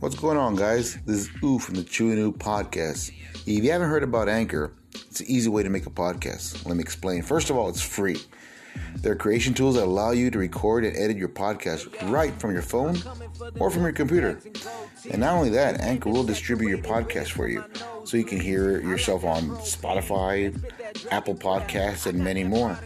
What's 0.00 0.14
going 0.14 0.38
on, 0.38 0.56
guys? 0.56 0.96
This 1.04 1.28
is 1.28 1.30
Ooh 1.44 1.58
from 1.58 1.74
the 1.74 1.82
Chewy 1.82 2.14
New 2.14 2.32
Podcast. 2.32 3.12
If 3.46 3.62
you 3.62 3.70
haven't 3.70 3.90
heard 3.90 4.02
about 4.02 4.30
Anchor, 4.30 4.72
it's 4.94 5.20
an 5.20 5.26
easy 5.28 5.50
way 5.50 5.62
to 5.62 5.68
make 5.68 5.84
a 5.84 5.90
podcast. 5.90 6.64
Let 6.64 6.78
me 6.78 6.82
explain. 6.82 7.20
First 7.20 7.50
of 7.50 7.58
all, 7.58 7.68
it's 7.68 7.82
free. 7.82 8.16
There 8.96 9.12
are 9.12 9.16
creation 9.16 9.52
tools 9.52 9.74
that 9.74 9.84
allow 9.84 10.12
you 10.12 10.30
to 10.30 10.38
record 10.38 10.86
and 10.86 10.96
edit 10.96 11.18
your 11.18 11.28
podcast 11.28 12.10
right 12.10 12.32
from 12.40 12.52
your 12.52 12.62
phone 12.62 12.96
or 13.58 13.70
from 13.70 13.82
your 13.82 13.92
computer. 13.92 14.40
And 15.10 15.20
not 15.20 15.34
only 15.34 15.50
that, 15.50 15.82
Anchor 15.82 16.08
will 16.08 16.24
distribute 16.24 16.70
your 16.70 16.78
podcast 16.78 17.32
for 17.32 17.46
you 17.46 17.62
so 18.04 18.16
you 18.16 18.24
can 18.24 18.40
hear 18.40 18.80
yourself 18.80 19.22
on 19.22 19.50
Spotify, 19.58 20.58
Apple 21.10 21.34
Podcasts, 21.34 22.06
and 22.06 22.18
many 22.18 22.42
more. 22.42 22.78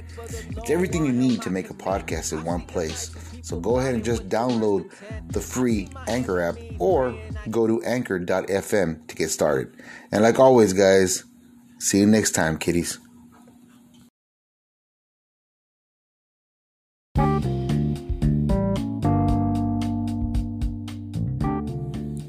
It's 0.57 0.71
everything 0.71 1.07
you 1.07 1.13
need 1.13 1.43
to 1.43 1.51
make 1.51 1.71
a 1.71 1.75
podcast 1.75 2.33
in 2.33 2.43
one 2.43 2.63
place. 2.63 3.15
So 3.45 3.61
go 3.61 3.79
ahead 3.79 3.95
and 3.95 4.03
just 4.03 4.31
download 4.31 4.91
the 5.29 5.39
free 5.39 5.91
Anchor 6.09 6.41
app 6.41 6.57
or 6.79 7.15
go 7.51 7.67
to 7.67 7.83
anchor.fm 7.83 9.07
to 9.07 9.15
get 9.15 9.31
started. 9.31 9.71
And 10.11 10.23
like 10.23 10.39
always, 10.39 10.73
guys, 10.73 11.25
see 11.79 11.99
you 11.99 12.07
next 12.07 12.31
time, 12.31 12.57
kiddies. 12.57 12.99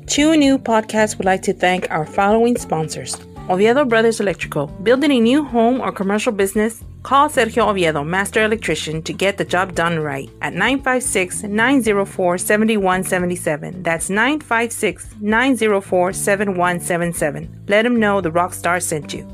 Chew 0.08 0.36
New 0.36 0.58
Podcast 0.58 1.18
would 1.18 1.26
like 1.26 1.44
to 1.44 1.54
thank 1.54 1.90
our 1.92 2.06
following 2.06 2.58
sponsors 2.58 3.16
Oviedo 3.48 3.86
Brothers 3.86 4.20
Electrical. 4.20 4.68
Building 4.82 5.12
a 5.12 5.20
new 5.20 5.44
home 5.44 5.80
or 5.80 5.92
commercial 5.92 6.32
business? 6.32 6.84
Call 7.04 7.30
Sergio 7.30 7.68
Oviedo, 7.68 8.04
Master 8.04 8.44
Electrician, 8.44 9.04
to 9.04 9.14
get 9.14 9.38
the 9.38 9.46
job 9.46 9.76
done 9.76 10.00
right 10.00 10.28
at 10.42 10.54
956 10.54 11.44
904 11.44 12.40
7177. 12.40 13.84
That's 13.84 14.10
956 14.10 15.16
904 15.22 16.14
7177. 16.14 17.66
Let 17.68 17.86
him 17.86 18.00
know 18.00 18.20
the 18.20 18.32
Rockstar 18.32 18.82
sent 18.82 19.14
you. 19.14 19.28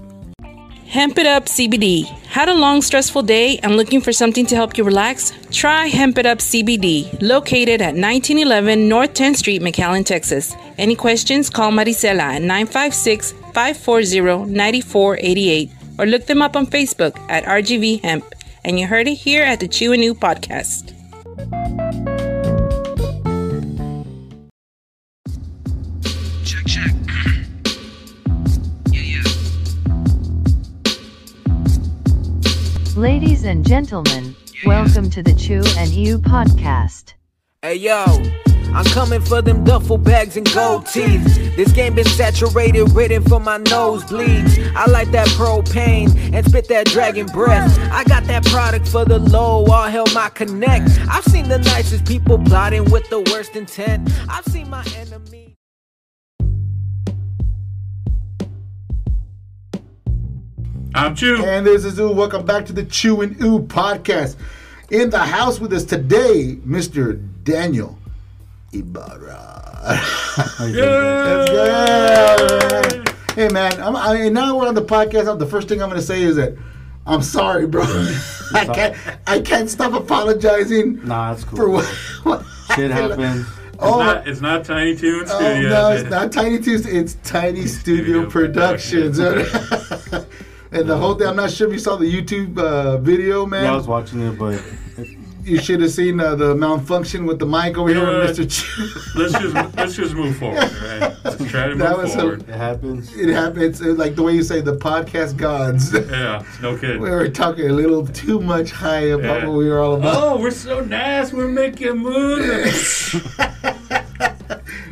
Hemp 0.88 1.18
It 1.18 1.26
Up 1.26 1.46
CBD. 1.46 2.04
Had 2.28 2.50
a 2.50 2.54
long, 2.54 2.82
stressful 2.82 3.24
day 3.24 3.60
and 3.60 3.78
looking 3.78 4.02
for 4.02 4.12
something 4.12 4.46
to 4.48 4.58
help 4.58 4.78
you 4.78 4.84
relax? 4.84 5.32
Try 5.50 5.88
Hemp 5.88 6.18
It 6.18 6.26
Up 6.26 6.40
CBD, 6.40 7.22
located 7.22 7.80
at 7.80 7.96
1911 7.96 8.90
North 8.90 9.14
10th 9.14 9.38
Street, 9.38 9.62
McAllen, 9.62 10.06
Texas. 10.06 10.54
Any 10.78 10.96
questions? 10.96 11.50
Call 11.50 11.72
Maricela 11.72 12.36
at 12.36 12.42
956 12.42 13.36
540 13.54 14.52
9488 14.52 15.70
or 16.00 16.06
look 16.06 16.26
them 16.26 16.42
up 16.42 16.56
on 16.56 16.66
Facebook 16.66 17.18
at 17.30 17.44
RGV 17.46 18.02
Hemp. 18.02 18.26
And 18.64 18.80
you 18.80 18.88
heard 18.88 19.08
it 19.08 19.16
here 19.16 19.44
at 19.44 19.60
the 19.60 19.68
Chew 19.68 19.94
and 19.94 20.04
Ew 20.04 20.14
podcast. 20.16 20.94
Check, 26.44 26.66
check. 26.66 26.92
yeah, 28.92 29.02
yeah. 29.02 29.24
Ladies 32.96 33.46
and 33.46 33.66
gentlemen, 33.66 34.36
welcome 34.66 35.10
to 35.10 35.24
the 35.24 35.34
Chew 35.34 35.64
and 35.78 35.90
Ew 35.92 36.20
podcast. 36.20 37.14
Hey 37.62 37.76
yo, 37.76 38.06
I'm 38.74 38.86
coming 38.86 39.20
for 39.20 39.42
them 39.42 39.66
duffel 39.66 39.98
bags 39.98 40.38
and 40.38 40.50
gold 40.54 40.88
teeth. 40.88 41.26
This 41.58 41.74
game 41.74 41.96
been 41.96 42.06
saturated, 42.06 42.90
written 42.92 43.22
for 43.22 43.42
my 43.42 43.60
nosebleeds. 43.60 44.74
I 44.74 44.86
like 44.86 45.12
that 45.12 45.28
propane 45.30 46.34
and 46.34 46.46
spit 46.46 46.70
that 46.70 46.86
dragon 46.86 47.26
breath. 47.28 47.78
I 47.92 48.06
got 48.06 48.24
that 48.26 48.46
product 48.46 48.88
for 48.88 49.04
the 49.04 49.20
low, 49.20 49.66
all 49.66 49.84
hell 49.90 50.06
my 50.14 50.30
connect. 50.30 50.90
I've 51.10 51.26
seen 51.26 51.50
the 51.50 51.58
nicest 51.58 52.06
people 52.06 52.40
plotting 52.40 52.90
with 52.92 53.10
the 53.10 53.20
worst 53.32 53.58
intent. 53.58 54.10
I've 54.30 54.46
seen 54.46 54.70
my 54.70 54.86
enemy. 54.96 55.58
I'm 60.96 61.14
Chew. 61.14 61.44
And 61.44 61.68
this 61.68 61.84
is 61.84 62.00
Ooh. 62.00 62.14
Welcome 62.14 62.46
back 62.46 62.66
to 62.68 62.74
the 62.74 62.86
Chew 62.86 63.20
and 63.20 63.38
Ew 63.38 63.60
podcast. 63.60 64.38
In 64.90 65.10
the 65.10 65.20
house 65.20 65.60
with 65.60 65.74
us 65.74 65.84
today, 65.84 66.58
Mr. 66.66 67.22
Daniel 67.44 67.98
Ybarra. 68.74 69.60
Let's. 70.60 71.62
Hey 73.36 73.48
man, 73.50 73.82
I'm, 73.82 73.96
I, 73.96 74.30
now 74.30 74.58
we're 74.58 74.68
on 74.68 74.76
the 74.76 74.82
podcast. 74.84 75.38
The 75.40 75.46
first 75.46 75.68
thing 75.68 75.82
I'm 75.82 75.90
going 75.90 76.00
to 76.00 76.06
say 76.06 76.22
is 76.22 76.36
that 76.38 76.56
I'm 77.06 77.22
sorry, 77.22 77.68
bro. 77.68 77.82
I 78.54 78.66
can't. 78.74 78.96
I 79.28 79.42
can't 79.42 79.70
stop 79.70 79.94
apologizing 79.94 81.06
Nah, 81.06 81.34
it's 81.34 81.44
cool. 81.44 81.58
for 81.58 81.70
what. 81.70 81.86
what 82.24 82.46
Shit 82.76 82.92
happened. 82.92 83.22
happens. 83.22 83.48
Oh, 83.80 83.98
Not, 84.00 84.28
it's 84.28 84.40
not 84.42 84.64
Tiny 84.64 84.96
Toon 84.96 85.24
oh, 85.24 85.26
Studios. 85.26 85.72
no, 85.72 85.90
it's 85.92 86.10
not 86.10 86.32
Tiny 86.32 86.60
Tuesday. 86.60 86.92
It's 86.92 87.16
Tiny 87.24 87.66
Studio, 87.66 88.30
Studio 88.30 88.30
Productions. 88.30 89.18
Productions. 89.18 90.26
and 90.72 90.88
the 90.88 90.96
whole 90.96 91.16
thing. 91.16 91.28
I'm 91.28 91.36
not 91.36 91.50
sure 91.52 91.68
if 91.68 91.74
you 91.74 91.80
saw 91.80 91.96
the 91.98 92.06
YouTube 92.06 92.58
uh, 92.60 92.98
video, 93.00 93.46
man. 93.46 93.64
Yeah, 93.64 93.74
I 93.74 93.76
was 93.76 93.88
watching 93.88 94.22
it, 94.22 94.38
but 94.38 94.62
You 95.44 95.60
should 95.60 95.82
have 95.82 95.92
seen 95.92 96.20
uh, 96.20 96.36
the 96.36 96.54
malfunction 96.56 97.26
with 97.26 97.40
the 97.40 97.46
mic 97.46 97.78
over 97.78 97.90
here, 97.90 98.04
know 98.04 98.20
with? 98.20 98.38
Mr. 98.38 98.50
Ch- 98.50 99.16
Let's 99.16 99.34
just 99.34 99.76
let's 99.76 99.96
just 99.96 100.14
move 100.14 100.38
forward. 100.38 100.60
Right? 100.60 101.14
Let's 101.24 101.46
try 101.52 101.68
to 101.68 101.76
That 101.76 101.98
move 101.98 102.04
was 102.04 102.16
a- 102.16 102.32
it 102.34 102.46
happens. 102.50 103.16
it 103.16 103.30
happens. 103.30 103.64
It's 103.64 103.82
uh, 103.82 103.94
like 103.94 104.16
the 104.16 104.24
way 104.24 104.34
you 104.34 104.44
say 104.44 104.62
the 104.62 104.76
podcast 104.78 105.38
gods. 105.38 105.94
yeah, 106.10 106.44
no 106.62 106.78
kidding. 106.78 107.02
we 107.02 107.10
were 107.10 107.28
talking 107.28 107.70
a 107.70 107.74
little 107.74 108.06
too 108.06 108.40
much 108.40 108.72
high 108.72 109.10
about 109.18 109.42
Yeah. 109.42 109.48
what 109.48 109.58
we 109.58 109.68
were 109.68 109.80
all 109.80 109.96
about. 109.96 110.16
Oh, 110.24 110.38
we're 110.40 110.52
so 110.52 110.82
nice. 110.82 111.34
We're 111.34 111.48
making 111.48 111.98
moves. 111.98 113.16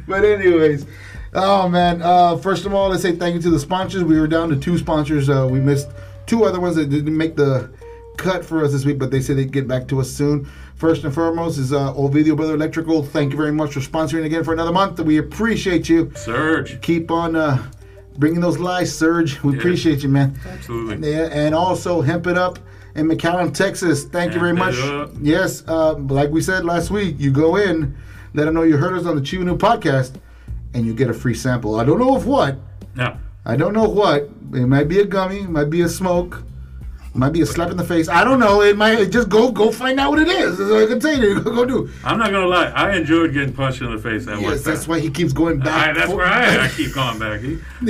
But 0.07 0.25
anyways, 0.25 0.87
oh 1.35 1.69
man. 1.69 2.01
Uh, 2.01 2.35
first 2.37 2.65
of 2.65 2.73
all, 2.73 2.89
let's 2.89 3.03
say 3.03 3.15
thank 3.15 3.35
you 3.35 3.41
to 3.43 3.51
the 3.51 3.59
sponsors. 3.59 4.03
We 4.03 4.19
were 4.19 4.25
down 4.27 4.49
to 4.49 4.55
two 4.55 4.77
sponsors. 4.79 5.29
Uh, 5.29 5.47
we 5.49 5.59
missed 5.59 5.87
two 6.25 6.45
other 6.45 6.59
ones 6.59 6.75
that 6.77 6.89
didn't 6.89 7.15
make 7.15 7.35
the 7.35 7.69
cut 8.19 8.43
for 8.45 8.63
us 8.63 8.71
this 8.71 8.85
week, 8.85 8.99
but 8.99 9.11
they 9.11 9.21
said 9.21 9.37
they'd 9.37 9.51
get 9.51 9.67
back 9.67 9.87
to 9.89 9.99
us 10.01 10.09
soon. 10.09 10.47
First 10.75 11.03
and 11.03 11.13
foremost 11.13 11.57
is 11.57 11.73
uh, 11.73 11.93
Oviedo 11.95 12.35
Brother 12.35 12.53
Electrical. 12.53 13.03
Thank 13.03 13.31
you 13.31 13.37
very 13.37 13.51
much 13.51 13.73
for 13.73 13.79
sponsoring 13.79 14.25
again 14.25 14.43
for 14.43 14.53
another 14.53 14.71
month. 14.71 14.99
We 14.99 15.17
appreciate 15.17 15.89
you. 15.89 16.11
Surge. 16.15 16.81
Keep 16.81 17.11
on 17.11 17.35
uh, 17.35 17.69
bringing 18.17 18.39
those 18.41 18.57
lies, 18.59 18.95
Surge. 18.95 19.41
We 19.43 19.53
Yeah. 19.53 19.59
appreciate 19.59 20.03
you, 20.03 20.09
man. 20.09 20.39
Absolutely. 20.47 21.11
Yeah, 21.11 21.29
and 21.31 21.53
also 21.55 22.01
Hemp 22.01 22.27
It 22.27 22.37
Up 22.37 22.59
in 22.95 23.07
McAllen, 23.07 23.53
Texas. 23.53 24.05
Thank 24.05 24.33
you 24.33 24.39
very 24.39 24.53
much. 24.53 24.75
Up. 24.79 25.11
Yes, 25.21 25.63
uh, 25.67 25.95
like 25.95 26.29
we 26.29 26.41
said 26.41 26.63
last 26.65 26.91
week, 26.91 27.15
you 27.19 27.31
go 27.31 27.55
in, 27.57 27.95
let 28.33 28.45
them 28.45 28.53
know 28.53 28.63
you 28.63 28.77
heard 28.77 28.97
us 28.97 29.05
on 29.05 29.15
the 29.15 29.21
Chew 29.21 29.43
New 29.43 29.57
podcast, 29.57 30.13
and 30.73 30.85
you 30.85 30.93
get 30.93 31.09
a 31.09 31.13
free 31.13 31.33
sample. 31.33 31.79
I 31.79 31.83
don't 31.83 31.99
know 31.99 32.15
of 32.15 32.25
what. 32.25 32.57
Now, 32.95 33.17
I 33.45 33.55
don't 33.55 33.73
know 33.73 33.87
what. 33.89 34.29
It 34.53 34.65
might 34.67 34.87
be 34.87 34.99
a 34.99 35.05
gummy, 35.05 35.41
it 35.41 35.49
might 35.49 35.69
be 35.69 35.81
a 35.81 35.89
smoke, 35.89 36.43
might 37.13 37.33
be 37.33 37.41
a 37.41 37.45
slap 37.45 37.71
in 37.71 37.77
the 37.77 37.83
face. 37.83 38.07
I 38.07 38.23
don't 38.23 38.39
know. 38.39 38.61
It 38.61 38.77
might 38.77 39.09
just 39.09 39.29
go 39.29 39.51
go 39.51 39.71
find 39.71 39.99
out 39.99 40.11
what 40.11 40.19
it 40.19 40.27
is. 40.27 40.57
That's 40.57 40.69
all 40.71 40.83
I 40.83 40.85
can 40.85 40.99
tell 40.99 41.17
you. 41.17 41.41
Go, 41.41 41.55
go 41.55 41.65
do. 41.65 41.89
I'm 42.03 42.17
not 42.17 42.31
gonna 42.31 42.47
lie. 42.47 42.67
I 42.67 42.95
enjoyed 42.95 43.33
getting 43.33 43.53
punched 43.53 43.81
in 43.81 43.91
the 43.91 44.01
face 44.01 44.25
that 44.25 44.39
Yes, 44.39 44.63
that's 44.63 44.87
why 44.87 44.99
he 44.99 45.09
keeps 45.09 45.33
going 45.33 45.59
back. 45.59 45.89
I, 45.89 45.93
that's 45.93 46.09
for- 46.11 46.17
where 46.17 46.27
I, 46.27 46.65
I 46.65 46.67
keep 46.75 46.93
going 46.93 47.19
back. 47.19 47.41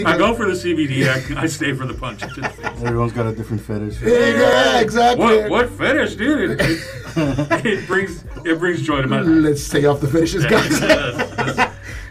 I 0.05 0.17
go 0.17 0.33
for 0.35 0.45
the 0.45 0.53
CBD. 0.53 1.07
I, 1.37 1.41
I 1.41 1.45
stay 1.47 1.73
for 1.73 1.85
the 1.85 1.93
punch 1.93 2.21
to 2.21 2.41
the 2.41 2.49
face. 2.49 2.65
Everyone's 2.83 3.13
got 3.13 3.27
a 3.27 3.35
different 3.35 3.61
fetish. 3.61 4.01
Yeah, 4.01 4.79
exactly. 4.79 5.25
What 5.25 5.49
what 5.49 5.69
fetish, 5.69 6.15
dude? 6.15 6.51
It, 6.51 6.61
it, 6.61 7.65
it 7.65 7.87
brings 7.87 8.23
it 8.45 8.59
brings 8.59 8.81
joy 8.81 9.01
to 9.01 9.07
my 9.07 9.19
life. 9.21 9.27
Let's 9.27 9.63
stay 9.63 9.85
off 9.85 9.99
the 10.01 10.07
finishes, 10.07 10.45
guys. 10.45 11.67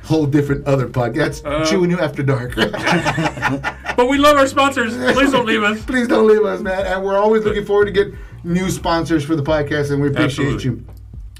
Whole 0.08 0.26
different 0.26 0.66
other 0.66 0.88
podcast. 0.88 1.44
Uh, 1.44 1.64
Chewing 1.66 1.90
you 1.90 2.00
after 2.00 2.22
dark. 2.22 2.54
But 3.98 4.08
we 4.08 4.16
love 4.16 4.36
our 4.36 4.46
sponsors. 4.46 4.96
Please 4.96 5.32
don't 5.32 5.44
leave 5.44 5.64
us. 5.64 5.84
Please 5.84 6.06
don't 6.06 6.28
leave 6.28 6.44
us, 6.44 6.60
man. 6.60 6.86
And 6.86 7.02
we're 7.04 7.16
always 7.18 7.44
looking 7.44 7.64
forward 7.64 7.86
to 7.86 7.90
get 7.90 8.14
new 8.44 8.70
sponsors 8.70 9.24
for 9.24 9.34
the 9.34 9.42
podcast, 9.42 9.90
and 9.90 10.00
we 10.00 10.06
appreciate 10.08 10.54
Absolutely. 10.54 10.64
you. 10.82 10.86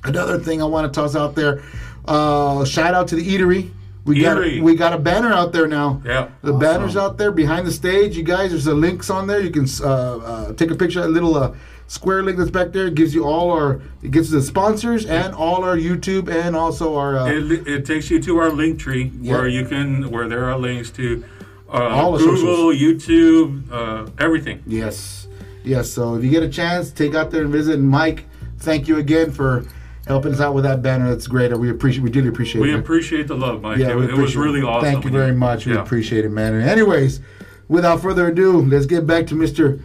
Another 0.02 0.40
thing 0.40 0.60
I 0.60 0.64
want 0.64 0.92
to 0.92 1.00
toss 1.00 1.14
out 1.14 1.36
there: 1.36 1.62
uh, 2.06 2.64
shout 2.64 2.94
out 2.94 3.06
to 3.08 3.14
the 3.16 3.24
eatery. 3.24 3.70
We 4.04 4.22
Eatery. 4.22 4.56
got 4.56 4.64
we 4.64 4.74
got 4.74 4.92
a 4.92 4.98
banner 4.98 5.32
out 5.32 5.52
there 5.52 5.68
now. 5.68 6.02
Yeah. 6.04 6.30
the 6.42 6.52
banners 6.54 6.96
out 6.96 7.16
there 7.16 7.30
behind 7.30 7.64
the 7.64 7.70
stage. 7.72 8.16
You 8.16 8.24
guys, 8.24 8.50
there's 8.50 8.66
a 8.66 8.74
links 8.74 9.08
on 9.08 9.28
there. 9.28 9.38
You 9.40 9.50
can 9.50 9.66
uh, 9.80 9.86
uh, 9.86 10.52
take 10.54 10.72
a 10.72 10.74
picture. 10.74 11.02
A 11.02 11.06
little 11.08 11.36
uh, 11.36 11.54
square 11.88 12.22
link 12.22 12.38
that's 12.38 12.50
back 12.50 12.70
there 12.72 12.90
gives 12.90 13.12
you 13.14 13.24
all 13.24 13.50
our. 13.50 13.80
It 14.02 14.12
gives 14.12 14.30
the 14.30 14.40
sponsors 14.40 15.04
and 15.04 15.34
all 15.34 15.64
our 15.64 15.76
YouTube 15.76 16.30
and 16.30 16.54
also 16.54 16.96
our. 16.96 17.16
Uh, 17.18 17.26
It, 17.26 17.66
it 17.66 17.84
takes 17.84 18.10
you 18.10 18.22
to 18.22 18.38
our 18.38 18.50
link 18.50 18.78
tree 18.78 19.08
where 19.08 19.48
you 19.48 19.64
can 19.66 20.10
where 20.10 20.28
there 20.28 20.44
are 20.44 20.56
links 20.56 20.90
to 20.92 21.24
uh, 21.68 21.88
All 21.88 22.12
the 22.12 22.18
Google, 22.18 22.72
YouTube, 22.72 23.70
uh, 23.70 24.10
everything. 24.18 24.62
Yes, 24.66 25.26
yes. 25.64 25.90
So 25.90 26.14
if 26.14 26.24
you 26.24 26.30
get 26.30 26.42
a 26.42 26.48
chance, 26.48 26.90
take 26.90 27.14
out 27.14 27.30
there 27.30 27.42
and 27.42 27.50
visit. 27.50 27.74
And 27.74 27.88
Mike, 27.88 28.24
thank 28.58 28.88
you 28.88 28.98
again 28.98 29.32
for 29.32 29.66
helping 30.06 30.32
us 30.32 30.40
out 30.40 30.54
with 30.54 30.64
that 30.64 30.80
banner. 30.82 31.10
That's 31.10 31.26
great. 31.26 31.54
We 31.58 31.70
appreciate. 31.70 32.02
We 32.04 32.10
really 32.10 32.28
appreciate 32.28 32.62
We 32.62 32.70
it. 32.70 32.74
We 32.74 32.80
appreciate 32.80 33.28
the 33.28 33.36
love, 33.36 33.60
Mike. 33.60 33.78
Yeah, 33.78 33.98
it, 33.98 34.10
it 34.10 34.14
was 34.16 34.36
really 34.36 34.62
awesome. 34.62 34.90
Thank 34.90 35.04
you 35.04 35.10
very 35.10 35.34
much. 35.34 35.66
We 35.66 35.76
appreciate 35.76 36.24
it, 36.24 36.30
man. 36.30 36.54
And 36.54 36.68
anyways, 36.68 37.20
without 37.68 38.00
further 38.00 38.28
ado, 38.28 38.62
let's 38.62 38.86
get 38.86 39.06
back 39.06 39.26
to 39.28 39.34
Mr. 39.34 39.80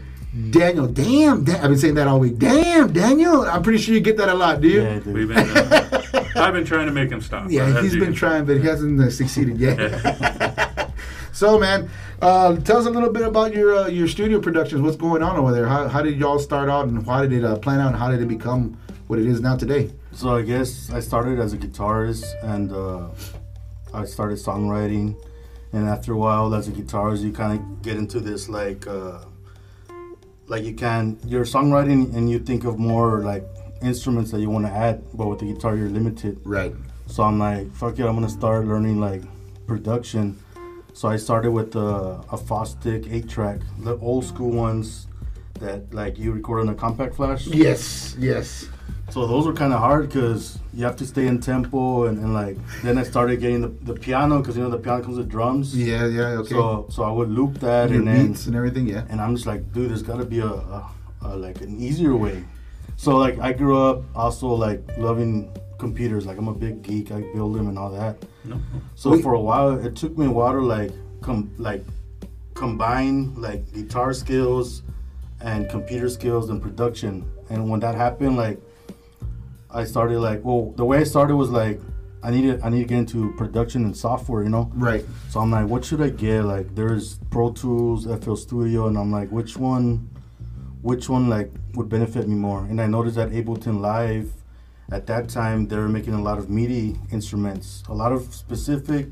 Daniel. 0.50 0.88
Damn, 0.88 1.44
Dan- 1.44 1.57
I've 1.57 1.69
been 1.69 1.77
saying 1.77 1.95
that 1.95 2.07
all 2.07 2.19
week. 2.19 2.38
Damn, 2.39 2.91
Daniel. 2.91 3.41
I'm 3.41 3.62
pretty 3.62 3.77
sure 3.77 3.94
you 3.94 4.01
get 4.01 4.18
that 4.18 4.30
a 4.30 4.33
lot, 4.33 4.62
do 4.62 4.68
you? 4.68 4.81
Yeah, 4.81 5.00
dude. 5.00 5.13
We've 5.13 5.27
been, 5.27 5.38
uh, 5.38 6.30
I've 6.35 6.53
been 6.53 6.65
trying 6.65 6.88
to 6.88 6.91
make 6.91 7.12
him 7.12 7.21
stop. 7.21 7.50
Yeah, 7.50 7.71
but 7.71 7.83
he's 7.83 7.94
as 7.94 8.00
been 8.00 8.13
trying, 8.13 8.45
but 8.45 8.57
he 8.57 8.63
hasn't 8.63 9.00
uh, 9.00 9.12
succeeded 9.12 9.59
yet. 9.59 10.91
so, 11.31 11.59
man, 11.59 11.89
uh, 12.21 12.56
tell 12.57 12.77
us 12.77 12.85
a 12.85 12.89
little 12.89 13.12
bit 13.12 13.24
about 13.24 13.53
your 13.53 13.75
uh, 13.75 13.88
your 13.88 14.07
studio 14.07 14.39
productions. 14.39 14.81
What's 14.81 14.97
going 14.97 15.21
on 15.21 15.38
over 15.38 15.51
there? 15.51 15.68
How, 15.68 15.88
how 15.88 16.01
did 16.01 16.18
y'all 16.18 16.39
start 16.39 16.69
out, 16.69 16.88
and 16.88 17.06
why 17.06 17.21
did 17.21 17.33
it 17.33 17.44
uh, 17.44 17.57
plan 17.57 17.79
out, 17.79 17.89
and 17.89 17.97
how 17.97 18.09
did 18.09 18.21
it 18.21 18.27
become 18.27 18.77
what 19.07 19.19
it 19.19 19.27
is 19.27 19.39
now 19.41 19.56
today? 19.56 19.91
So 20.13 20.36
I 20.36 20.44
guess 20.44 20.91
I 20.91 21.00
started 21.00 21.39
as 21.39 21.53
a 21.53 21.57
guitarist 21.57 22.25
and 22.44 22.71
uh, 22.71 23.09
I 23.94 24.06
started 24.06 24.38
songwriting. 24.38 25.15
And 25.74 25.89
after 25.89 26.13
a 26.13 26.18
while, 26.18 26.53
as 26.53 26.68
a 26.68 26.71
guitarist, 26.71 27.24
you 27.24 27.31
kind 27.31 27.59
of 27.59 27.81
get 27.81 27.97
into 27.97 28.19
this 28.19 28.47
like, 28.47 28.86
uh, 28.86 29.25
like 30.53 30.63
you 30.63 30.75
can 30.75 31.17
you're 31.25 31.45
songwriting 31.45 32.13
and 32.15 32.29
you 32.29 32.38
think 32.38 32.63
of 32.63 32.77
more 32.77 33.21
like 33.21 33.44
instruments 33.81 34.29
that 34.31 34.39
you 34.39 34.51
want 34.51 34.65
to 34.67 34.71
add, 34.71 35.01
but 35.15 35.25
with 35.25 35.39
the 35.39 35.47
guitar 35.51 35.75
you're 35.75 35.89
limited. 35.89 36.39
Right. 36.45 36.73
So 37.07 37.23
I'm 37.23 37.39
like, 37.39 37.73
fuck 37.73 37.97
it, 37.97 38.05
I'm 38.05 38.13
gonna 38.13 38.29
start 38.29 38.67
learning 38.67 39.00
like 39.00 39.23
production. 39.65 40.38
So 40.94 41.07
I 41.09 41.17
started 41.17 41.51
with 41.51 41.75
a, 41.75 42.23
a 42.31 42.38
8 42.85 43.27
track, 43.27 43.61
the 43.79 43.97
old 43.97 44.25
school 44.25 44.51
ones 44.51 45.07
that 45.59 45.91
like 45.91 46.19
you 46.19 46.31
record 46.31 46.61
on 46.61 46.69
a 46.69 46.75
compact 46.75 47.15
flash. 47.15 47.47
Yes. 47.47 48.15
Yes. 48.19 48.67
So 49.09 49.27
those 49.27 49.45
were 49.45 49.53
kind 49.53 49.73
of 49.73 49.79
hard 49.79 50.07
because 50.07 50.57
you 50.73 50.85
have 50.85 50.95
to 50.95 51.05
stay 51.05 51.27
in 51.27 51.39
tempo 51.39 52.05
and, 52.05 52.17
and 52.17 52.33
like 52.33 52.57
then 52.81 52.97
I 52.97 53.03
started 53.03 53.39
getting 53.39 53.61
the, 53.61 53.67
the 53.67 53.94
piano 53.94 54.39
because 54.39 54.57
you 54.57 54.63
know 54.63 54.69
the 54.69 54.77
piano 54.77 55.03
comes 55.03 55.17
with 55.17 55.29
drums. 55.29 55.75
Yeah. 55.75 56.07
Yeah. 56.07 56.39
Okay. 56.39 56.50
So 56.50 56.88
so 56.89 57.03
I 57.03 57.11
would 57.11 57.29
loop 57.29 57.59
that 57.59 57.89
your 57.89 58.00
and 58.00 58.07
then 58.07 58.35
and 58.45 58.55
everything. 58.55 58.88
Yeah. 58.88 59.05
and 59.09 59.21
I'm 59.21 59.35
just 59.35 59.45
like, 59.45 59.71
dude, 59.73 59.89
there's 59.89 60.01
got 60.01 60.17
to 60.17 60.25
be 60.25 60.39
a, 60.39 60.47
a, 60.47 60.91
a 61.23 61.35
like 61.35 61.61
an 61.61 61.79
easier 61.79 62.15
way. 62.15 62.44
So 62.95 63.17
like 63.17 63.38
I 63.39 63.53
grew 63.53 63.77
up 63.77 64.03
also 64.15 64.47
like 64.47 64.81
loving 64.97 65.51
computers. 65.77 66.25
Like 66.25 66.38
I'm 66.38 66.47
a 66.47 66.53
big 66.53 66.81
geek. 66.81 67.11
I 67.11 67.21
build 67.33 67.55
them 67.55 67.67
and 67.67 67.77
all 67.77 67.91
that. 67.91 68.15
No. 68.45 68.59
So 68.95 69.11
Wait. 69.11 69.21
for 69.21 69.33
a 69.33 69.39
while, 69.39 69.85
it 69.85 69.95
took 69.95 70.17
me 70.17 70.25
a 70.25 70.31
while 70.31 70.53
to 70.53 70.61
like 70.61 70.91
com 71.21 71.53
like 71.57 71.83
combine 72.53 73.33
like 73.35 73.71
guitar 73.73 74.13
skills 74.13 74.83
and 75.41 75.69
computer 75.69 76.09
skills 76.09 76.50
and 76.50 76.61
production. 76.61 77.29
And 77.50 77.69
when 77.69 77.79
that 77.81 77.95
happened, 77.95 78.38
like 78.38 78.59
I 79.73 79.83
started 79.85 80.19
like, 80.19 80.43
well, 80.43 80.73
the 80.75 80.85
way 80.85 80.99
I 80.99 81.03
started 81.03 81.35
was 81.35 81.49
like 81.49 81.79
I 82.21 82.31
needed 82.31 82.61
I 82.63 82.69
need 82.69 82.83
to 82.83 82.87
get 82.87 82.99
into 82.99 83.33
production 83.33 83.83
and 83.83 83.95
software, 83.95 84.43
you 84.43 84.49
know. 84.49 84.71
Right. 84.75 85.03
So 85.29 85.41
I'm 85.41 85.51
like, 85.51 85.67
what 85.67 85.83
should 85.83 86.01
I 86.01 86.09
get? 86.09 86.45
Like, 86.45 86.73
there's 86.73 87.19
Pro 87.29 87.51
Tools, 87.51 88.05
FL 88.05 88.35
Studio, 88.35 88.87
and 88.87 88.97
I'm 88.97 89.11
like, 89.11 89.29
which 89.29 89.57
one, 89.57 90.09
which 90.81 91.09
one 91.09 91.29
like 91.29 91.51
would 91.73 91.89
benefit 91.89 92.27
me 92.27 92.35
more? 92.35 92.61
And 92.65 92.79
I 92.79 92.87
noticed 92.87 93.17
that 93.17 93.31
Ableton 93.31 93.81
Live, 93.81 94.31
at 94.91 95.05
that 95.07 95.27
time, 95.27 95.67
they 95.67 95.75
were 95.75 95.89
making 95.89 96.13
a 96.13 96.21
lot 96.21 96.37
of 96.37 96.49
MIDI 96.49 96.95
instruments, 97.11 97.83
a 97.89 97.93
lot 97.93 98.11
of 98.13 98.33
specific 98.33 99.07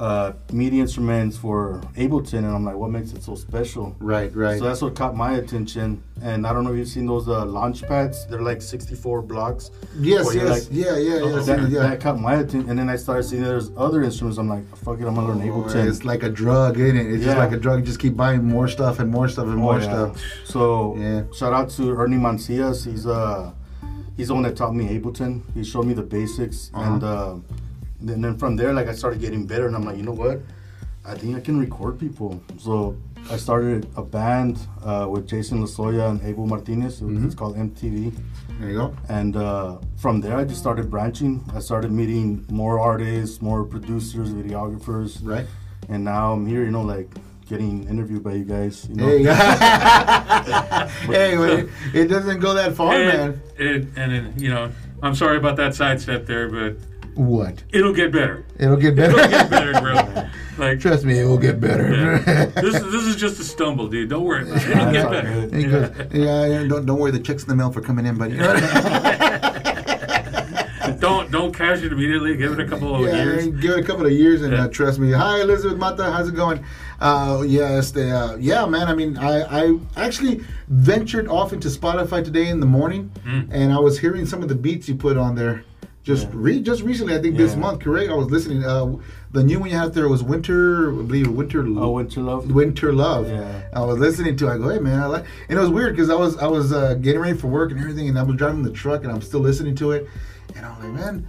uh, 0.00 0.32
MIDI 0.52 0.80
instruments 0.80 1.36
for 1.36 1.80
Ableton, 1.94 2.38
and 2.38 2.46
I'm 2.46 2.64
like, 2.64 2.74
what 2.76 2.90
makes 2.90 3.12
it 3.12 3.22
so 3.22 3.34
special? 3.34 3.94
Right. 4.00 4.34
Right. 4.34 4.58
So 4.58 4.64
that's 4.64 4.80
what 4.80 4.96
caught 4.96 5.14
my 5.14 5.34
attention. 5.34 6.02
And 6.22 6.46
I 6.46 6.52
don't 6.54 6.64
know 6.64 6.72
if 6.72 6.78
you've 6.78 6.88
seen 6.88 7.06
those 7.06 7.28
uh, 7.28 7.44
launch 7.44 7.82
pads. 7.82 8.26
They're 8.26 8.40
like 8.40 8.62
64 8.62 9.22
blocks. 9.22 9.70
yes. 9.98 10.34
Yes. 10.34 10.48
like- 10.48 10.68
yeah. 10.70 10.96
Yeah. 10.96 11.24
Yeah. 11.26 11.42
that, 11.42 11.68
yeah. 11.70 11.80
that 11.82 12.00
caught 12.00 12.18
my 12.18 12.36
attention. 12.36 12.70
And 12.70 12.78
then 12.78 12.88
I 12.88 12.96
started 12.96 13.24
seeing 13.24 13.42
there's 13.42 13.70
other 13.76 14.02
instruments. 14.02 14.38
I'm 14.38 14.48
like, 14.48 14.64
fuck 14.78 14.98
it, 15.00 15.06
I'm 15.06 15.14
gonna 15.14 15.28
learn 15.34 15.48
Oh, 15.50 15.62
Ableton. 15.64 15.86
It's 15.88 16.04
like 16.04 16.22
a 16.22 16.30
drug, 16.30 16.78
isn't 16.80 16.96
it? 16.96 17.06
It's 17.12 17.24
just 17.24 17.36
like 17.36 17.52
a 17.52 17.58
drug. 17.58 17.80
You 17.80 17.84
just 17.86 18.00
keep 18.00 18.16
buying 18.16 18.42
more 18.42 18.68
stuff 18.68 19.00
and 19.00 19.10
more 19.10 19.28
stuff 19.28 19.44
and 19.46 19.56
more 19.56 19.74
Oh, 19.74 19.78
yeah. 19.78 19.82
stuff. 19.82 20.22
So 20.44 20.96
Yeah. 20.96 21.22
shout 21.36 21.52
out 21.52 21.68
to 21.76 21.90
Ernie 21.92 22.16
Mancias. 22.16 22.90
He's 22.90 23.06
uh 23.06 23.52
he's 24.16 24.28
the 24.28 24.34
one 24.34 24.42
that 24.44 24.56
taught 24.56 24.74
me 24.74 24.88
Ableton. 24.98 25.42
He 25.54 25.62
showed 25.62 25.84
me 25.86 25.92
the 25.94 26.02
basics, 26.02 26.70
Uh-huh. 26.74 26.92
and 26.94 27.02
uh, 27.04 27.34
then, 28.00 28.20
then 28.20 28.36
from 28.38 28.56
there, 28.56 28.72
like 28.72 28.88
I 28.88 28.94
started 28.94 29.20
getting 29.20 29.46
better, 29.46 29.66
and 29.66 29.76
I'm 29.76 29.84
like, 29.84 29.96
you 29.96 30.02
know 30.02 30.12
what? 30.12 30.40
I 31.04 31.14
think 31.14 31.36
I 31.36 31.40
can 31.40 31.58
record 31.58 31.98
people. 31.98 32.42
So 32.58 32.96
I 33.30 33.36
started 33.36 33.86
a 33.96 34.02
band 34.02 34.58
uh, 34.84 35.06
with 35.08 35.26
Jason 35.26 35.62
Lasoya 35.62 36.10
and 36.10 36.22
Abel 36.22 36.46
Martinez. 36.46 37.00
Mm-hmm. 37.00 37.26
It's 37.26 37.34
called 37.34 37.56
MTV. 37.56 38.14
There 38.58 38.68
you 38.68 38.76
go. 38.76 38.96
And 39.08 39.36
uh, 39.36 39.78
from 39.96 40.20
there, 40.20 40.36
I 40.36 40.44
just 40.44 40.60
started 40.60 40.90
branching. 40.90 41.42
I 41.54 41.60
started 41.60 41.90
meeting 41.90 42.44
more 42.50 42.78
artists, 42.78 43.40
more 43.40 43.64
producers, 43.64 44.30
videographers, 44.30 45.18
Right. 45.22 45.46
and 45.88 46.04
now 46.04 46.32
I'm 46.32 46.46
here. 46.46 46.64
You 46.64 46.70
know, 46.70 46.82
like 46.82 47.08
getting 47.48 47.88
interviewed 47.88 48.22
by 48.22 48.34
you 48.34 48.44
guys. 48.44 48.86
You 48.88 48.96
know? 48.96 49.06
Hey, 49.06 49.22
hey, 51.06 51.38
wait, 51.38 51.68
it 51.94 52.06
doesn't 52.06 52.40
go 52.40 52.54
that 52.54 52.76
far, 52.76 52.92
man. 52.92 53.40
And, 53.58 53.68
it, 53.68 53.88
and 53.96 54.12
it, 54.12 54.40
you 54.40 54.50
know, 54.50 54.70
I'm 55.02 55.14
sorry 55.14 55.38
about 55.38 55.56
that 55.56 55.74
sidestep 55.74 56.26
there, 56.26 56.48
but 56.48 56.76
What? 57.20 57.62
it'll 57.70 57.92
get 57.92 58.12
better. 58.12 58.44
It'll 58.58 58.76
get 58.76 58.98
It'll 58.98 59.16
better. 59.16 59.28
get 59.28 59.50
better, 59.50 59.72
bro. 59.80 60.26
Like 60.58 60.80
Trust 60.80 61.04
me, 61.06 61.18
it 61.18 61.24
will 61.24 61.38
get 61.38 61.58
better. 61.60 61.90
yeah. 62.26 62.44
this 62.60 62.74
is 62.74 62.82
this 62.92 63.04
is 63.06 63.16
just 63.16 63.40
a 63.40 63.44
stumble, 63.44 63.88
dude. 63.88 64.10
Don't 64.10 64.24
worry. 64.24 64.42
It. 64.42 64.48
It'll 64.48 64.74
That's 64.74 64.92
get 64.92 65.10
better. 65.10 65.46
good. 65.46 65.70
Goes, 65.70 65.90
yeah, 66.12 66.46
yeah, 66.46 66.64
don't 66.68 66.84
don't 66.86 66.98
worry, 66.98 67.12
the 67.12 67.20
checks 67.20 67.42
in 67.44 67.48
the 67.48 67.54
mail 67.56 67.72
for 67.72 67.80
coming 67.80 68.04
in, 68.06 68.18
know 68.18 68.26
Don't 70.98 71.30
don't 71.30 71.54
cash 71.54 71.82
it 71.82 71.92
immediately. 71.92 72.36
Give 72.36 72.52
it 72.52 72.60
a 72.60 72.66
couple 72.68 72.94
of 72.94 73.00
yeah, 73.02 73.22
years. 73.22 73.46
give 73.46 73.70
it 73.72 73.78
a 73.80 73.82
couple 73.82 74.04
of 74.04 74.12
years 74.12 74.42
and 74.42 74.52
Yeah. 74.52 74.64
uh, 74.64 74.68
trust 74.68 74.98
me. 74.98 75.12
Hi, 75.12 75.40
Elizabeth 75.40 75.78
Mata, 75.78 76.10
how's 76.12 76.28
it 76.28 76.34
going? 76.34 76.62
Uh, 77.00 77.42
yes, 77.46 77.90
the, 77.92 78.10
uh, 78.10 78.36
yeah, 78.36 78.66
man. 78.66 78.88
I 78.88 78.94
mean, 78.94 79.16
I, 79.16 79.62
I 79.62 79.78
actually 79.96 80.42
ventured 80.68 81.26
off 81.28 81.54
into 81.54 81.68
Spotify 81.68 82.22
today 82.22 82.48
in 82.48 82.60
the 82.60 82.66
morning, 82.66 83.10
and 83.50 83.72
I 83.72 83.78
was 83.78 83.98
hearing 83.98 84.26
some 84.26 84.42
of 84.42 84.48
the 84.48 84.54
beats 84.54 84.88
you 84.88 84.94
put 84.94 85.16
on 85.16 85.34
there. 85.36 85.64
Just 86.02 86.24
Yeah. 86.28 86.32
re- 86.34 86.62
just 86.62 86.82
recently, 86.82 87.14
I 87.14 87.20
think 87.20 87.36
this 87.36 87.54
month, 87.56 87.80
correct? 87.80 88.10
I 88.10 88.14
was 88.14 88.30
listening. 88.30 88.64
Uh, 88.64 88.96
the 89.32 89.44
new 89.44 89.60
one 89.60 89.68
you 89.70 89.76
had 89.76 89.92
there 89.92 90.08
was 90.08 90.22
Winter, 90.22 90.90
I 90.90 91.02
believe 91.02 91.28
Winter. 91.28 91.64
Oh, 91.76 91.90
Winter 91.90 92.20
Love. 92.22 92.50
Winter 92.50 92.92
Love. 92.92 93.28
Yeah. 93.28 93.62
I 93.74 93.80
was 93.84 93.98
listening 93.98 94.34
to. 94.36 94.48
it. 94.48 94.54
I 94.54 94.58
go, 94.58 94.70
hey 94.70 94.78
man, 94.78 94.98
I 94.98 95.06
like. 95.06 95.24
And 95.50 95.58
it 95.58 95.60
was 95.60 95.70
weird 95.70 95.94
because 95.94 96.08
I 96.08 96.14
was 96.14 96.38
I 96.38 96.46
was 96.46 96.72
uh, 96.72 96.94
getting 96.94 97.20
ready 97.20 97.36
for 97.36 97.48
work 97.48 97.70
and 97.70 97.78
everything, 97.78 98.08
and 98.08 98.18
I 98.18 98.22
was 98.22 98.36
driving 98.36 98.62
the 98.62 98.70
truck 98.72 99.04
and 99.04 99.12
I'm 99.12 99.20
still 99.20 99.40
listening 99.40 99.74
to 99.76 99.90
it, 99.92 100.08
and 100.56 100.64
I'm 100.64 100.80
like, 100.82 100.92
man, 101.04 101.26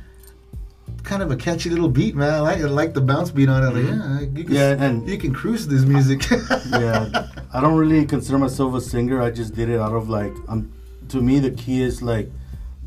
kind 1.04 1.22
of 1.22 1.32
a 1.32 1.36
catchy 1.36 1.70
little 1.70 1.90
beat, 1.90 2.16
man. 2.16 2.30
I 2.34 2.40
like 2.40 2.58
I 2.60 2.62
like 2.62 2.94
the 2.94 3.02
bounce 3.02 3.30
beat 3.30 3.50
on 3.50 3.64
it. 3.64 3.74
Like, 3.76 3.86
yeah, 3.86 4.20
you 4.22 4.44
can, 4.46 4.54
Yeah, 4.56 4.70
and- 4.86 5.08
you 5.08 5.18
can 5.18 5.34
cruise 5.34 5.68
this 5.68 5.84
music. 5.84 6.24
yeah, 6.72 7.28
I 7.54 7.60
don't 7.60 7.76
really 7.76 8.06
consider 8.06 8.38
myself 8.38 8.74
a 8.76 8.80
singer. 8.82 9.22
I 9.22 9.32
just 9.32 9.54
did 9.54 9.68
it 9.68 9.80
out 9.82 9.94
of 9.94 10.08
like, 10.10 10.34
um, 10.48 10.72
to 11.10 11.20
me 11.22 11.40
the 11.40 11.52
key 11.52 11.82
is 11.82 12.02
like 12.02 12.32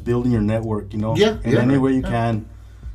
building 0.05 0.33
your 0.33 0.43
network. 0.43 0.93
You 0.93 1.01
know, 1.01 1.17
Yeah, 1.17 1.39
in 1.45 1.53
yeah, 1.53 1.61
any 1.61 1.79
way 1.79 1.93
you 1.93 2.03
yeah. 2.03 2.11
can. 2.11 2.47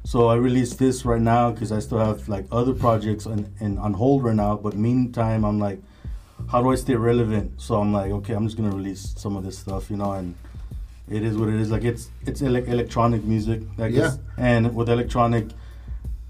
So 0.06 0.27
I 0.27 0.35
released 0.35 0.79
this 0.79 1.06
right 1.06 1.21
now 1.21 1.51
because 1.51 1.71
I 1.71 1.79
still 1.79 2.00
have 2.00 2.27
like 2.29 2.45
other 2.51 2.73
projects 2.73 3.25
and, 3.25 3.51
and 3.59 3.78
on 3.80 3.94
hold 3.94 4.23
right 4.23 4.35
now. 4.35 4.56
But 4.57 4.75
meantime, 4.75 5.44
I'm 5.44 5.59
like, 5.59 5.80
how 6.49 6.61
do 6.63 6.71
I 6.71 6.75
stay 6.75 6.95
relevant? 6.95 7.59
So 7.61 7.75
I'm 7.81 7.92
like, 7.94 8.11
okay, 8.11 8.33
I'm 8.33 8.45
just 8.45 8.57
gonna 8.57 8.75
release 8.75 9.13
some 9.18 9.35
of 9.35 9.44
this 9.44 9.57
stuff, 9.57 9.89
you 9.92 9.97
know, 9.97 10.13
and 10.13 10.35
it 11.09 11.23
is 11.23 11.37
what 11.37 11.49
it 11.49 11.56
is. 11.56 11.69
Like 11.69 11.83
it's 11.83 12.09
it's 12.25 12.42
ele- 12.42 12.56
electronic 12.75 13.23
music, 13.23 13.61
I 13.78 13.89
guess. 13.89 14.18
And 14.37 14.73
with 14.75 14.89
electronic, 14.89 15.47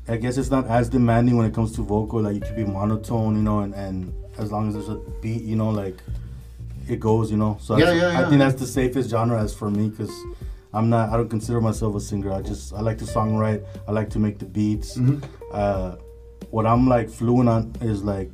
I 0.07 0.17
guess 0.17 0.37
it's 0.37 0.49
not 0.49 0.65
as 0.67 0.89
demanding 0.89 1.37
when 1.37 1.45
it 1.45 1.53
comes 1.53 1.71
to 1.73 1.81
vocal. 1.83 2.21
Like 2.21 2.35
you 2.35 2.41
can 2.41 2.55
be 2.55 2.65
monotone, 2.65 3.35
you 3.35 3.43
know, 3.43 3.59
and, 3.59 3.73
and 3.75 4.11
as 4.37 4.51
long 4.51 4.67
as 4.69 4.73
there's 4.73 4.89
a 4.89 4.95
beat, 5.21 5.43
you 5.43 5.55
know, 5.55 5.69
like 5.69 5.97
it 6.89 6.99
goes, 6.99 7.29
you 7.29 7.37
know. 7.37 7.57
So 7.61 7.77
Yeah, 7.77 7.85
that's- 7.85 8.01
yeah, 8.13 8.19
I 8.25 8.29
think 8.29 8.39
that's 8.39 8.59
the 8.59 8.67
safest 8.67 9.09
genre 9.11 9.39
as 9.41 9.53
for 9.53 9.69
me 9.69 9.89
because 9.89 10.11
I'm 10.73 10.89
not. 10.89 11.09
I 11.09 11.17
don't 11.17 11.29
consider 11.29 11.61
myself 11.61 11.95
a 11.95 11.99
singer. 11.99 12.31
I 12.31 12.41
just 12.41 12.73
I 12.73 12.81
like 12.81 12.97
to 12.99 13.05
songwrite. 13.05 13.65
I 13.87 13.91
like 13.91 14.09
to 14.11 14.19
make 14.19 14.37
the 14.39 14.45
beats. 14.45 14.97
Mhm. 14.97 15.23
Uh, 15.51 15.95
what 16.51 16.65
I'm 16.65 16.87
like 16.87 17.09
fluent 17.09 17.49
on 17.49 17.73
is 17.81 18.03
like 18.03 18.31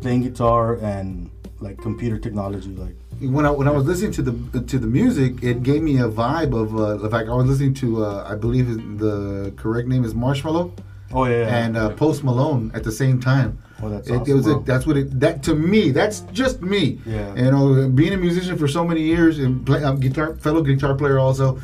playing 0.00 0.22
guitar 0.22 0.76
and 0.76 1.30
like 1.60 1.78
computer 1.78 2.18
technology. 2.18 2.74
Like 2.74 2.96
when 3.20 3.46
I 3.46 3.50
when 3.50 3.68
I 3.68 3.70
was 3.70 3.84
listening 3.84 4.12
to 4.12 4.22
the 4.22 4.60
to 4.60 4.78
the 4.78 4.86
music, 4.86 5.42
it 5.42 5.62
gave 5.62 5.82
me 5.82 5.98
a 5.98 6.08
vibe 6.08 6.52
of 6.54 6.76
uh, 6.76 7.08
fact 7.08 7.28
I 7.28 7.34
was 7.34 7.46
listening 7.46 7.74
to 7.74 8.04
uh, 8.04 8.26
I 8.28 8.34
believe 8.34 8.98
the 8.98 9.52
correct 9.56 9.88
name 9.88 10.04
is 10.04 10.12
Marshmello 10.14 10.72
oh 11.12 11.24
yeah, 11.24 11.38
yeah. 11.38 11.56
and 11.64 11.76
uh, 11.76 11.90
Post 11.90 12.24
Malone 12.24 12.70
at 12.74 12.84
the 12.84 12.92
same 12.92 13.20
time. 13.20 13.58
Oh 13.82 13.88
that's 13.88 14.08
It, 14.08 14.12
awesome, 14.16 14.30
it 14.32 14.34
was 14.36 14.46
a, 14.46 14.58
that's 14.60 14.86
what 14.86 14.96
it 14.96 15.20
that 15.20 15.42
to 15.44 15.54
me 15.54 15.90
that's 15.90 16.20
just 16.32 16.62
me. 16.62 17.00
Yeah. 17.04 17.34
you 17.34 17.50
know 17.50 17.88
being 17.88 18.12
a 18.12 18.16
musician 18.16 18.56
for 18.56 18.68
so 18.68 18.84
many 18.84 19.02
years 19.02 19.38
and 19.38 19.64
play, 19.66 19.82
um, 19.84 20.00
guitar 20.00 20.34
fellow 20.36 20.62
guitar 20.62 20.94
player 20.94 21.18
also 21.18 21.60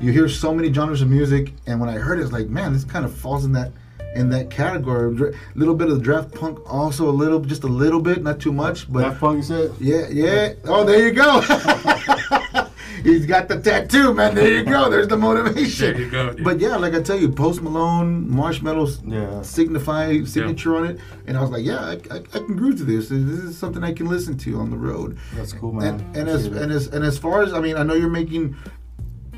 you 0.00 0.12
hear 0.12 0.28
so 0.28 0.54
many 0.54 0.72
genres 0.72 1.02
of 1.02 1.08
music 1.10 1.52
and 1.66 1.78
when 1.80 1.88
I 1.88 1.94
heard 1.98 2.18
it 2.18 2.22
it's 2.22 2.32
like 2.32 2.48
man 2.48 2.72
this 2.72 2.84
kind 2.84 3.04
of 3.04 3.12
falls 3.14 3.44
in 3.44 3.52
that 3.52 3.70
in 4.16 4.28
that 4.30 4.50
category. 4.50 5.06
A 5.28 5.32
little 5.58 5.76
bit 5.76 5.88
of 5.88 5.94
the 5.94 6.02
draft 6.02 6.34
punk 6.34 6.58
also 6.68 7.08
a 7.08 7.12
little 7.12 7.38
just 7.38 7.62
a 7.62 7.68
little 7.68 8.00
bit 8.00 8.22
not 8.24 8.40
too 8.40 8.52
much 8.52 8.92
but 8.92 9.02
Daft 9.02 9.20
Punk, 9.20 9.36
you 9.36 9.42
said? 9.44 9.70
yeah 9.78 10.08
yeah. 10.10 10.52
Oh 10.64 10.82
there 10.84 11.06
you 11.06 11.12
go 11.12 11.40
he's 13.02 13.26
got 13.26 13.48
the 13.48 13.58
tattoo 13.60 14.12
man 14.14 14.34
there 14.34 14.58
you 14.58 14.64
go 14.64 14.88
there's 14.90 15.08
the 15.08 15.16
motivation 15.16 15.92
There 15.92 16.00
you 16.02 16.10
go, 16.10 16.32
dude. 16.32 16.44
but 16.44 16.60
yeah 16.60 16.76
like 16.76 16.94
I 16.94 17.00
tell 17.02 17.18
you 17.18 17.28
Post 17.30 17.62
Malone 17.62 18.26
Marshmellos 18.28 19.00
Yeah. 19.10 19.42
signify 19.42 20.22
signature 20.24 20.76
on 20.76 20.86
it, 20.86 20.98
and 21.26 21.36
I 21.36 21.40
was 21.42 21.50
like, 21.50 21.64
yeah, 21.64 21.80
I, 21.80 21.92
I, 22.14 22.16
I 22.18 22.38
can 22.46 22.56
groove 22.56 22.78
to 22.78 22.84
this. 22.84 23.08
This 23.08 23.20
is 23.20 23.56
something 23.58 23.82
I 23.84 23.92
can 23.92 24.06
listen 24.08 24.36
to 24.38 24.58
on 24.60 24.70
the 24.70 24.76
road. 24.76 25.16
That's 25.34 25.52
cool, 25.52 25.72
man. 25.72 25.94
And, 26.00 26.16
and 26.16 26.28
as 26.28 26.46
Appreciate 26.46 26.56
it. 26.60 26.62
and 26.64 26.72
as 26.72 26.86
and 26.88 27.04
as 27.04 27.18
far 27.18 27.42
as 27.42 27.52
I 27.52 27.60
mean, 27.60 27.76
I 27.76 27.82
know 27.82 27.94
you're 27.94 28.08
making 28.10 28.56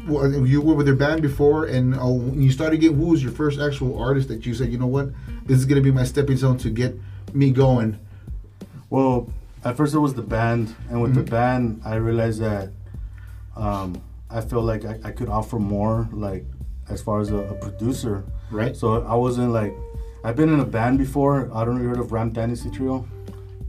well, 0.09 0.29
you 0.47 0.61
were 0.61 0.75
with 0.75 0.87
your 0.89 0.97
band 0.97 1.23
before, 1.23 1.67
and 1.67 1.95
uh, 1.95 2.07
when 2.07 2.43
you 2.43 2.51
started 2.51 2.81
getting 2.81 2.97
who 2.97 3.07
was 3.07 3.23
your 3.23 3.31
first 3.33 3.61
actual 3.61 3.99
artist 4.03 4.27
that 4.29 4.45
you 4.45 4.53
said, 4.55 4.73
you 4.73 4.79
know 4.79 4.87
what, 4.89 5.11
this 5.47 5.59
is 5.59 5.65
gonna 5.65 5.81
be 5.81 5.93
my 5.93 6.05
stepping 6.05 6.37
stone 6.37 6.59
to 6.59 6.71
get 6.71 6.95
me 7.33 7.51
going. 7.53 7.99
Well, 8.91 9.31
at 9.65 9.77
first 9.77 9.95
it 9.95 10.01
was 10.01 10.15
the 10.15 10.23
band, 10.23 10.75
and 10.91 11.01
with 11.01 11.13
Mm-hmm. 11.13 11.25
the 11.25 11.31
band, 11.31 11.83
I 11.85 11.95
realized 11.97 12.41
that 12.41 12.71
um, 13.57 14.01
I 14.31 14.41
feel 14.41 14.63
like 14.63 14.85
I, 14.85 14.99
I 15.05 15.11
could 15.13 15.29
offer 15.29 15.59
more, 15.59 16.09
like 16.13 16.45
as 16.89 17.03
far 17.03 17.21
as 17.21 17.31
a, 17.31 17.37
a 17.37 17.55
producer. 17.55 18.25
Right. 18.51 18.77
So 18.77 19.03
I 19.05 19.15
wasn't 19.15 19.53
like, 19.53 19.75
I've 20.25 20.37
been 20.37 20.53
in 20.53 20.61
a 20.61 20.65
band 20.65 20.99
before. 20.99 21.51
I 21.55 21.65
don't 21.65 21.75
know 21.75 21.81
if 21.81 21.83
you 21.83 21.89
heard 21.89 21.99
of 22.01 22.13
Ram 22.13 22.31
Dynasty 22.33 22.71
Trio. 22.71 23.07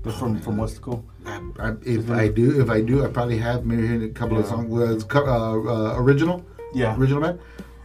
They're 0.04 0.12
from 0.13 0.40
from 0.42 0.58
Weslaco. 0.58 1.02
I, 1.25 1.40
I, 1.60 1.74
if 1.86 2.10
I 2.12 2.28
do, 2.28 2.62
if 2.62 2.70
I 2.70 2.82
do, 2.82 3.06
I 3.06 3.08
probably 3.08 3.38
have 3.38 3.66
maybe 3.66 3.88
heard 3.88 4.04
a 4.04 4.10
couple 4.10 4.38
of 4.38 4.46
songs. 4.46 4.70
Well, 4.70 4.94
it's 4.94 5.06
co- 5.06 5.25
uh, 5.25 5.94
uh, 5.94 5.96
original, 5.98 6.46
Yeah. 6.74 6.98
original 6.98 7.22
band. 7.22 7.40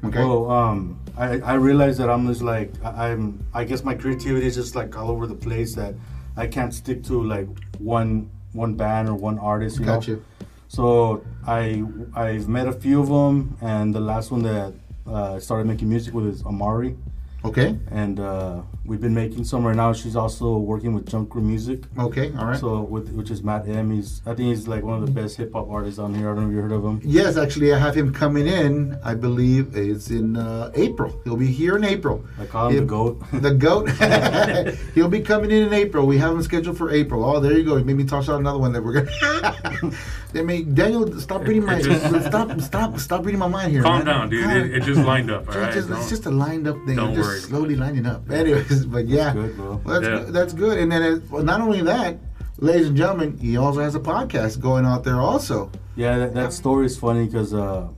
Okay. 0.05 0.19
Well, 0.19 0.51
um, 0.51 0.99
I, 1.17 1.39
I 1.41 1.55
realized 1.55 1.99
that 2.01 2.11
I'm 2.11 2.27
just 2.27 2.43
like 2.43 2.73
I, 2.85 3.11
I'm. 3.11 3.45
I 3.55 3.63
guess 3.65 3.85
my 3.85 3.95
creativity 3.95 4.47
is 4.47 4.57
just 4.57 4.75
like 4.75 4.97
all 4.99 5.11
over 5.11 5.27
the 5.29 5.35
place. 5.35 5.75
That 5.77 5.95
I 6.37 6.47
can't 6.49 6.75
stick 6.75 7.05
to 7.05 7.23
like 7.23 7.49
one 7.79 8.29
one 8.53 8.75
band 8.75 9.09
or 9.09 9.15
one 9.15 9.39
artist. 9.39 9.79
You 9.79 9.85
Gotcha. 9.87 10.11
know. 10.13 10.23
So 10.69 11.23
I 11.47 11.83
I've 12.15 12.49
met 12.49 12.67
a 12.69 12.73
few 12.73 13.01
of 13.01 13.09
them, 13.09 13.57
and 13.61 13.95
the 13.95 14.01
last 14.01 14.31
one 14.31 14.43
that 14.43 14.75
uh, 15.07 15.41
started 15.41 15.67
making 15.67 15.89
music 15.89 16.13
with 16.15 16.27
is 16.27 16.45
Amari, 16.45 16.97
Okay. 17.45 17.79
and 17.91 18.21
uh, 18.21 18.61
we've 18.89 19.01
been 19.01 19.15
making 19.15 19.45
some 19.45 19.65
right 19.67 19.77
now. 19.77 19.93
She's 19.93 20.17
also 20.17 20.57
working 20.57 20.95
with 20.95 21.07
Junk 21.09 21.29
Crew 21.31 21.43
Music. 21.43 21.81
Okay. 21.99 22.33
All 22.39 22.47
right. 22.47 22.59
So 22.59 22.81
with 22.81 23.11
which 23.13 23.31
is 23.31 23.43
Matt 23.43 23.69
M. 23.69 23.91
He's 23.91 24.23
I 24.27 24.35
think 24.35 24.49
he's 24.49 24.67
like 24.67 24.83
one 24.83 25.01
of 25.01 25.07
the 25.07 25.13
best 25.13 25.37
hip 25.37 25.53
hop 25.53 25.69
artists 25.71 25.99
on 25.99 26.15
here. 26.15 26.31
I 26.31 26.35
don't 26.35 26.45
know 26.45 26.51
if 26.51 26.55
you 26.57 26.63
heard 26.63 26.73
of 26.73 26.83
him. 26.85 27.01
Yes, 27.05 27.37
actually, 27.37 27.73
I 27.75 27.79
have 27.79 27.95
him 27.95 28.13
coming 28.13 28.47
in. 28.47 28.99
I 29.05 29.15
believe 29.15 29.77
it's 29.77 30.11
in 30.11 30.37
uh, 30.37 30.73
April. 30.75 31.21
He'll 31.25 31.37
be 31.37 31.47
here 31.47 31.77
in 31.77 31.85
April. 31.85 32.25
I 32.41 32.47
call 32.47 32.69
him 32.69 32.77
the 32.77 32.85
goat. 32.85 33.23
The 33.33 33.55
goat. 33.55 33.89
He'll 34.95 35.09
be 35.09 35.21
coming 35.21 35.51
in 35.51 35.63
in 35.69 35.73
April. 35.73 36.07
We 36.07 36.19
have 36.19 36.33
him 36.35 36.43
scheduled 36.43 36.79
for 36.79 36.91
April. 36.91 37.25
Oh, 37.25 37.41
there 37.41 37.53
you 37.57 37.65
go. 37.65 37.77
You 37.77 37.85
made 37.85 37.97
me 37.97 38.05
toss 38.05 38.29
out 38.29 38.41
another 38.41 38.59
one 38.59 38.73
that 38.73 38.83
we're 38.83 39.03
gonna. 39.03 39.93
they 40.33 40.43
made 40.43 40.75
Daniel 40.75 41.19
stop 41.21 41.43
reading 41.47 41.65
my 41.67 41.77
It 41.79 41.85
just- 41.85 42.27
stop 42.27 42.61
stop 42.61 42.99
stop 42.99 43.25
reading 43.25 43.39
my 43.39 43.49
mind 43.49 43.73
here. 43.73 43.83
Calm 43.83 43.99
man. 44.05 44.07
down, 44.07 44.29
dude. 44.31 44.51
It, 44.57 44.75
it 44.77 44.83
just 44.85 45.01
lined 45.01 45.31
up. 45.31 45.43
All 45.49 45.55
It's 45.55 45.57
right. 45.57 45.75
just, 45.75 45.91
it's 45.91 46.09
just 46.09 46.27
a 46.27 46.31
lined 46.31 46.67
up 46.67 46.77
thing. 46.87 46.97
don't 46.97 47.15
just 47.15 47.29
worry. 47.29 47.41
slowly 47.41 47.77
lining 47.77 48.07
up. 48.07 48.29
Anyways, 48.31 48.78
but 48.87 49.07
yeah, 49.09 49.33
good, 49.33 49.57
bro. 49.57 49.81
Well, 49.85 50.01
that's 50.01 50.05
Yeah. 50.07 50.25
good. 50.25 50.33
that's 50.35 50.53
good. 50.53 50.79
And 50.79 50.91
then 50.93 51.03
it, 51.03 51.31
well, 51.31 51.43
not 51.43 51.61
only 51.61 51.83
that, 51.83 52.19
ladies 52.59 52.89
and 52.89 52.97
gentlemen, 52.97 53.37
he 53.39 53.57
also 53.57 53.81
has 53.81 53.95
a 53.95 54.01
podcast 54.01 54.61
going 54.61 54.85
out 54.85 55.05
there 55.05 55.21
also. 55.21 55.71
Yeah, 55.97 56.19
that, 56.19 56.35
that 56.35 56.53
story 56.53 56.87
is 56.87 56.97
funny 56.99 57.27
because, 57.27 57.53
uh, 57.55 57.89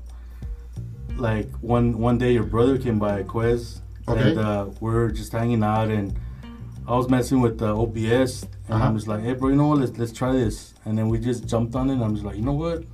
like 1.16 1.50
one 1.60 1.98
one 1.98 2.18
day 2.18 2.32
your 2.32 2.44
brother 2.44 2.78
came 2.78 2.98
by 2.98 3.22
Quez, 3.22 3.80
Okay. 4.08 4.30
and 4.30 4.38
uh, 4.38 4.66
we 4.80 4.94
are 4.94 5.10
just 5.10 5.32
hanging 5.32 5.62
out, 5.62 5.88
and 5.88 6.18
I 6.88 6.96
was 6.96 7.08
messing 7.08 7.40
with 7.40 7.60
uh, 7.62 7.74
OBS, 7.78 8.42
and 8.42 8.50
Uh-huh. 8.74 8.84
I'm 8.84 8.94
just 8.96 9.06
like, 9.08 9.22
hey, 9.22 9.34
bro, 9.34 9.48
you 9.50 9.56
know 9.56 9.66
what? 9.68 9.78
Let's 9.80 9.98
let's 9.98 10.12
try 10.12 10.32
this, 10.32 10.74
and 10.84 10.96
then 10.96 11.08
we 11.08 11.18
just 11.18 11.46
jumped 11.46 11.74
on 11.74 11.90
it. 11.90 11.94
and 11.94 12.04
I'm 12.04 12.14
just 12.14 12.24
like, 12.24 12.36
you 12.36 12.42
know 12.42 12.52
what? 12.64 12.84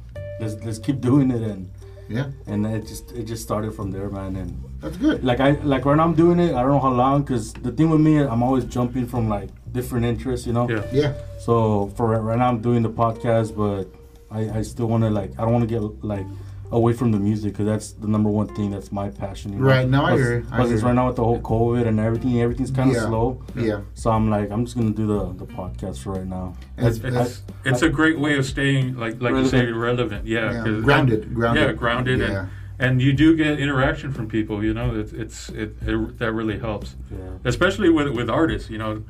Let's 0.41 0.55
let's 0.65 0.79
keep 0.79 1.01
doing 1.01 1.31
it, 1.31 1.43
and 1.43 1.69
Yeah, 2.09 2.27
and 2.47 2.67
it 2.67 2.87
just 2.87 3.13
it 3.13 3.25
just 3.25 3.43
started 3.43 3.75
from 3.75 3.91
there, 3.91 4.09
man. 4.11 4.37
And 4.37 4.51
that's 4.81 4.97
good. 4.97 5.25
like 5.25 5.41
I 5.41 5.51
like 5.63 5.85
right 5.85 5.97
now 5.97 6.05
I'm 6.05 6.15
doing 6.15 6.39
it. 6.41 6.55
I 6.55 6.63
don't 6.63 6.71
know 6.73 6.81
how 6.81 6.93
long, 6.93 7.23
because 7.23 7.53
the 7.53 7.73
thing 7.73 7.91
with 7.91 8.01
me, 8.01 8.19
I'm 8.19 8.43
always 8.43 8.65
jumping 8.65 9.07
from 9.07 9.29
like 9.29 9.51
different 9.73 10.05
interests, 10.07 10.47
you 10.47 10.53
know. 10.53 10.69
Yeah. 10.69 10.83
Yeah, 10.93 11.13
So 11.39 11.89
for 11.97 12.09
right- 12.09 12.21
right 12.23 12.39
now, 12.39 12.49
I'm 12.49 12.61
doing 12.61 12.83
the 12.83 12.91
podcast, 12.91 13.55
but 13.57 13.85
I, 14.31 14.59
I 14.59 14.63
still 14.63 14.87
want 14.87 15.05
to 15.05 15.11
like 15.11 15.33
I 15.39 15.43
don't 15.43 15.53
want 15.53 15.69
to 15.69 15.73
get 15.75 15.83
like 16.05 16.27
away 16.73 16.93
from 16.93 17.13
the 17.13 17.19
music 17.19 17.53
because 17.53 17.65
that's 17.67 17.93
the 17.93 18.09
number 18.09 18.29
one 18.29 18.49
thing 18.57 18.73
that's 18.73 18.91
my 18.91 19.09
passion. 19.09 19.53
You 19.53 19.61
know? 19.61 19.67
Right, 19.67 19.89
now, 19.89 20.05
I 20.05 20.09
Plus- 20.11 20.21
hear 20.21 20.39
you, 20.41 20.47
I 20.51 20.57
Plus, 20.57 20.67
hear 20.69 20.75
it's 20.75 20.85
right 20.85 20.95
now 20.97 21.07
with 21.07 21.15
the 21.17 21.23
whole 21.23 21.41
COVID 21.41 21.87
and 21.87 22.01
everything. 22.01 22.41
Everything's 22.43 22.73
kind 22.73 22.91
of 22.91 22.97
Yeah, 22.97 23.07
slow. 23.07 23.41
yeah. 23.55 23.81
So 23.95 24.11
I'm 24.11 24.29
like, 24.31 24.51
I'm 24.51 24.65
just 24.65 24.77
gonna 24.77 24.91
do 24.91 25.07
the 25.07 25.33
the 25.45 25.47
podcast 25.47 25.99
for 26.03 26.15
right 26.15 26.27
now. 26.27 26.55
It's- 26.77 26.99
I- 27.05 27.23
It's 27.23 27.43
it's 27.65 27.83
a 27.83 27.89
great 27.89 28.19
way 28.19 28.37
of 28.37 28.45
staying 28.47 28.97
like 28.97 29.23
like 29.23 29.35
you 29.35 29.47
say 29.47 29.59
Relevant. 29.71 29.77
relevant. 29.81 30.27
Yeah, 30.27 30.53
Yeah, 30.53 30.65
'cause- 30.65 30.83
grounded, 30.85 31.35
grounded. 31.35 31.67
Yeah, 31.67 31.73
grounded, 31.73 32.19
Yeah. 32.21 32.27
and 32.27 32.49
and 32.79 33.01
you 33.01 33.13
do 33.13 33.37
get 33.37 33.59
interaction 33.59 34.13
from 34.13 34.29
people. 34.29 34.63
You 34.63 34.75
know, 34.75 34.95
it's 34.95 35.13
it's 35.13 35.49
it, 35.51 35.77
it 35.83 36.19
that 36.19 36.33
really 36.33 36.59
helps, 36.59 36.97
yeah. 37.11 37.39
especially 37.45 37.89
with 37.89 38.09
with 38.09 38.29
artists. 38.29 38.71
You 38.71 38.79
know, 38.79 39.05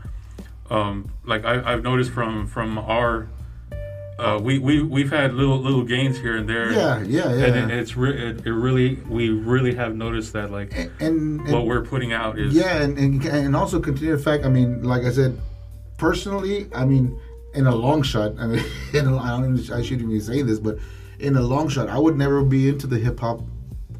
um, 0.71 1.11
like 1.25 1.45
I, 1.45 1.73
I've 1.73 1.83
noticed 1.83 2.11
from 2.11 2.47
from 2.47 2.79
our. 2.79 3.29
Uh, 4.19 4.41
we 4.43 4.59
we 4.59 4.83
we've 4.83 5.11
had 5.11 5.35
little 5.35 5.59
little 5.59 5.83
gains 5.83 6.19
here 6.19 6.37
and 6.37 6.49
there. 6.49 6.73
Yeah, 6.73 7.03
yeah, 7.03 7.35
yeah. 7.35 7.45
And 7.45 7.71
it, 7.71 7.79
it's 7.79 7.97
re- 7.99 8.31
it, 8.31 8.47
it 8.47 8.53
really 8.53 8.95
we 9.11 9.29
really 9.29 9.75
have 9.75 9.95
noticed 9.95 10.33
that 10.33 10.51
like 10.51 10.73
and, 10.75 10.91
and, 11.01 11.41
and 11.41 11.53
what 11.53 11.67
we're 11.67 11.83
putting 11.83 12.15
out 12.15 12.39
is 12.39 12.55
yeah, 12.55 12.81
and, 12.81 12.97
and 12.97 13.23
and 13.27 13.55
also 13.55 13.79
continue 13.79 14.17
the 14.17 14.23
fact. 14.23 14.47
I 14.47 14.49
mean, 14.49 14.83
like 14.83 15.03
I 15.03 15.11
said, 15.11 15.39
personally, 15.99 16.67
I 16.75 16.87
mean, 16.87 17.21
in 17.53 17.67
a 17.67 17.75
long 17.75 18.03
shot, 18.03 18.33
I 18.39 18.47
mean, 18.47 18.65
in 18.95 19.07
a, 19.07 19.19
I 19.19 19.39
don't 19.39 19.59
even, 19.59 19.75
I 19.75 19.83
shouldn't 19.83 20.09
even 20.09 20.21
say 20.23 20.41
this, 20.41 20.61
but 20.61 20.79
in 21.19 21.37
a 21.37 21.43
long 21.43 21.69
shot, 21.69 21.91
I 21.91 21.99
would 21.99 22.17
never 22.17 22.43
be 22.43 22.71
into 22.71 22.87
the 22.87 22.99
hip 22.99 23.21
hop 23.21 23.43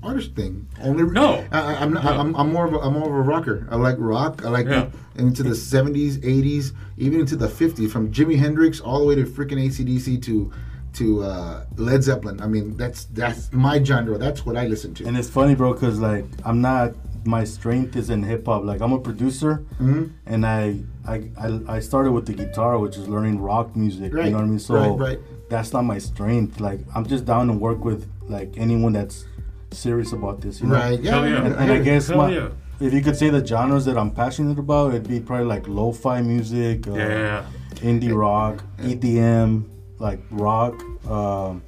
artist 0.03 0.35
thing. 0.35 0.67
Only 0.83 1.05
No. 1.05 1.45
I, 1.53 1.61
I- 1.61 1.75
I'm, 1.83 1.93
not, 1.93 2.05
No. 2.05 2.11
I'm 2.21 2.35
I'm 2.37 2.53
more 2.53 2.67
of 2.67 2.75
a, 2.75 2.79
I'm 2.79 2.93
more 2.95 3.05
of 3.09 3.15
a 3.15 3.21
rocker. 3.29 3.67
I 3.71 3.77
like 3.77 3.97
rock. 3.99 4.45
I 4.45 4.49
like 4.49 4.67
Yeah. 4.67 4.89
into 5.17 5.43
the 5.43 5.51
70s, 5.51 6.19
80s, 6.19 6.73
even 6.99 7.21
into 7.21 7.37
the 7.37 7.49
50s, 7.49 7.91
from 7.91 8.13
Jimi 8.13 8.37
Hendrix 8.39 8.81
all 8.81 8.99
the 9.01 9.07
way 9.07 9.15
to 9.17 9.25
freaking 9.25 9.59
ACDC 9.67 10.23
to 10.23 10.53
to 10.95 11.23
uh, 11.23 11.65
Led 11.77 12.03
Zeppelin. 12.03 12.41
I 12.41 12.47
mean, 12.47 12.77
that's 12.77 13.05
that's 13.07 13.53
my 13.53 13.83
genre. 13.83 14.17
That's 14.17 14.47
what 14.47 14.57
I 14.57 14.67
listen 14.67 14.95
to. 14.95 15.07
And 15.07 15.17
it's 15.17 15.29
funny, 15.29 15.55
bro, 15.55 15.73
because 15.75 15.99
like 15.99 16.25
I'm 16.45 16.61
not. 16.61 16.95
My 17.27 17.43
strength 17.43 17.97
is 17.97 18.09
in 18.09 18.23
hip 18.23 18.47
hop. 18.47 18.63
Like 18.63 18.81
I'm 18.81 18.93
a 18.93 19.01
producer, 19.01 19.65
Mm-hmm. 19.81 20.05
and 20.27 20.47
I, 20.47 20.79
I 21.07 21.29
I 21.37 21.61
I 21.77 21.81
started 21.81 22.13
with 22.13 22.25
the 22.27 22.33
guitar, 22.35 22.79
which 22.79 22.97
is 22.97 23.09
learning 23.09 23.41
rock 23.41 23.75
music. 23.75 24.15
Right, 24.15 24.27
You 24.27 24.31
know 24.31 24.37
what 24.39 24.45
I 24.45 24.47
mean? 24.47 24.59
So 24.61 24.75
right, 24.77 24.99
right. 25.09 25.19
that's 25.51 25.73
not 25.73 25.83
my 25.83 25.99
strength. 25.99 26.61
Like 26.61 26.79
I'm 26.95 27.05
just 27.05 27.25
down 27.25 27.49
to 27.49 27.53
work 27.53 27.85
with 27.85 28.09
like 28.29 28.55
anyone 28.57 28.93
that's 28.93 29.25
serious 29.73 30.13
about 30.13 30.41
this. 30.41 30.61
You 30.61 30.69
know? 30.69 30.75
Right? 30.75 31.01
Yeah. 31.01 31.11
Hell 31.13 31.29
yeah. 31.29 31.45
And, 31.45 31.55
and 31.55 31.73
I 31.73 31.79
guess 31.81 32.09
Hell 32.09 32.19
my, 32.19 32.31
yeah. 32.31 32.49
if 32.81 32.93
you 32.93 33.03
could 33.03 33.17
say 33.17 33.31
the 33.31 33.45
genres 33.45 33.85
that 33.87 33.97
I'm 33.97 34.11
passionate 34.11 34.59
about, 34.59 34.95
it'd 34.95 35.09
be 35.09 35.21
probably 35.21 35.47
like 35.47 35.67
lo-fi 35.69 36.23
music, 36.23 36.87
uh, 36.89 36.95
yeah. 36.95 37.47
indie 37.77 38.15
rock, 38.17 38.65
EDM, 38.79 39.65
like 39.99 40.21
rock. 40.31 40.75
Um, 41.09 41.63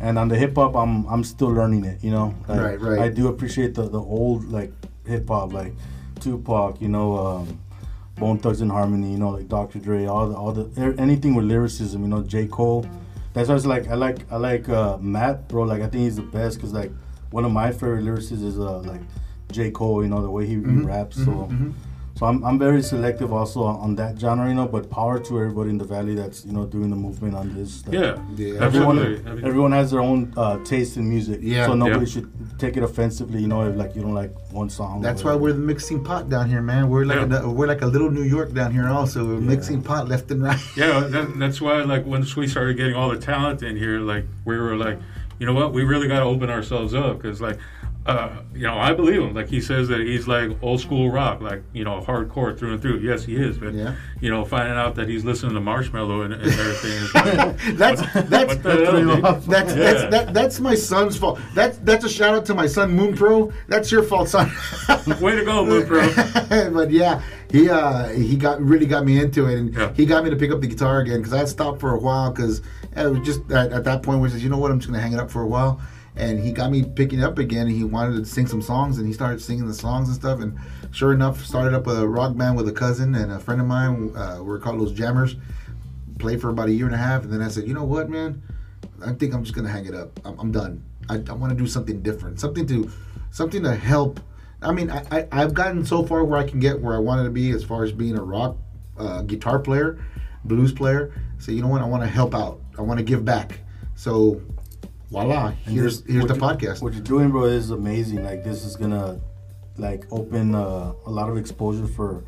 and 0.00 0.18
on 0.18 0.28
the 0.28 0.36
hip 0.36 0.56
hop, 0.56 0.74
I'm 0.74 1.06
I'm 1.06 1.24
still 1.24 1.48
learning 1.48 1.84
it. 1.84 2.02
You 2.02 2.10
know, 2.10 2.34
like, 2.48 2.60
Right, 2.60 2.80
right. 2.80 2.98
I 2.98 3.08
do 3.08 3.28
appreciate 3.28 3.74
the 3.74 3.88
the 3.88 4.00
old 4.00 4.50
like 4.50 4.72
hip 5.06 5.28
hop, 5.28 5.52
like 5.52 5.72
Tupac. 6.20 6.80
You 6.80 6.88
know, 6.88 7.16
um, 7.16 7.60
Bone 8.16 8.38
Thugs-n-Harmony. 8.38 9.12
You 9.12 9.18
know, 9.18 9.30
like 9.30 9.48
Dr. 9.48 9.78
Dre. 9.78 10.06
All 10.06 10.28
the 10.28 10.34
all 10.34 10.52
the 10.52 10.70
er- 10.80 10.94
anything 10.98 11.34
with 11.34 11.46
lyricism. 11.46 12.02
You 12.02 12.08
know, 12.08 12.22
J 12.22 12.46
Cole. 12.48 12.86
That's 13.32 13.48
why 13.48 13.54
it's 13.54 13.66
like 13.66 13.88
I 13.88 13.94
like 13.94 14.30
I 14.32 14.36
like 14.36 14.68
uh, 14.68 14.98
Matt, 14.98 15.48
bro. 15.48 15.62
Like 15.62 15.80
I 15.80 15.86
think 15.86 16.04
he's 16.04 16.16
the 16.16 16.22
best 16.22 16.56
because 16.56 16.72
like 16.72 16.90
one 17.36 17.44
of 17.48 17.52
my 17.62 17.68
favorite 17.72 18.04
lyricists 18.08 18.44
is 18.50 18.58
uh, 18.58 18.78
like 18.90 19.02
J 19.56 19.70
Cole. 19.78 20.02
You 20.04 20.08
know 20.12 20.22
the 20.22 20.30
way 20.36 20.44
he, 20.46 20.54
he 20.54 20.78
raps. 20.94 21.16
So. 21.24 21.34
So 22.16 22.26
I'm, 22.26 22.44
I'm 22.44 22.60
very 22.60 22.80
selective 22.80 23.32
also 23.32 23.64
on, 23.64 23.76
on 23.86 23.90
that 23.96 24.20
genre, 24.20 24.46
you 24.48 24.54
know. 24.54 24.68
But 24.68 24.88
power 24.88 25.18
to 25.26 25.30
everybody 25.40 25.70
in 25.70 25.78
the 25.78 25.88
valley 25.96 26.14
that's 26.14 26.38
you 26.46 26.52
know 26.56 26.64
doing 26.64 26.88
the 26.94 27.00
movement 27.06 27.34
on 27.34 27.46
this. 27.56 27.70
Like, 27.88 27.94
Yeah. 27.98 28.12
Yeah. 28.36 28.62
Everyone, 28.66 28.98
Absolutely. 29.00 29.44
everyone 29.48 29.72
has 29.72 29.90
their 29.90 29.98
own 30.10 30.32
uh, 30.36 30.56
taste 30.72 30.96
in 30.96 31.04
music. 31.14 31.40
Yeah. 31.42 31.66
So 31.66 31.74
nobody 31.74 32.06
Yeah. 32.06 32.12
should 32.12 32.28
take 32.62 32.76
it 32.76 32.84
offensively, 32.84 33.40
you 33.44 33.48
know, 33.48 33.62
if 33.68 33.74
like 33.82 33.96
you 33.96 34.02
don't 34.06 34.14
like 34.22 34.32
one 34.52 34.70
song. 34.70 35.02
That's 35.06 35.24
why 35.24 35.34
we're 35.34 35.54
the 35.60 35.66
mixing 35.72 36.04
pot 36.04 36.28
down 36.34 36.48
here, 36.48 36.62
man. 36.62 36.82
We're 36.88 37.04
like 37.12 37.28
Yeah. 37.28 37.42
a, 37.48 37.50
we're 37.58 37.66
like 37.74 37.82
a 37.82 37.90
little 37.94 38.12
New 38.18 38.28
York 38.36 38.50
down 38.60 38.70
here. 38.76 38.86
Also, 39.00 39.18
we're 39.30 39.40
mixing 39.54 39.82
pot 39.82 40.06
left 40.12 40.30
and 40.30 40.40
right. 40.48 40.62
Yeah, 40.76 41.00
that, 41.14 41.26
that's 41.42 41.60
why 41.60 41.82
like 41.94 42.06
once 42.06 42.36
we 42.36 42.46
started 42.46 42.76
getting 42.76 42.94
all 42.94 43.10
the 43.10 43.18
talent 43.32 43.58
in 43.68 43.74
here, 43.84 43.98
like 44.12 44.24
we 44.44 44.54
were 44.56 44.76
like, 44.86 44.98
you 45.38 45.46
know 45.46 45.54
what, 45.54 45.72
we 45.72 45.82
really 45.84 46.08
got 46.08 46.20
to 46.20 46.24
open 46.26 46.50
ourselves 46.50 46.94
up 46.94 47.16
because 47.20 47.40
like, 47.40 47.58
uh, 48.06 48.42
you 48.54 48.66
know, 48.66 48.78
I 48.78 48.92
believe 48.92 49.22
him. 49.22 49.32
Like 49.34 49.48
he 49.48 49.62
says 49.62 49.88
that 49.88 50.00
he's 50.00 50.28
like 50.28 50.50
old 50.62 50.78
school 50.80 51.10
rock, 51.10 51.40
like 51.40 51.62
you 51.72 51.84
know, 51.84 52.02
hardcore 52.02 52.56
through 52.58 52.74
and 52.74 52.82
through. 52.82 52.98
Yes, 52.98 53.24
he 53.24 53.34
is. 53.36 53.56
But 53.56 53.72
Yeah. 53.72 53.94
you 54.20 54.30
know, 54.30 54.44
finding 54.44 54.74
out 54.76 54.94
that 54.96 55.08
he's 55.08 55.24
listening 55.24 55.54
to 55.54 55.60
Marshmello 55.60 56.22
and, 56.26 56.34
and 56.34 56.42
everything 56.42 56.90
is 56.92 57.14
like, 57.14 57.76
that's 57.78 58.02
that's 58.28 58.54
what 58.54 58.62
the 58.62 58.84
hell, 58.84 59.00
dude? 59.00 59.22
that's 59.24 59.46
that's, 59.46 59.74
Yeah. 60.02 60.08
that, 60.10 60.34
that's 60.34 60.60
my 60.60 60.74
son's 60.74 61.16
fault. 61.16 61.40
That's 61.54 61.78
that's 61.78 62.04
a 62.04 62.08
shout 62.10 62.34
out 62.34 62.44
to 62.46 62.54
my 62.54 62.66
son 62.66 62.90
Moon 62.92 63.16
Pro. 63.16 63.50
That's 63.68 63.90
your 63.90 64.02
fault, 64.02 64.28
son. 64.28 64.50
way 65.22 65.34
to 65.36 65.44
go, 65.44 65.64
Moon 65.64 65.86
Pro. 65.86 66.06
but 66.74 66.90
yeah, 66.90 67.22
he 67.50 67.70
uh 67.70 68.08
he 68.08 68.36
got 68.36 68.60
really 68.60 68.84
got 68.86 69.06
me 69.06 69.18
into 69.18 69.46
it, 69.46 69.58
and 69.58 69.72
Yeah. 69.74 69.92
he 69.94 70.04
got 70.04 70.24
me 70.24 70.28
to 70.30 70.36
pick 70.36 70.50
up 70.50 70.60
the 70.60 70.66
guitar 70.66 71.00
again 71.00 71.18
because 71.20 71.32
I 71.32 71.38
had 71.38 71.48
stopped 71.48 71.80
for 71.80 71.94
a 71.94 71.98
while 71.98 72.30
because 72.32 72.60
it 72.96 73.10
was 73.10 73.26
just 73.26 73.50
at, 73.50 73.72
at 73.72 73.84
that 73.84 74.02
point 74.02 74.20
where 74.20 74.28
he 74.28 74.34
says, 74.34 74.42
you 74.42 74.50
know 74.50 74.58
what, 74.58 74.70
I'm 74.70 74.78
just 74.78 74.90
gonna 74.90 75.02
hang 75.02 75.12
it 75.12 75.20
up 75.20 75.30
for 75.30 75.42
a 75.42 75.46
while, 75.46 75.80
and 76.16 76.38
he 76.38 76.52
got 76.52 76.70
me 76.70 76.82
picking 76.84 77.20
it 77.20 77.24
up 77.24 77.38
again, 77.38 77.66
and 77.66 77.76
he 77.76 77.84
wanted 77.84 78.16
to 78.16 78.24
sing 78.24 78.46
some 78.46 78.62
songs, 78.62 78.98
and 78.98 79.06
he 79.06 79.12
started 79.12 79.40
singing 79.40 79.66
the 79.66 79.74
songs 79.74 80.08
and 80.08 80.16
stuff, 80.16 80.40
and 80.40 80.58
sure 80.92 81.12
enough, 81.12 81.44
started 81.44 81.74
up 81.74 81.86
a 81.86 82.06
rock 82.06 82.36
band 82.36 82.56
with 82.56 82.68
a 82.68 82.72
cousin 82.72 83.14
and 83.14 83.32
a 83.32 83.38
friend 83.38 83.60
of 83.60 83.66
mine. 83.66 84.12
Uh, 84.16 84.40
we're 84.42 84.58
called 84.58 84.78
Los 84.78 84.92
Jammers. 84.92 85.36
Played 86.18 86.40
for 86.40 86.50
about 86.50 86.68
a 86.68 86.72
year 86.72 86.86
and 86.86 86.94
a 86.94 86.98
half, 86.98 87.24
and 87.24 87.32
then 87.32 87.42
I 87.42 87.48
said, 87.48 87.66
you 87.66 87.74
know 87.74 87.84
what, 87.84 88.08
man. 88.08 88.40
I 89.04 89.12
think 89.12 89.34
I'm 89.34 89.42
just 89.42 89.54
gonna 89.54 89.68
hang 89.68 89.86
it 89.86 89.94
up. 89.94 90.20
I'm, 90.24 90.38
I'm 90.38 90.52
done. 90.52 90.84
I, 91.08 91.16
I 91.16 91.32
want 91.32 91.50
to 91.50 91.58
do 91.58 91.66
something 91.66 92.00
different, 92.02 92.40
something 92.40 92.66
to 92.68 92.90
something 93.30 93.62
to 93.64 93.74
help. 93.74 94.20
I 94.62 94.72
mean, 94.72 94.90
I, 94.90 95.04
I 95.10 95.28
I've 95.32 95.54
gotten 95.54 95.84
so 95.84 96.04
far 96.04 96.24
where 96.24 96.38
I 96.38 96.48
can 96.48 96.60
get 96.60 96.80
where 96.80 96.94
I 96.94 96.98
wanted 96.98 97.24
to 97.24 97.30
be 97.30 97.50
as 97.50 97.64
far 97.64 97.84
as 97.84 97.92
being 97.92 98.16
a 98.16 98.22
rock 98.22 98.56
uh, 98.96 99.22
guitar 99.22 99.58
player, 99.58 99.98
blues 100.44 100.72
player. 100.72 101.12
So 101.38 101.52
you 101.52 101.60
know 101.60 101.68
what? 101.68 101.82
I 101.82 101.86
want 101.86 102.02
to 102.04 102.08
help 102.08 102.34
out. 102.34 102.60
I 102.78 102.82
want 102.82 102.98
to 102.98 103.04
give 103.04 103.24
back. 103.24 103.60
So 103.94 104.40
voila, 105.10 105.48
And 105.48 105.56
here's 105.74 106.00
this- 106.02 106.12
here's 106.12 106.26
the 106.26 106.34
you- 106.34 106.40
podcast. 106.40 106.82
What 106.82 106.92
you're 106.94 107.02
doing, 107.02 107.30
bro, 107.30 107.44
is 107.44 107.70
amazing. 107.70 108.24
Like 108.24 108.44
this 108.44 108.64
is 108.64 108.76
gonna 108.76 109.20
like 109.78 110.06
open 110.10 110.54
uh, 110.54 110.92
a 111.06 111.10
lot 111.10 111.28
of 111.28 111.36
exposure 111.36 111.86
for 111.86 112.24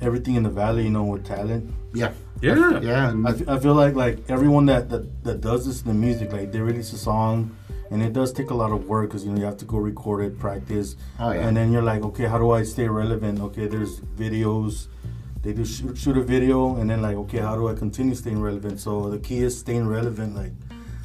everything 0.00 0.34
in 0.34 0.42
the 0.42 0.50
valley. 0.50 0.84
You 0.84 0.90
know, 0.90 1.04
with 1.04 1.24
talent. 1.24 1.72
Yeah, 1.92 2.12
Yeah. 2.40 2.80
yeah. 2.80 3.10
and- 3.10 3.26
I, 3.26 3.30
f- 3.30 3.48
I 3.48 3.58
feel 3.58 3.74
like 3.74 3.94
like 3.94 4.18
everyone 4.28 4.66
that, 4.66 4.88
that 4.90 5.24
that 5.24 5.40
does 5.40 5.66
this 5.66 5.82
in 5.82 5.88
the 5.88 5.94
music, 5.94 6.32
like 6.32 6.50
they 6.52 6.60
release 6.60 6.92
a 6.92 6.98
song, 6.98 7.50
and 7.90 8.02
it 8.02 8.12
does 8.12 8.32
take 8.32 8.50
a 8.50 8.54
lot 8.54 8.72
of 8.72 8.88
work 8.88 9.08
because 9.10 9.24
you 9.24 9.30
know 9.32 9.38
you 9.38 9.44
have 9.44 9.56
to 9.58 9.64
go 9.64 9.78
record 9.78 10.24
it, 10.24 10.38
practice, 10.38 10.96
Oh, 11.20 11.30
yeah. 11.30 11.46
and 11.46 11.56
then 11.56 11.70
you're 11.72 11.82
like, 11.82 12.02
okay, 12.02 12.24
how 12.24 12.38
do 12.38 12.50
I 12.50 12.64
stay 12.64 12.88
relevant? 12.88 13.40
Okay, 13.40 13.66
there's 13.68 14.00
videos. 14.18 14.88
They 15.44 15.52
do 15.52 15.64
shoot, 15.64 15.96
shoot 15.98 16.16
a 16.16 16.22
video, 16.22 16.76
and 16.76 16.88
then 16.88 17.02
like, 17.02 17.16
okay, 17.16 17.38
how 17.38 17.54
do 17.54 17.68
I 17.68 17.74
continue 17.74 18.14
staying 18.14 18.40
relevant? 18.40 18.80
So 18.80 19.10
the 19.10 19.18
key 19.18 19.40
is 19.42 19.56
staying 19.58 19.86
relevant. 19.86 20.34
Like, 20.34 20.52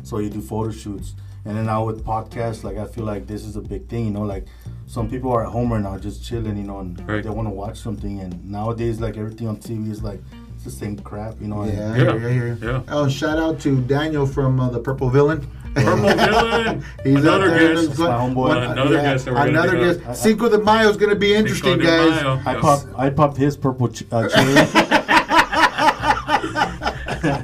so 0.03 0.19
you 0.19 0.29
do 0.29 0.39
photo 0.41 0.71
shoots, 0.71 1.13
and 1.43 1.57
then 1.57 1.65
now 1.65 1.83
with 1.85 2.05
podcasts, 2.05 2.63
like 2.63 2.77
I 2.77 2.85
feel 2.85 3.03
like 3.03 3.27
this 3.27 3.43
is 3.43 3.57
a 3.57 3.61
big 3.61 3.87
thing. 3.89 4.05
You 4.05 4.11
know, 4.11 4.21
like 4.21 4.45
some 4.87 5.09
people 5.09 5.31
are 5.33 5.43
at 5.45 5.51
home 5.51 5.73
right 5.73 5.81
now 5.81 5.97
just 5.97 6.23
chilling, 6.23 6.55
you 6.57 6.63
know, 6.63 6.79
and 6.79 7.07
Right. 7.07 7.21
they 7.21 7.29
want 7.29 7.47
to 7.49 7.53
watch 7.53 7.77
something. 7.79 8.21
And 8.21 8.49
nowadays, 8.49 9.01
like 9.01 9.17
everything 9.17 9.47
on 9.49 9.57
TV 9.57 9.91
is 9.91 10.01
like 10.01 10.21
it's 10.55 10.63
the 10.63 10.71
same 10.71 10.97
crap, 10.97 11.39
you 11.41 11.47
know. 11.49 11.61
and- 11.63 11.73
Yeah, 11.73 11.95
Yeah. 11.95 11.95
hear 11.95 12.19
you, 12.19 12.27
I 12.27 12.31
hear 12.31 12.47
you. 12.47 12.57
Yeah. 12.61 12.81
Oh, 12.87 13.09
shout 13.09 13.37
out 13.39 13.59
to 13.61 13.81
Daniel 13.81 14.25
from 14.25 14.59
uh, 14.59 14.69
the 14.69 14.79
Purple 14.79 15.09
Villain. 15.09 15.45
Purple 15.83 16.09
Villain. 16.25 16.83
He's 17.03 17.15
Another 17.17 17.49
there. 17.49 17.75
guest. 17.75 17.87
That's 17.87 17.99
my 17.99 18.05
homeboy. 18.07 18.35
one- 18.35 18.63
Another 18.63 18.95
guest 19.01 19.25
that 19.25 19.33
gonna 19.33 19.49
another 19.49 19.95
pick 19.95 20.07
up. 20.07 20.15
Cinco 20.15 20.49
de 20.49 20.57
Mayo 20.59 20.89
is 20.89 20.97
going 20.97 21.09
to 21.09 21.15
be 21.15 21.33
interesting, 21.33 21.79
Cinco 21.79 21.85
de 21.85 21.87
guys. 22.09 22.21
Mayo. 22.23 22.41
I 22.45 22.53
Yes. 22.53 22.61
popped 22.61 22.85
I 22.97 23.09
popped 23.09 23.37
his 23.37 23.57
purple 23.57 23.87
ch- 23.89 24.03
uh, 24.11 24.27
cherry. 24.29 24.67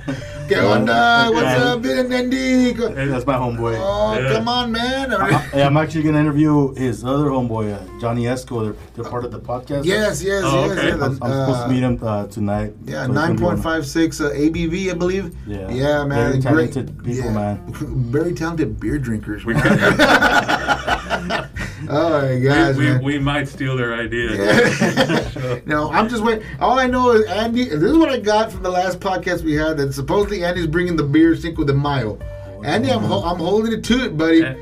¿Qué 0.56 0.62
onda? 0.62 1.30
What's 1.32 1.44
Yeah. 1.44 1.74
up, 1.74 1.82
Benedico? 1.82 2.94
That's 2.96 3.26
my 3.26 3.34
homeboy. 3.36 3.76
Oh, 3.80 4.14
Yeah. 4.18 4.34
come 4.34 4.48
on, 4.48 4.72
man. 4.72 5.12
Hey, 5.52 5.64
I'm 5.64 5.76
actually 5.78 6.04
gonna 6.04 6.20
interview 6.20 6.74
his 6.76 7.04
other 7.04 7.26
homeboy, 7.26 7.74
uh, 7.74 7.80
Johnny 8.00 8.24
Esco. 8.24 8.64
They're, 8.64 8.76
they're 8.96 9.12
part 9.12 9.26
of 9.26 9.32
the 9.32 9.40
podcast. 9.40 9.84
yes, 9.86 10.24
yes, 10.24 10.44
Oh, 10.46 10.66
yes. 10.68 10.72
okay. 10.78 10.88
yeah, 10.88 10.94
I'm, 10.96 11.04
I'm 11.04 11.10
the, 11.10 11.16
supposed 11.16 11.60
uh, 11.60 11.68
to 11.68 11.74
meet 11.74 11.84
him 11.84 12.00
uh, 12.02 12.28
tonight. 12.28 12.74
Yeah, 12.86 12.94
So 12.94 13.00
it's 13.00 13.08
gonna 13.08 13.14
nine 13.28 13.36
be 13.36 13.44
on- 13.44 13.50
point 13.52 13.64
five 13.64 13.86
six 13.86 14.22
uh, 14.22 14.30
ABV, 14.32 14.92
I 14.92 14.94
believe. 14.94 15.36
Yeah. 15.46 15.70
yeah, 15.70 16.04
man. 16.06 16.42
Very 16.42 16.56
great- 16.56 16.74
talented 16.74 17.04
people, 17.04 17.26
yeah. 17.32 17.34
man. 17.34 17.60
Very 18.12 18.34
talented 18.34 18.80
beer 18.80 18.98
drinkers. 18.98 19.44
We, 21.06 21.88
oh 21.90 22.22
my 22.22 22.40
gosh, 22.40 22.76
we, 22.76 22.84
man. 22.86 23.04
we 23.04 23.20
might 23.20 23.48
steal 23.48 23.78
their 23.78 23.94
idea. 23.94 25.62
no, 25.66 25.92
I'm 25.92 26.10
just 26.10 26.24
waiting. 26.24 26.46
All 26.60 26.80
I 26.80 26.88
know 26.88 27.12
is 27.12 27.26
Andy. 27.26 27.66
This 27.66 27.92
is 27.92 27.98
what 27.98 28.10
I 28.10 28.20
got 28.20 28.52
from 28.52 28.64
the 28.64 28.72
last 28.72 29.00
podcast 29.00 29.44
we 29.44 29.54
had. 29.54 29.78
That 29.78 29.94
supposedly 29.94 30.44
Andy's 30.44 30.68
bringing 30.68 30.96
the 30.96 31.04
beer 31.04 31.36
Cinco 31.36 31.64
de 31.64 31.74
Mayo. 31.74 32.18
Andy, 32.64 32.92
I'm 32.92 33.04
ho- 33.04 33.24
I'm 33.24 33.38
holding 33.38 33.74
it 33.74 33.84
to 33.86 34.06
it, 34.06 34.18
buddy. 34.18 34.44
Eh, 34.44 34.56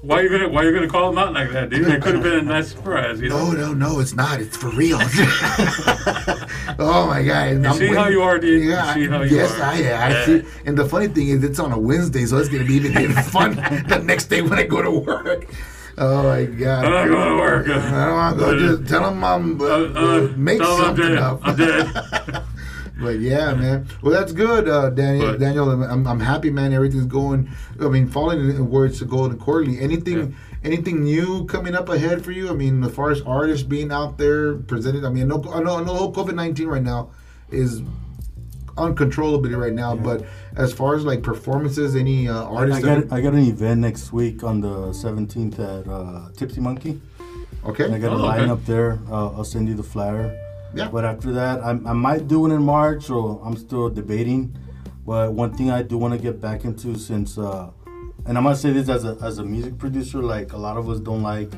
Why 0.00 0.20
you 0.22 0.28
gonna 0.30 0.48
Why 0.48 0.62
are 0.62 0.68
you 0.68 0.72
gonna 0.74 0.88
call 0.88 1.10
him 1.10 1.18
out 1.18 1.32
like 1.34 1.50
that, 1.52 1.70
dude? 1.70 1.86
It 1.88 2.00
could 2.02 2.14
have 2.14 2.22
been 2.22 2.38
a 2.38 2.42
nice 2.42 2.68
surprise, 2.70 3.20
you 3.20 3.28
know. 3.28 3.50
No, 3.52 3.72
no, 3.72 3.74
no, 3.74 4.00
it's 4.00 4.14
not. 4.14 4.40
It's 4.40 4.56
for 4.56 4.70
real. 4.70 4.98
oh 6.78 7.06
my 7.08 7.22
god! 7.22 7.64
You 7.64 7.74
see 7.74 7.94
how 7.94 8.08
you 8.08 8.22
are, 8.22 8.38
dude? 8.38 8.62
You 8.62 8.70
Yeah, 8.70 8.94
see 8.94 9.06
how 9.08 9.22
you 9.22 9.36
yes, 9.36 9.50
are. 9.58 9.62
I, 9.64 9.72
I 9.74 9.76
Yeah. 10.10 10.24
see. 10.26 10.42
And 10.64 10.78
the 10.78 10.84
funny 10.86 11.08
thing 11.08 11.28
is, 11.28 11.42
it's 11.44 11.58
on 11.58 11.72
a 11.72 11.78
Wednesday, 11.78 12.24
so 12.26 12.38
it's 12.38 12.48
gonna 12.48 12.64
be 12.64 12.74
even 12.76 13.12
fun 13.24 13.56
the 13.88 14.00
next 14.04 14.26
day 14.26 14.40
when 14.40 14.58
I 14.58 14.62
go 14.64 14.82
to 14.82 14.90
work. 14.90 15.46
Oh 15.98 16.22
my 16.22 16.44
god! 16.44 16.84
I'm 16.84 16.90
not 16.92 17.08
going 17.08 17.28
to 17.28 17.34
work. 17.36 17.68
I 17.68 18.06
don't 18.06 18.14
want 18.14 18.38
to 18.38 18.44
go. 18.44 18.58
Just 18.58 18.88
tell 18.88 19.02
them 19.02 19.22
I'm 19.22 19.60
uh, 19.60 19.64
Uh, 19.64 19.68
uh, 20.28 20.32
make 20.36 20.60
I'm 20.62 20.66
something 20.78 21.08
dead. 21.08 21.18
up. 21.18 21.40
I'm 21.42 21.56
dead. 21.56 22.42
But 23.00 23.20
yeah, 23.20 23.54
man. 23.54 23.86
Well, 24.02 24.12
that's 24.12 24.32
good, 24.32 24.68
uh, 24.68 24.90
Daniel. 24.90 25.30
But- 25.32 25.40
Daniel, 25.40 25.70
I'm, 25.70 26.06
I'm 26.06 26.20
happy, 26.20 26.50
man. 26.50 26.72
Everything's 26.72 27.06
going. 27.06 27.48
I 27.80 27.88
mean, 27.88 28.08
falling 28.08 28.40
in 28.40 28.68
words 28.70 28.98
to 28.98 29.04
go 29.06 29.24
accordingly. 29.24 29.80
Anything, 29.80 30.18
Yeah. 30.18 30.26
anything 30.64 31.04
new 31.04 31.46
coming 31.46 31.74
up 31.74 31.88
ahead 31.88 32.22
for 32.24 32.30
you? 32.32 32.50
I 32.50 32.52
mean, 32.52 32.84
as 32.84 32.92
far 32.94 33.10
as 33.10 33.22
artists 33.22 33.66
being 33.66 33.90
out 33.90 34.18
there 34.18 34.54
presented. 34.54 35.04
I 35.04 35.08
mean, 35.10 35.28
no, 35.28 35.36
I 35.52 35.62
know, 35.62 35.78
I 35.78 35.84
know, 35.84 35.94
whole 35.94 36.12
COVID 36.12 36.34
nineteen 36.34 36.68
right 36.68 36.82
now 36.82 37.10
is 37.50 37.82
uncontrollably 38.76 39.54
right 39.54 39.72
now. 39.72 39.94
But 39.96 40.24
as 40.56 40.72
far 40.72 40.94
as 40.94 41.04
like 41.04 41.22
performances, 41.22 41.96
any 41.96 42.28
uh, 42.28 42.42
I 42.44 42.54
artists? 42.54 42.84
got 42.84 43.08
that 43.08 43.12
I 43.14 43.20
got 43.20 43.32
an 43.34 43.40
event 43.40 43.80
next 43.80 44.12
week 44.12 44.42
on 44.44 44.60
the 44.60 44.90
17th 44.92 45.58
at 45.58 45.88
uh, 45.88 46.28
Tipsy 46.36 46.60
Monkey. 46.60 47.00
okay. 47.64 47.92
I 47.92 47.98
got 47.98 48.12
a 48.12 48.16
Oh, 48.16 48.18
line 48.18 48.40
okay. 48.42 48.50
up 48.50 48.64
there. 48.66 48.98
Uh, 49.10 49.30
I'll 49.32 49.44
send 49.44 49.68
you 49.68 49.74
the 49.74 49.82
flyer. 49.82 50.36
Yeah. 50.74 50.88
But 50.88 51.04
after 51.04 51.32
that, 51.32 51.60
I, 51.60 51.70
I 51.70 51.92
might 51.92 52.28
do 52.28 52.46
it 52.46 52.54
in 52.54 52.62
March, 52.62 53.10
or 53.10 53.40
I'm 53.44 53.56
still 53.56 53.88
debating. 53.88 54.56
But 55.04 55.32
one 55.32 55.56
thing 55.56 55.70
I 55.70 55.82
do 55.82 55.98
want 55.98 56.14
to 56.14 56.20
get 56.20 56.40
back 56.40 56.64
into, 56.64 56.96
since, 56.96 57.36
uh, 57.38 57.70
and 58.26 58.38
I'm 58.38 58.44
gonna 58.44 58.54
say 58.54 58.70
this 58.70 58.88
as 58.88 59.04
a 59.04 59.16
as 59.22 59.38
a 59.38 59.44
music 59.44 59.78
producer, 59.78 60.22
like 60.22 60.52
a 60.52 60.58
lot 60.58 60.76
of 60.76 60.88
us 60.88 61.00
don't 61.00 61.22
like 61.22 61.52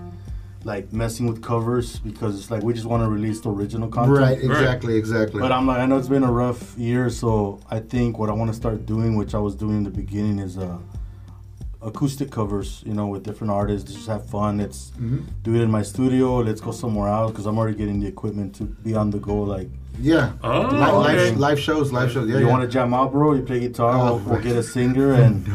like 0.64 0.92
messing 0.92 1.26
with 1.26 1.42
covers 1.42 1.98
because 1.98 2.38
it's 2.38 2.50
like 2.50 2.62
we 2.62 2.72
just 2.72 2.86
want 2.86 3.02
to 3.02 3.08
release 3.08 3.40
the 3.40 3.50
original 3.50 3.88
content. 3.88 4.18
Right. 4.18 4.38
Exactly. 4.38 4.96
Exactly. 4.96 5.40
But 5.40 5.52
I'm 5.52 5.66
like, 5.66 5.80
I 5.80 5.86
know 5.86 5.98
it's 5.98 6.08
been 6.08 6.22
a 6.22 6.32
rough 6.32 6.78
year, 6.78 7.10
so 7.10 7.60
I 7.68 7.80
think 7.80 8.18
what 8.18 8.30
I 8.30 8.32
want 8.32 8.50
to 8.50 8.56
start 8.56 8.86
doing, 8.86 9.16
which 9.16 9.34
I 9.34 9.38
was 9.38 9.54
doing 9.54 9.78
in 9.78 9.82
the 9.82 9.90
beginning, 9.90 10.38
is 10.38 10.56
uh, 10.56 10.78
acoustic 11.84 12.30
covers. 12.30 12.82
You 12.86 12.94
know, 12.94 13.06
with 13.08 13.22
different 13.24 13.52
artists, 13.52 13.92
just 13.92 14.06
have 14.08 14.24
fun. 14.26 14.58
Let's 14.58 14.92
Mhm. 15.00 15.22
do 15.42 15.54
it 15.54 15.60
in 15.62 15.70
my 15.70 15.82
studio. 15.82 16.38
Let's 16.38 16.60
go 16.60 16.70
somewhere 16.72 17.08
else 17.08 17.30
because 17.32 17.46
I'm 17.46 17.58
already 17.58 17.76
getting 17.76 18.00
the 18.00 18.06
equipment 18.06 18.54
to 18.56 18.64
be 18.64 18.94
on 18.94 19.10
the 19.10 19.18
go. 19.18 19.42
Like, 19.42 19.68
yeah. 20.00 20.32
Oh, 20.42 20.60
Li- 20.60 20.66
okay. 20.66 21.30
live, 21.30 21.38
live 21.38 21.60
shows. 21.60 21.92
Live 21.92 22.10
shows. 22.12 22.28
Yeah. 22.28 22.38
you 22.38 22.46
yeah. 22.46 22.50
want 22.50 22.62
to 22.62 22.68
jam 22.68 22.94
out, 22.94 23.12
bro? 23.12 23.34
You 23.34 23.42
play 23.42 23.60
guitar. 23.60 23.94
Oh, 23.94 24.14
we'll, 24.16 24.18
we'll 24.34 24.40
get 24.42 24.56
a 24.56 24.62
singer 24.62 25.12
and. 25.22 25.46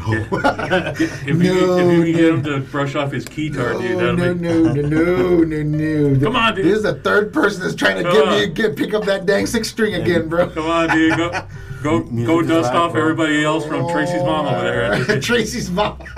If 1.30 1.44
you, 1.44 1.54
No, 1.54 1.78
if 1.78 2.08
you 2.08 2.14
can 2.14 2.22
get 2.22 2.34
him 2.34 2.44
to 2.44 2.60
brush 2.72 2.96
off 2.96 3.12
his 3.12 3.26
keytar, 3.26 3.74
No, 3.74 3.82
dude, 3.82 3.98
that'll 4.00 4.16
no, 4.16 4.34
be. 4.34 4.40
no, 4.40 4.64
no, 4.74 5.44
no, 5.44 5.64
no, 5.64 6.10
no. 6.14 6.20
Come 6.20 6.36
on, 6.36 6.56
dude. 6.56 6.66
This 6.66 6.78
is 6.78 6.84
the 6.84 6.96
third 6.96 7.34
person 7.34 7.62
that's 7.62 7.76
trying 7.76 7.98
to 7.98 8.04
Come 8.04 8.14
get 8.14 8.26
me 8.30 8.44
on. 8.46 8.54
get 8.54 8.76
pick 8.76 8.94
up 8.94 9.06
that 9.06 9.26
dang 9.26 9.46
six 9.48 9.70
string 9.70 9.96
again, 9.96 10.28
bro. 10.30 10.50
Come 10.50 10.66
on, 10.66 10.90
dude, 10.90 11.18
go, 11.18 11.32
go, 11.84 12.04
Music 12.06 12.28
go 12.28 12.42
dust 12.42 12.74
off 12.74 12.92
bro. 12.94 13.02
everybody 13.02 13.44
else 13.44 13.66
from 13.66 13.88
Tracy's 13.90 14.24
mom 14.24 14.46
over 14.48 14.64
there. 14.64 15.20
Tracy's 15.28 15.70
mom. 15.70 15.98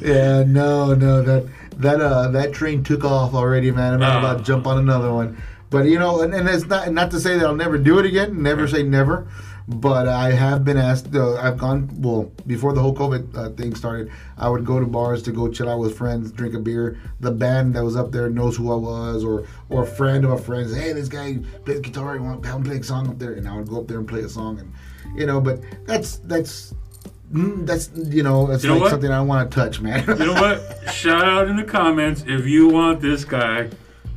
yeah, 0.00 0.44
no, 0.46 0.94
no, 0.94 1.22
that 1.22 1.48
that 1.78 2.00
uh 2.00 2.28
that 2.28 2.52
train 2.52 2.82
took 2.82 3.04
off 3.04 3.34
already, 3.34 3.70
man. 3.70 3.94
I'm 3.94 4.02
Ah. 4.02 4.18
about 4.18 4.38
to 4.38 4.44
jump 4.44 4.66
on 4.66 4.78
another 4.78 5.12
one. 5.12 5.36
But 5.70 5.86
you 5.86 5.98
know, 5.98 6.20
and, 6.22 6.32
and 6.34 6.48
it's 6.48 6.66
not 6.66 6.92
not 6.92 7.10
to 7.12 7.20
say 7.20 7.36
that 7.38 7.44
I'll 7.46 7.54
never 7.54 7.78
do 7.78 7.98
it 7.98 8.06
again. 8.06 8.42
Never 8.42 8.66
say 8.68 8.82
never. 8.82 9.26
But 9.68 10.06
I 10.06 10.30
have 10.30 10.64
been 10.64 10.76
asked. 10.76 11.12
Uh, 11.12 11.34
I've 11.34 11.58
gone 11.58 11.90
well 12.00 12.30
before 12.46 12.72
the 12.72 12.80
whole 12.80 12.94
COVID 12.94 13.36
uh, 13.36 13.50
thing 13.50 13.74
started. 13.74 14.12
I 14.38 14.48
would 14.48 14.64
go 14.64 14.78
to 14.78 14.86
bars 14.86 15.24
to 15.24 15.32
go 15.32 15.48
chill 15.48 15.68
out 15.68 15.80
with 15.80 15.98
friends, 15.98 16.30
drink 16.30 16.54
a 16.54 16.60
beer. 16.60 17.00
The 17.18 17.32
band 17.32 17.74
that 17.74 17.82
was 17.82 17.96
up 17.96 18.12
there 18.12 18.30
knows 18.30 18.56
who 18.56 18.72
I 18.72 18.76
was, 18.76 19.24
or 19.24 19.44
or 19.68 19.82
a 19.82 19.86
friend 19.86 20.24
of 20.24 20.30
a 20.30 20.38
friend. 20.38 20.72
Hey, 20.72 20.92
this 20.92 21.08
guy 21.08 21.38
plays 21.64 21.80
guitar. 21.80 22.14
You 22.14 22.22
want 22.22 22.44
to 22.44 22.60
play 22.60 22.76
a 22.76 22.82
song 22.84 23.08
up 23.08 23.18
there? 23.18 23.32
And 23.32 23.48
I 23.48 23.56
would 23.56 23.68
go 23.68 23.80
up 23.80 23.88
there 23.88 23.98
and 23.98 24.06
play 24.06 24.20
a 24.20 24.28
song, 24.28 24.60
and 24.60 24.72
you 25.18 25.26
know. 25.26 25.40
But 25.40 25.60
that's 25.84 26.18
that's 26.18 26.72
mm, 27.32 27.66
that's 27.66 27.90
you 27.96 28.22
know 28.22 28.46
that's 28.46 28.62
You 28.62 28.70
know 28.70 28.78
like 28.78 28.90
something 28.90 29.10
I 29.10 29.16
don't 29.16 29.26
want 29.26 29.50
to 29.50 29.54
touch, 29.54 29.80
man. 29.80 30.04
You 30.06 30.14
know 30.26 30.34
what? 30.34 30.62
Shout 30.92 31.24
out 31.24 31.48
in 31.48 31.56
the 31.56 31.64
comments 31.64 32.22
if 32.28 32.46
you 32.46 32.68
want 32.68 33.00
this 33.00 33.24
guy 33.24 33.70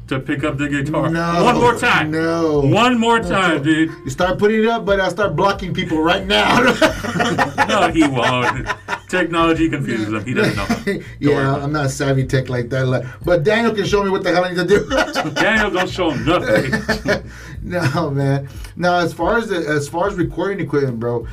to 0.10 0.19
pick 0.19 0.43
up 0.43 0.58
the 0.58 0.67
guitar. 0.67 1.10
No, 1.10 1.43
One 1.43 1.56
more 1.56 1.76
time. 1.78 2.12
no. 2.12 2.60
One 2.62 3.00
more 3.00 3.19
time, 3.19 3.62
dude. 3.63 3.91
You 4.04 4.10
start 4.10 4.38
putting 4.39 4.63
it 4.63 4.67
up, 4.67 4.86
but 4.86 5.00
I'll 5.00 5.12
start 5.12 5.36
blocking 5.36 5.74
people 5.74 6.02
right 6.02 6.26
now. 6.26 6.50
No, 7.69 7.89
he 7.91 8.02
won't. 8.08 8.67
Technology 9.10 9.69
confuses 9.69 10.08
him. 10.08 10.26
He 10.26 10.34
doesn't 10.34 10.56
know. 10.56 11.02
Yeah, 11.19 11.56
I'm 11.56 11.72
not 11.72 11.91
savvy 11.91 12.26
tech 12.26 12.50
like 12.50 12.69
that. 12.69 13.06
But 13.24 13.43
Daniel 13.43 13.74
can 13.76 13.86
show 13.86 14.04
me 14.04 14.10
what 14.10 14.24
the 14.24 14.32
hell 14.34 14.43
I 14.45 14.50
need 14.50 14.58
to 14.58 14.65
do. 14.65 14.89
Daniel, 15.36 15.69
don't 15.69 15.89
show 15.89 16.10
him 16.10 16.26
nothing. 16.26 16.74
no, 17.62 18.10
man. 18.10 18.50
Now, 18.76 18.95
as 18.98 19.13
far 19.13 19.38
as 19.38 19.50
the, 19.50 19.58
as 19.58 19.88
far 19.88 20.08
as 20.08 20.15
recording 20.15 20.60
equipment, 20.65 21.00
bro, 21.00 21.28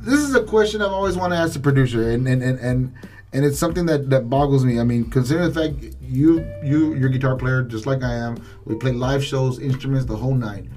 this 0.00 0.20
is 0.20 0.34
a 0.34 0.42
question 0.44 0.80
I've 0.80 0.92
always 0.92 1.16
wanted 1.16 1.36
to 1.36 1.42
ask 1.42 1.52
the 1.52 1.60
producer, 1.60 2.10
and 2.10 2.26
and 2.26 2.42
and 2.42 2.58
and, 2.60 2.94
and 3.34 3.44
it's 3.44 3.58
something 3.58 3.84
that, 3.86 4.08
that 4.10 4.30
boggles 4.30 4.64
me. 4.64 4.78
I 4.78 4.84
mean, 4.84 5.10
considering 5.10 5.52
the 5.52 5.60
fact 5.60 5.96
you 6.00 6.46
you 6.62 6.94
you're 6.94 7.08
a 7.08 7.12
guitar 7.12 7.34
player 7.34 7.62
just 7.62 7.84
like 7.84 8.02
I 8.02 8.14
am, 8.14 8.42
we 8.64 8.76
play 8.76 8.92
live 8.92 9.24
shows, 9.24 9.58
instruments, 9.58 10.06
the 10.06 10.16
whole 10.16 10.34
nine. 10.34 10.70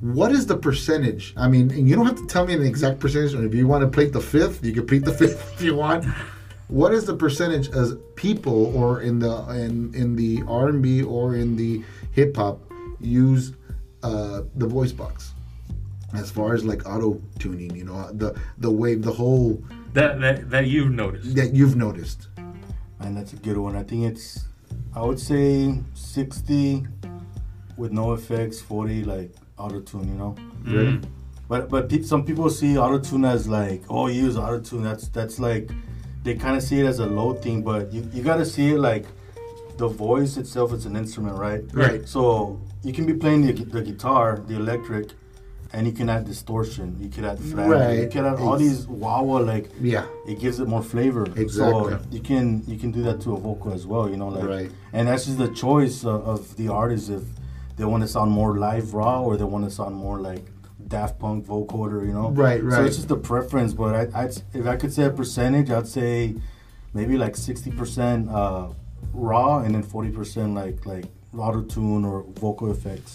What 0.00 0.30
is 0.32 0.46
the 0.46 0.56
percentage? 0.56 1.34
I 1.36 1.48
mean, 1.48 1.70
and 1.72 1.88
you 1.88 1.96
don't 1.96 2.06
have 2.06 2.16
to 2.16 2.26
tell 2.26 2.46
me 2.46 2.54
an 2.54 2.62
exact 2.62 3.00
percentage. 3.00 3.34
If 3.34 3.54
you 3.54 3.66
want 3.66 3.82
to 3.82 3.88
plead 3.88 4.12
the 4.12 4.20
fifth, 4.20 4.64
you 4.64 4.72
can 4.72 4.86
plead 4.86 5.04
the 5.04 5.12
fifth 5.20 5.54
if 5.54 5.62
you 5.62 5.74
want. 5.74 6.04
What 6.68 6.94
is 6.94 7.04
the 7.04 7.16
percentage 7.16 7.68
as 7.70 7.96
people, 8.14 8.74
or 8.76 9.00
in 9.00 9.18
the 9.18 9.34
in 9.50 9.92
in 9.94 10.14
the 10.14 10.42
R 10.46 10.68
and 10.68 10.80
B 10.80 11.02
or 11.02 11.34
in 11.34 11.56
the 11.56 11.82
hip 12.12 12.36
hop, 12.36 12.60
use 13.00 13.52
uh, 14.04 14.42
the 14.54 14.68
voice 14.68 14.92
box? 14.92 15.32
As 16.14 16.30
far 16.30 16.54
as 16.54 16.64
like 16.64 16.88
auto 16.88 17.20
tuning, 17.40 17.74
you 17.74 17.84
know, 17.84 18.08
the 18.12 18.38
the 18.58 18.70
wave, 18.70 19.02
the 19.02 19.12
whole 19.12 19.60
that 19.94 20.20
that 20.20 20.50
that 20.50 20.66
you've 20.66 20.92
noticed. 20.92 21.34
that 21.36 21.54
you've 21.54 21.76
noticed? 21.76 22.28
And 23.00 23.16
that's 23.16 23.32
a 23.32 23.36
good 23.36 23.58
one. 23.58 23.76
I 23.76 23.82
think 23.82 24.04
it's, 24.04 24.44
I 24.94 25.02
would 25.02 25.20
say 25.20 25.78
60 25.94 26.86
with 27.76 27.92
no 27.92 28.12
effects, 28.12 28.60
40 28.60 29.04
like 29.04 29.30
auto 29.58 29.80
tune, 29.80 30.08
you 30.08 30.14
know? 30.14 30.34
Mm. 30.64 31.04
But 31.48 31.68
but 31.68 31.88
pe- 31.88 32.02
some 32.02 32.24
people 32.24 32.48
see 32.50 32.78
auto 32.78 32.98
tune 32.98 33.24
as 33.24 33.46
like, 33.48 33.82
oh, 33.90 34.06
you 34.06 34.22
use 34.22 34.36
auto 34.36 34.60
tune. 34.60 34.82
That's 34.82 35.08
that's 35.08 35.38
like, 35.38 35.70
they 36.22 36.34
kind 36.34 36.56
of 36.56 36.62
see 36.62 36.80
it 36.80 36.86
as 36.86 36.98
a 37.00 37.06
low 37.06 37.34
thing, 37.34 37.62
but 37.62 37.92
you, 37.92 38.08
you 38.12 38.22
got 38.22 38.36
to 38.38 38.46
see 38.46 38.70
it 38.70 38.78
like 38.78 39.06
the 39.76 39.88
voice 39.88 40.36
itself 40.36 40.72
is 40.72 40.86
an 40.86 40.96
instrument, 40.96 41.36
right? 41.36 41.62
Right. 41.72 42.08
So 42.08 42.60
you 42.82 42.92
can 42.92 43.06
be 43.06 43.14
playing 43.14 43.42
the, 43.42 43.52
the 43.52 43.82
guitar, 43.82 44.42
the 44.46 44.56
electric, 44.56 45.12
and 45.74 45.86
you 45.86 45.92
can 45.92 46.08
add 46.08 46.24
distortion. 46.24 46.96
You 47.00 47.08
can 47.08 47.24
add 47.24 47.38
flat. 47.38 47.66
You 47.66 47.72
Right. 47.74 48.10
can 48.10 48.24
add 48.24 48.38
all 48.38 48.54
Ex- 48.54 48.62
these 48.64 48.86
wah 48.86 49.20
wah 49.22 49.38
like 49.38 49.66
Yeah. 49.80 50.06
it 50.26 50.38
gives 50.38 50.60
it 50.60 50.68
more 50.68 50.82
flavor. 50.82 51.24
Exactly. 51.36 51.92
So 51.92 51.98
you 52.10 52.20
can 52.20 52.62
you 52.66 52.76
can 52.82 52.90
do 52.92 53.02
that 53.08 53.20
to 53.22 53.34
a 53.36 53.38
vocal 53.48 53.72
as 53.72 53.84
well. 53.86 54.08
You 54.08 54.16
know, 54.16 54.28
like 54.28 54.48
Right. 54.56 54.70
and 54.92 55.08
that's 55.08 55.24
just 55.26 55.38
the 55.38 55.48
choice 55.64 56.04
of, 56.04 56.18
of 56.32 56.56
the 56.56 56.68
artist 56.68 57.10
if 57.10 57.22
they 57.76 57.84
want 57.84 58.02
to 58.06 58.08
sound 58.16 58.30
more 58.30 58.56
live 58.56 58.94
raw 58.94 59.16
or 59.26 59.36
they 59.36 59.44
want 59.54 59.64
to 59.68 59.70
sound 59.70 59.94
more 59.96 60.18
like 60.20 60.44
Daft 60.86 61.18
Punk 61.18 61.46
vocoder. 61.46 62.00
You 62.08 62.12
know, 62.18 62.30
Right, 62.30 62.62
right. 62.62 62.74
So 62.76 62.84
it's 62.84 62.96
just 62.96 63.10
a 63.10 63.16
preference. 63.32 63.72
But 63.72 63.92
I, 64.00 64.02
I'd 64.22 64.34
if 64.60 64.66
I 64.66 64.76
could 64.76 64.92
say 64.92 65.04
a 65.04 65.10
percentage, 65.10 65.70
I'd 65.70 65.88
say 65.88 66.34
maybe 66.98 67.14
like 67.24 67.34
sixty 67.36 67.70
percent 67.80 68.28
uh, 68.30 68.66
raw 69.12 69.58
and 69.64 69.74
then 69.74 69.82
forty 69.82 70.10
percent 70.10 70.54
like 70.54 70.86
like 70.86 71.06
auto 71.36 71.62
tune 71.62 72.04
or 72.04 72.24
vocal 72.46 72.70
effects. 72.70 73.14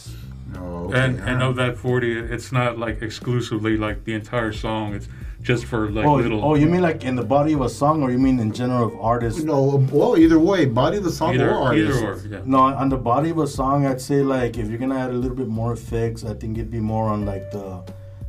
Oh, 0.58 0.92
And 0.94 1.20
and 1.20 1.42
of 1.44 1.56
that 1.58 1.78
forty, 1.78 2.18
it's 2.18 2.52
not 2.52 2.78
like 2.78 3.02
exclusively 3.02 3.78
like 3.78 4.04
the 4.06 4.14
entire 4.14 4.52
song. 4.54 4.94
It's 4.96 5.08
just 5.42 5.66
for 5.66 5.90
like 5.90 6.06
oh, 6.06 6.16
little. 6.16 6.44
oh, 6.44 6.56
you 6.56 6.68
mean 6.68 6.82
like 6.82 7.04
in 7.06 7.16
the 7.16 7.24
body 7.24 7.54
of 7.54 7.62
a 7.62 7.70
song, 7.70 8.04
or 8.04 8.12
you 8.12 8.18
mean 8.20 8.40
in 8.40 8.52
general 8.52 8.86
of 8.88 9.00
artists? 9.00 9.42
no, 9.44 9.86
well, 9.92 10.18
either 10.18 10.40
way, 10.40 10.66
body 10.66 10.98
of 10.98 11.04
the 11.04 11.12
song 11.12 11.36
either 11.36 11.52
or 11.52 11.68
artist. 11.68 12.00
either 12.00 12.14
or. 12.14 12.18
Yeah. 12.28 12.42
No, 12.46 12.60
on 12.60 12.90
the 12.90 12.98
body 12.98 13.30
of 13.30 13.38
a 13.38 13.48
song, 13.48 13.86
I'd 13.86 14.02
say 14.02 14.22
like 14.22 14.58
if 14.58 14.68
you're 14.70 14.80
gonna 14.80 14.98
add 14.98 15.12
a 15.12 15.14
little 15.14 15.38
bit 15.38 15.48
more 15.48 15.72
effects, 15.74 16.26
I 16.26 16.34
think 16.34 16.58
it'd 16.58 16.72
be 16.72 16.80
more 16.82 17.08
on 17.10 17.26
like 17.26 17.52
the 17.52 17.82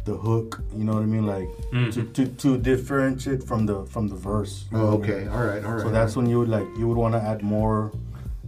the 0.05 0.15
hook. 0.15 0.61
You 0.77 0.85
know 0.85 0.95
what 0.95 1.03
I 1.03 1.07
mean? 1.07 1.27
Like 1.27 1.49
to, 1.73 1.77
Mhm. 2.03 2.13
to 2.15 2.27
to 2.27 2.59
differentiate 2.59 3.43
from 3.43 3.67
the 3.67 3.85
from 3.87 4.09
the 4.09 4.17
verse. 4.17 4.67
Oh, 4.73 4.77
what 4.79 4.85
I 4.87 4.97
okay, 5.13 5.19
mean? 5.21 5.29
all 5.29 5.45
right, 5.47 5.65
all 5.65 5.73
right. 5.73 5.83
So 5.83 5.91
that's 5.91 6.15
when 6.17 6.27
you 6.27 6.39
would 6.41 6.49
like 6.49 6.67
you 6.79 6.87
would 6.89 6.97
want 6.97 7.15
to 7.15 7.21
add 7.23 7.43
more. 7.43 7.91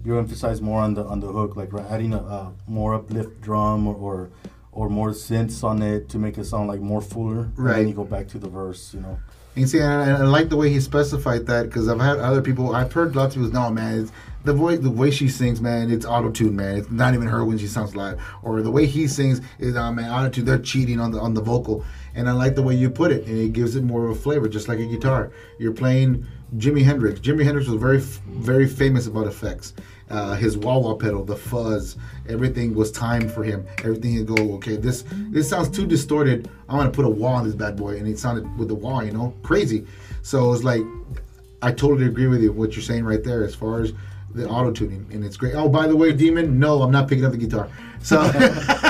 You 0.04 0.18
emphasize 0.18 0.60
more 0.60 0.80
on 0.80 0.94
the 0.94 1.04
on 1.04 1.20
the 1.20 1.28
hook, 1.28 1.54
like 1.56 1.70
adding 1.90 2.12
a, 2.12 2.18
a 2.18 2.52
more 2.66 2.94
uplift 2.94 3.40
drum 3.40 3.86
or, 3.86 3.94
or 3.94 4.30
or 4.72 4.88
more 4.88 5.10
synths 5.10 5.62
on 5.62 5.82
it 5.82 6.08
to 6.08 6.18
make 6.18 6.38
it 6.38 6.44
sound 6.46 6.66
like 6.68 6.80
more 6.80 7.00
fuller. 7.00 7.42
And 7.42 7.58
Right. 7.58 7.76
then 7.76 7.88
you 7.88 7.94
go 7.94 8.04
back 8.04 8.26
to 8.28 8.38
the 8.38 8.48
verse. 8.48 8.92
You 8.94 9.00
know. 9.00 9.18
And 9.54 9.68
see, 9.68 9.80
and 9.80 9.92
I, 9.92 10.10
I 10.12 10.22
like 10.22 10.48
the 10.48 10.56
way 10.56 10.70
he 10.70 10.80
specified 10.80 11.46
that 11.46 11.64
because 11.66 11.86
I've 11.88 12.00
had 12.00 12.18
other 12.18 12.40
people, 12.40 12.74
I've 12.74 12.90
heard 12.90 13.14
lots 13.14 13.36
of 13.36 13.42
people, 13.42 13.60
no, 13.60 13.68
man, 13.70 14.00
it's 14.00 14.12
the 14.44 14.54
voice, 14.54 14.78
the 14.78 14.90
way 14.90 15.10
she 15.10 15.28
sings, 15.28 15.60
man, 15.60 15.90
it's 15.90 16.06
auto 16.06 16.30
tune, 16.30 16.56
man. 16.56 16.78
It's 16.78 16.90
not 16.90 17.12
even 17.12 17.26
her 17.28 17.44
when 17.44 17.58
she 17.58 17.66
sounds 17.66 17.94
live, 17.94 18.18
or 18.42 18.62
the 18.62 18.70
way 18.70 18.86
he 18.86 19.06
sings 19.06 19.42
is, 19.58 19.76
uh, 19.76 19.92
man, 19.92 20.10
auto 20.10 20.30
tune. 20.30 20.46
They're 20.46 20.58
cheating 20.58 20.98
on 21.00 21.10
the 21.12 21.20
on 21.20 21.34
the 21.34 21.42
vocal, 21.42 21.84
and 22.14 22.28
I 22.28 22.32
like 22.32 22.54
the 22.54 22.62
way 22.62 22.74
you 22.74 22.90
put 22.90 23.12
it, 23.12 23.26
and 23.26 23.38
it 23.38 23.52
gives 23.52 23.76
it 23.76 23.82
more 23.82 24.04
of 24.04 24.10
a 24.10 24.20
flavor, 24.20 24.48
just 24.48 24.68
like 24.68 24.78
a 24.78 24.86
guitar. 24.86 25.32
You're 25.58 25.72
playing 25.72 26.26
Jimi 26.56 26.82
Hendrix. 26.82 27.20
Jimi 27.20 27.44
Hendrix 27.44 27.68
was 27.68 27.80
very, 27.80 27.98
very 27.98 28.68
famous 28.68 29.06
about 29.06 29.26
effects. 29.26 29.72
Uh, 30.10 30.34
his 30.34 30.58
wah 30.58 30.76
wah 30.76 30.94
pedal, 30.94 31.24
the 31.24 31.34
fuzz, 31.34 31.96
everything 32.28 32.74
was 32.74 32.92
timed 32.92 33.32
for 33.32 33.42
him. 33.42 33.66
Everything 33.78 34.16
would 34.18 34.36
go, 34.36 34.52
okay, 34.54 34.76
this 34.76 35.04
this 35.30 35.48
sounds 35.48 35.70
too 35.70 35.86
distorted. 35.86 36.50
I'm 36.68 36.76
gonna 36.76 36.90
put 36.90 37.06
a 37.06 37.08
wah 37.08 37.34
on 37.34 37.44
this 37.44 37.54
bad 37.54 37.76
boy, 37.76 37.96
and 37.96 38.06
it 38.06 38.18
sounded 38.18 38.58
with 38.58 38.68
the 38.68 38.74
wah, 38.74 39.00
you 39.00 39.12
know, 39.12 39.34
crazy. 39.42 39.86
So 40.20 40.52
it's 40.52 40.64
like, 40.64 40.82
I 41.62 41.72
totally 41.72 42.06
agree 42.06 42.26
with 42.26 42.42
you 42.42 42.52
what 42.52 42.76
you're 42.76 42.82
saying 42.82 43.04
right 43.04 43.24
there 43.24 43.42
as 43.42 43.54
far 43.54 43.80
as 43.80 43.94
the 44.34 44.48
auto 44.48 44.70
tuning, 44.70 45.06
and 45.12 45.24
it's 45.24 45.36
great. 45.36 45.54
Oh, 45.54 45.68
by 45.68 45.86
the 45.86 45.96
way, 45.96 46.12
Demon, 46.12 46.58
no, 46.58 46.82
I'm 46.82 46.90
not 46.90 47.08
picking 47.08 47.24
up 47.24 47.32
the 47.32 47.38
guitar. 47.38 47.68
So 48.02 48.20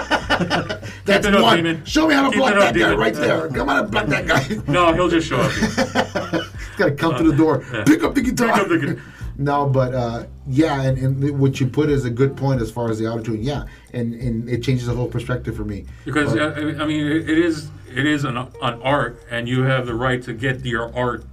that's 1.04 1.26
it 1.26 1.34
up, 1.34 1.42
one. 1.42 1.56
Demon. 1.56 1.84
Show 1.84 2.06
me 2.08 2.14
how 2.14 2.24
to 2.24 2.30
Keep 2.30 2.38
block 2.38 2.52
it 2.52 2.58
up, 2.58 2.62
that 2.64 2.74
guy 2.74 2.78
Demon. 2.90 2.98
right 2.98 3.14
there. 3.14 3.48
Come 3.54 3.68
on 3.68 3.78
and 3.80 3.90
block 3.90 4.06
that 4.06 4.26
guy. 4.26 4.72
No, 4.72 4.92
he'll 4.92 5.08
just 5.08 5.28
show 5.28 5.38
up. 5.40 5.50
He's 5.52 6.76
got 6.78 6.86
to 6.86 6.92
come 6.92 7.16
to 7.18 7.30
the 7.30 7.36
door. 7.36 7.64
Yeah. 7.72 7.84
Pick 7.84 8.02
up 8.02 8.14
the 8.14 8.22
guitar. 8.22 8.52
Pick 8.54 8.62
up 8.62 8.68
the 8.68 8.78
gu- 8.78 9.00
no, 9.38 9.66
but 9.66 9.94
uh, 9.94 10.26
yeah, 10.46 10.82
and, 10.82 10.98
and 10.98 11.38
what 11.38 11.58
you 11.60 11.66
put 11.66 11.88
is 11.90 12.04
a 12.04 12.10
good 12.10 12.36
point 12.36 12.60
as 12.60 12.70
far 12.70 12.90
as 12.90 12.98
the 12.98 13.06
auto 13.08 13.22
tune. 13.22 13.42
Yeah, 13.42 13.64
and, 13.92 14.14
and 14.14 14.48
it 14.48 14.62
changes 14.62 14.86
the 14.86 14.94
whole 14.94 15.08
perspective 15.08 15.56
for 15.56 15.64
me. 15.64 15.86
Because 16.04 16.32
But- 16.34 16.58
uh, 16.58 16.82
I 16.82 16.86
mean, 16.86 17.06
it 17.06 17.28
it 17.30 17.38
is 17.38 17.70
it 17.94 18.06
is 18.06 18.24
an, 18.24 18.36
an 18.36 18.50
art, 18.82 19.22
and 19.30 19.48
you 19.48 19.62
have 19.62 19.86
the 19.86 19.94
right 19.94 20.22
to 20.22 20.32
get 20.32 20.64
your 20.64 20.94
art 20.96 21.24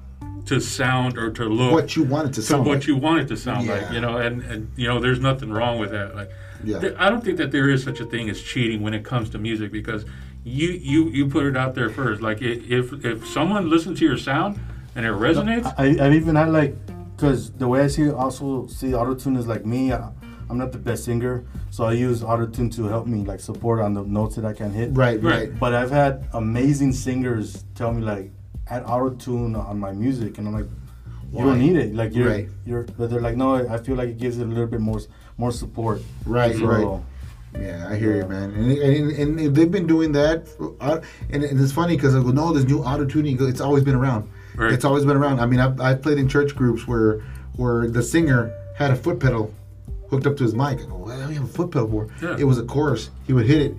to 0.45 0.60
sound 0.60 1.17
or 1.17 1.30
to 1.32 1.45
look 1.45 1.72
what 1.74 1.95
you 1.95 2.04
want 2.04 2.26
it 2.28 2.34
to 2.34 2.36
to 2.36 2.41
sound 2.41 2.65
what 2.65 2.80
like. 2.80 2.88
you 2.88 2.95
want 2.95 3.19
it 3.19 3.28
to 3.28 3.38
sound 3.38 3.67
like. 3.67 3.91
You 3.91 4.02
know, 4.02 4.17
and, 4.17 4.41
and 4.43 4.72
you 4.76 4.88
know, 4.88 5.00
there's 5.00 5.19
nothing 5.19 5.52
wrong 5.52 5.78
with 5.80 5.91
that. 5.91 6.15
Like, 6.15 6.32
Yeah. 6.63 6.91
I 6.98 7.10
don't 7.10 7.24
think 7.24 7.38
that 7.38 7.52
there 7.52 7.69
is 7.69 7.84
such 7.84 8.00
a 8.00 8.06
thing 8.06 8.30
as 8.30 8.41
cheating 8.41 8.82
when 8.82 8.93
it 8.93 9.04
comes 9.04 9.30
to 9.32 9.38
music 9.38 9.72
because 9.72 10.06
you 10.43 10.69
you 10.69 11.10
you 11.10 11.28
put 11.28 11.45
it 11.45 11.56
out 11.58 11.76
there 11.76 11.89
first. 11.89 12.22
Like, 12.22 12.41
if 12.41 12.93
if 13.06 13.28
someone 13.28 13.69
listens 13.69 14.00
to 14.00 14.06
your 14.06 14.17
sound 14.17 14.60
and 14.95 15.06
it 15.06 15.12
resonates, 15.13 15.74
I, 15.78 15.86
I've 16.06 16.13
even 16.13 16.36
had 16.36 16.50
like, 16.50 16.76
because 17.15 17.52
the 17.52 17.67
way 17.67 17.82
I 17.82 17.88
see 17.88 18.10
also 18.10 18.67
see 18.67 18.88
autotune 18.91 19.38
is 19.38 19.48
like 19.48 19.65
me. 19.65 19.93
I, 19.93 20.10
I'm 20.50 20.58
not 20.58 20.72
the 20.72 20.80
best 20.80 21.04
singer, 21.06 21.43
so 21.69 21.84
I 21.84 21.91
use 21.93 22.22
autotune 22.22 22.74
to 22.76 22.86
help 22.86 23.06
me 23.06 23.24
like 23.24 23.39
support 23.39 23.80
on 23.82 23.93
the 23.93 24.02
notes 24.04 24.36
that 24.36 24.45
I 24.45 24.54
can 24.54 24.72
hit. 24.74 24.89
Right, 24.93 25.22
Right. 25.22 25.50
right. 25.50 25.60
But 25.60 25.76
I've 25.76 25.91
had 25.91 26.28
amazing 26.34 26.93
singers 26.93 27.65
tell 27.76 27.91
me 27.93 28.02
like 28.02 28.32
add 28.67 28.84
autotune 28.86 29.56
on 29.56 29.80
my 29.80 29.91
music, 29.91 30.38
and 30.39 30.48
I'm 30.48 30.54
like, 30.56 30.65
you 31.31 31.39
don't 31.39 31.59
need 31.59 31.75
it. 31.75 31.93
Like 31.95 32.13
you're 32.15 32.29
Right. 32.29 32.49
you're, 32.65 32.83
but 32.97 33.09
they're 33.09 33.21
like, 33.21 33.35
no, 33.37 33.67
I 33.67 33.77
feel 33.77 33.95
like 33.95 34.09
it 34.09 34.17
gives 34.17 34.37
it 34.39 34.43
a 34.43 34.45
little 34.45 34.67
bit 34.67 34.79
more 34.81 34.99
more 35.37 35.51
support. 35.51 36.01
Right, 36.25 36.55
So, 36.55 36.65
right. 36.65 37.01
Yeah, 37.59 37.87
I 37.89 37.95
hear 37.95 38.15
you, 38.17 38.25
man. 38.27 38.51
And, 38.51 38.71
and, 38.71 39.11
and 39.39 39.55
they've 39.55 39.71
been 39.71 39.87
doing 39.87 40.11
that. 40.11 40.47
Uh, 40.79 40.99
and, 41.31 41.43
and 41.43 41.59
it's 41.59 41.71
funny 41.71 41.95
because 41.95 42.13
I 42.15 42.21
go, 42.21 42.29
no, 42.29 42.53
there's 42.53 42.65
new 42.67 42.83
auto 42.83 43.05
tuning. 43.05 43.37
It's 43.47 43.61
always 43.61 43.83
been 43.83 43.95
around. 43.95 44.29
Right. 44.55 44.71
It's 44.71 44.85
always 44.85 45.03
been 45.05 45.17
around. 45.17 45.39
I 45.39 45.45
mean, 45.47 45.59
I've, 45.59 45.79
I've 45.81 46.01
played 46.03 46.19
in 46.19 46.27
church 46.27 46.55
groups 46.55 46.87
where 46.87 47.21
where 47.55 47.87
the 47.89 48.03
singer 48.03 48.51
had 48.77 48.91
a 48.91 48.95
foot 48.95 49.19
pedal 49.19 49.51
hooked 50.09 50.27
up 50.27 50.37
to 50.37 50.43
his 50.43 50.53
mic. 50.53 50.79
I 50.79 50.83
go, 50.85 50.95
what 50.97 51.15
do 51.15 51.21
you 51.33 51.39
have 51.39 51.43
a 51.45 51.47
foot 51.53 51.71
pedal 51.71 51.89
for? 51.89 52.07
Yeah. 52.21 52.35
It 52.37 52.43
was 52.43 52.57
a 52.59 52.63
chorus. 52.63 53.09
He 53.25 53.33
would 53.33 53.45
hit 53.47 53.61
it. 53.61 53.75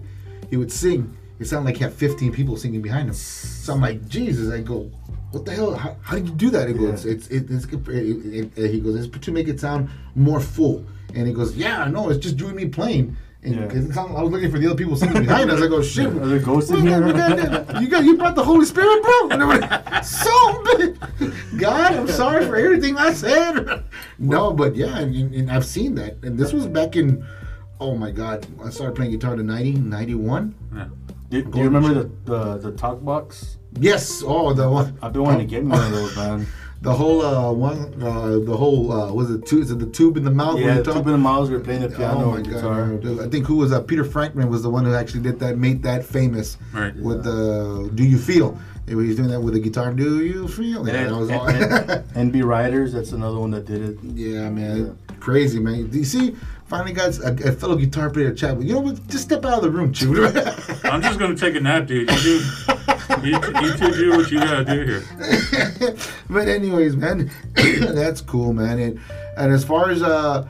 He 0.50 0.56
would 0.56 0.72
sing. 0.72 1.16
It 1.38 1.46
sounded 1.46 1.66
like 1.66 1.76
he 1.76 1.84
had 1.84 1.92
15 1.92 2.32
people 2.32 2.56
singing 2.56 2.82
behind 2.82 3.08
him. 3.08 3.14
So 3.14 3.72
I'm 3.74 3.80
like, 3.80 4.06
Jesus. 4.08 4.50
I 4.52 4.60
go, 4.62 4.90
what 5.30 5.44
the 5.44 5.52
hell? 5.52 5.74
How, 5.74 5.96
how 6.02 6.16
did 6.16 6.26
you 6.28 6.34
do 6.34 6.50
that? 6.50 6.68
He 6.68 6.74
goes, 6.74 7.04
Yeah. 7.04 7.12
it's, 7.12 7.26
it, 7.28 7.50
it's, 7.50 7.64
it, 7.66 8.58
it, 8.58 8.70
he 8.70 8.80
goes, 8.80 8.96
it's 9.06 9.18
to 9.18 9.32
make 9.32 9.48
it 9.48 9.60
sound 9.60 9.88
more 10.14 10.40
full. 10.40 10.84
And 11.14 11.26
he 11.26 11.32
goes, 11.32 11.56
yeah, 11.56 11.84
no, 11.86 12.08
it's 12.10 12.18
just 12.24 12.38
you 12.38 12.46
and 12.48 12.56
me 12.56 12.66
playing. 12.66 13.16
And 13.42 13.54
Yeah. 13.54 14.02
I 14.02 14.22
was 14.22 14.30
looking 14.30 14.50
for 14.50 14.58
the 14.58 14.66
other 14.66 14.76
people 14.76 14.96
sitting 14.96 15.22
behind 15.22 15.50
us. 15.50 15.62
I 15.62 15.66
go, 15.66 15.80
shit. 15.82 16.06
Are 16.22 16.26
there 16.28 16.38
ghosts 16.40 16.70
in 16.70 16.82
here? 16.86 17.06
you 17.80 17.88
got 17.88 18.04
you 18.04 18.16
brought 18.18 18.34
the 18.34 18.44
Holy 18.44 18.66
Spirit, 18.66 19.02
bro. 19.02 19.28
And 19.30 20.04
so 20.04 20.62
big. 20.76 20.98
God, 21.58 21.94
I'm 21.94 22.08
sorry 22.08 22.44
for 22.44 22.56
everything 22.56 22.96
I 22.98 23.12
said. 23.12 23.84
no, 24.18 24.52
but 24.52 24.76
yeah, 24.76 24.98
and, 24.98 25.14
and- 25.14 25.34
and 25.34 25.50
I've 25.50 25.64
seen 25.64 25.94
that. 25.94 26.16
And 26.22 26.38
this 26.38 26.52
was 26.52 26.66
back 26.66 26.96
in, 26.96 27.24
oh 27.80 27.96
my 27.96 28.10
God, 28.10 28.46
I 28.64 28.70
started 28.70 28.94
playing 28.94 29.12
guitar 29.12 29.34
in 29.34 29.46
90, 29.46 29.72
91. 29.74 30.54
yeah. 30.74 30.88
Do, 31.30 31.42
do 31.44 31.58
you 31.58 31.64
remember 31.64 31.94
the, 31.94 32.10
the 32.24 32.58
the 32.58 32.72
talk 32.72 33.04
box? 33.04 33.56
Yes, 33.78 34.22
oh 34.26 34.52
the 34.52 34.68
one. 34.68 34.96
I've 35.02 35.12
been 35.12 35.22
wanting 35.22 35.40
to 35.40 35.46
get 35.46 35.64
one 35.64 35.80
of 35.80 35.90
those, 35.92 36.16
man. 36.16 36.46
The 36.82 36.92
whole 36.94 37.20
uh, 37.20 37.52
one, 37.52 38.02
uh, 38.02 38.38
the 38.38 38.56
whole 38.56 38.90
uh, 38.90 39.12
was 39.12 39.30
it 39.30 39.44
two? 39.46 39.60
Is 39.60 39.70
it 39.70 39.78
the 39.78 39.86
tube 39.86 40.16
in 40.16 40.24
the 40.24 40.30
mouth? 40.30 40.54
where 40.54 40.64
Yeah, 40.64 40.78
you 40.78 40.82
two 40.82 40.92
talk? 40.94 41.04
bit 41.04 41.12
of 41.12 41.20
miles. 41.20 41.50
We 41.50 41.56
were 41.56 41.62
playing 41.62 41.82
the 41.82 41.90
piano 41.90 42.24
Oh 42.24 42.30
my 42.30 42.36
and 42.38 42.48
guitar. 42.48 42.86
god! 42.96 43.20
I 43.20 43.28
think 43.28 43.46
who 43.46 43.56
was 43.56 43.70
uh, 43.70 43.82
Peter 43.82 44.02
Frampton 44.04 44.48
was 44.48 44.62
the 44.62 44.70
one 44.70 44.86
who 44.86 44.94
actually 44.94 45.20
did 45.20 45.38
that, 45.40 45.58
made 45.58 45.82
that 45.82 46.04
famous 46.04 46.56
Right. 46.72 46.96
with 46.96 47.22
the 47.22 47.90
"Do 47.94 48.02
You 48.02 48.18
Feel?" 48.18 48.58
He 48.88 48.94
was 48.96 49.14
doing 49.14 49.28
that 49.28 49.40
with 49.40 49.54
the 49.54 49.60
guitar. 49.60 49.92
Do 49.92 50.24
you 50.24 50.48
feel? 50.48 50.84
Yeah, 50.86 51.04
that 51.04 51.12
was 51.16 51.30
all. 51.30 51.46
and, 51.48 52.32
NB 52.32 52.44
Riders, 52.44 52.92
that's 52.94 53.12
another 53.12 53.38
one 53.38 53.50
that 53.52 53.66
did 53.66 53.82
it. 53.82 53.98
yeah, 54.02 54.48
man, 54.50 54.98
crazy 55.20 55.60
man. 55.60 55.88
Do 55.88 55.98
you 55.98 56.04
see? 56.04 56.34
Finally 56.66 56.92
got 56.92 57.16
a, 57.18 57.48
a 57.48 57.52
fellow 57.52 57.76
guitar 57.76 58.08
player 58.10 58.30
to 58.30 58.34
chat 58.34 58.56
with. 58.56 58.66
You 58.66 58.74
know 58.74 58.80
what? 58.80 59.06
Just 59.08 59.24
step 59.24 59.44
out 59.44 59.54
of 59.58 59.62
the 59.62 59.70
room, 59.70 59.92
Chew. 59.96 60.24
I'm 60.84 61.02
just 61.02 61.18
gonna 61.18 61.36
take 61.36 61.56
a 61.56 61.60
nap, 61.60 61.86
dude. 61.86 62.10
You 62.10 62.18
do, 62.20 62.74
you, 63.22 63.32
you 63.62 63.76
two 63.76 63.92
do 63.92 64.10
what 64.16 64.30
you 64.30 64.38
gotta 64.40 64.64
do 64.64 64.84
here. 64.84 65.96
but 66.30 66.48
anyways, 66.48 66.96
man, 66.96 67.30
that's 67.54 68.20
cool, 68.20 68.52
man. 68.52 68.78
And 68.78 69.00
and 69.36 69.52
as 69.52 69.64
far 69.64 69.90
as 69.90 70.02
uh, 70.02 70.46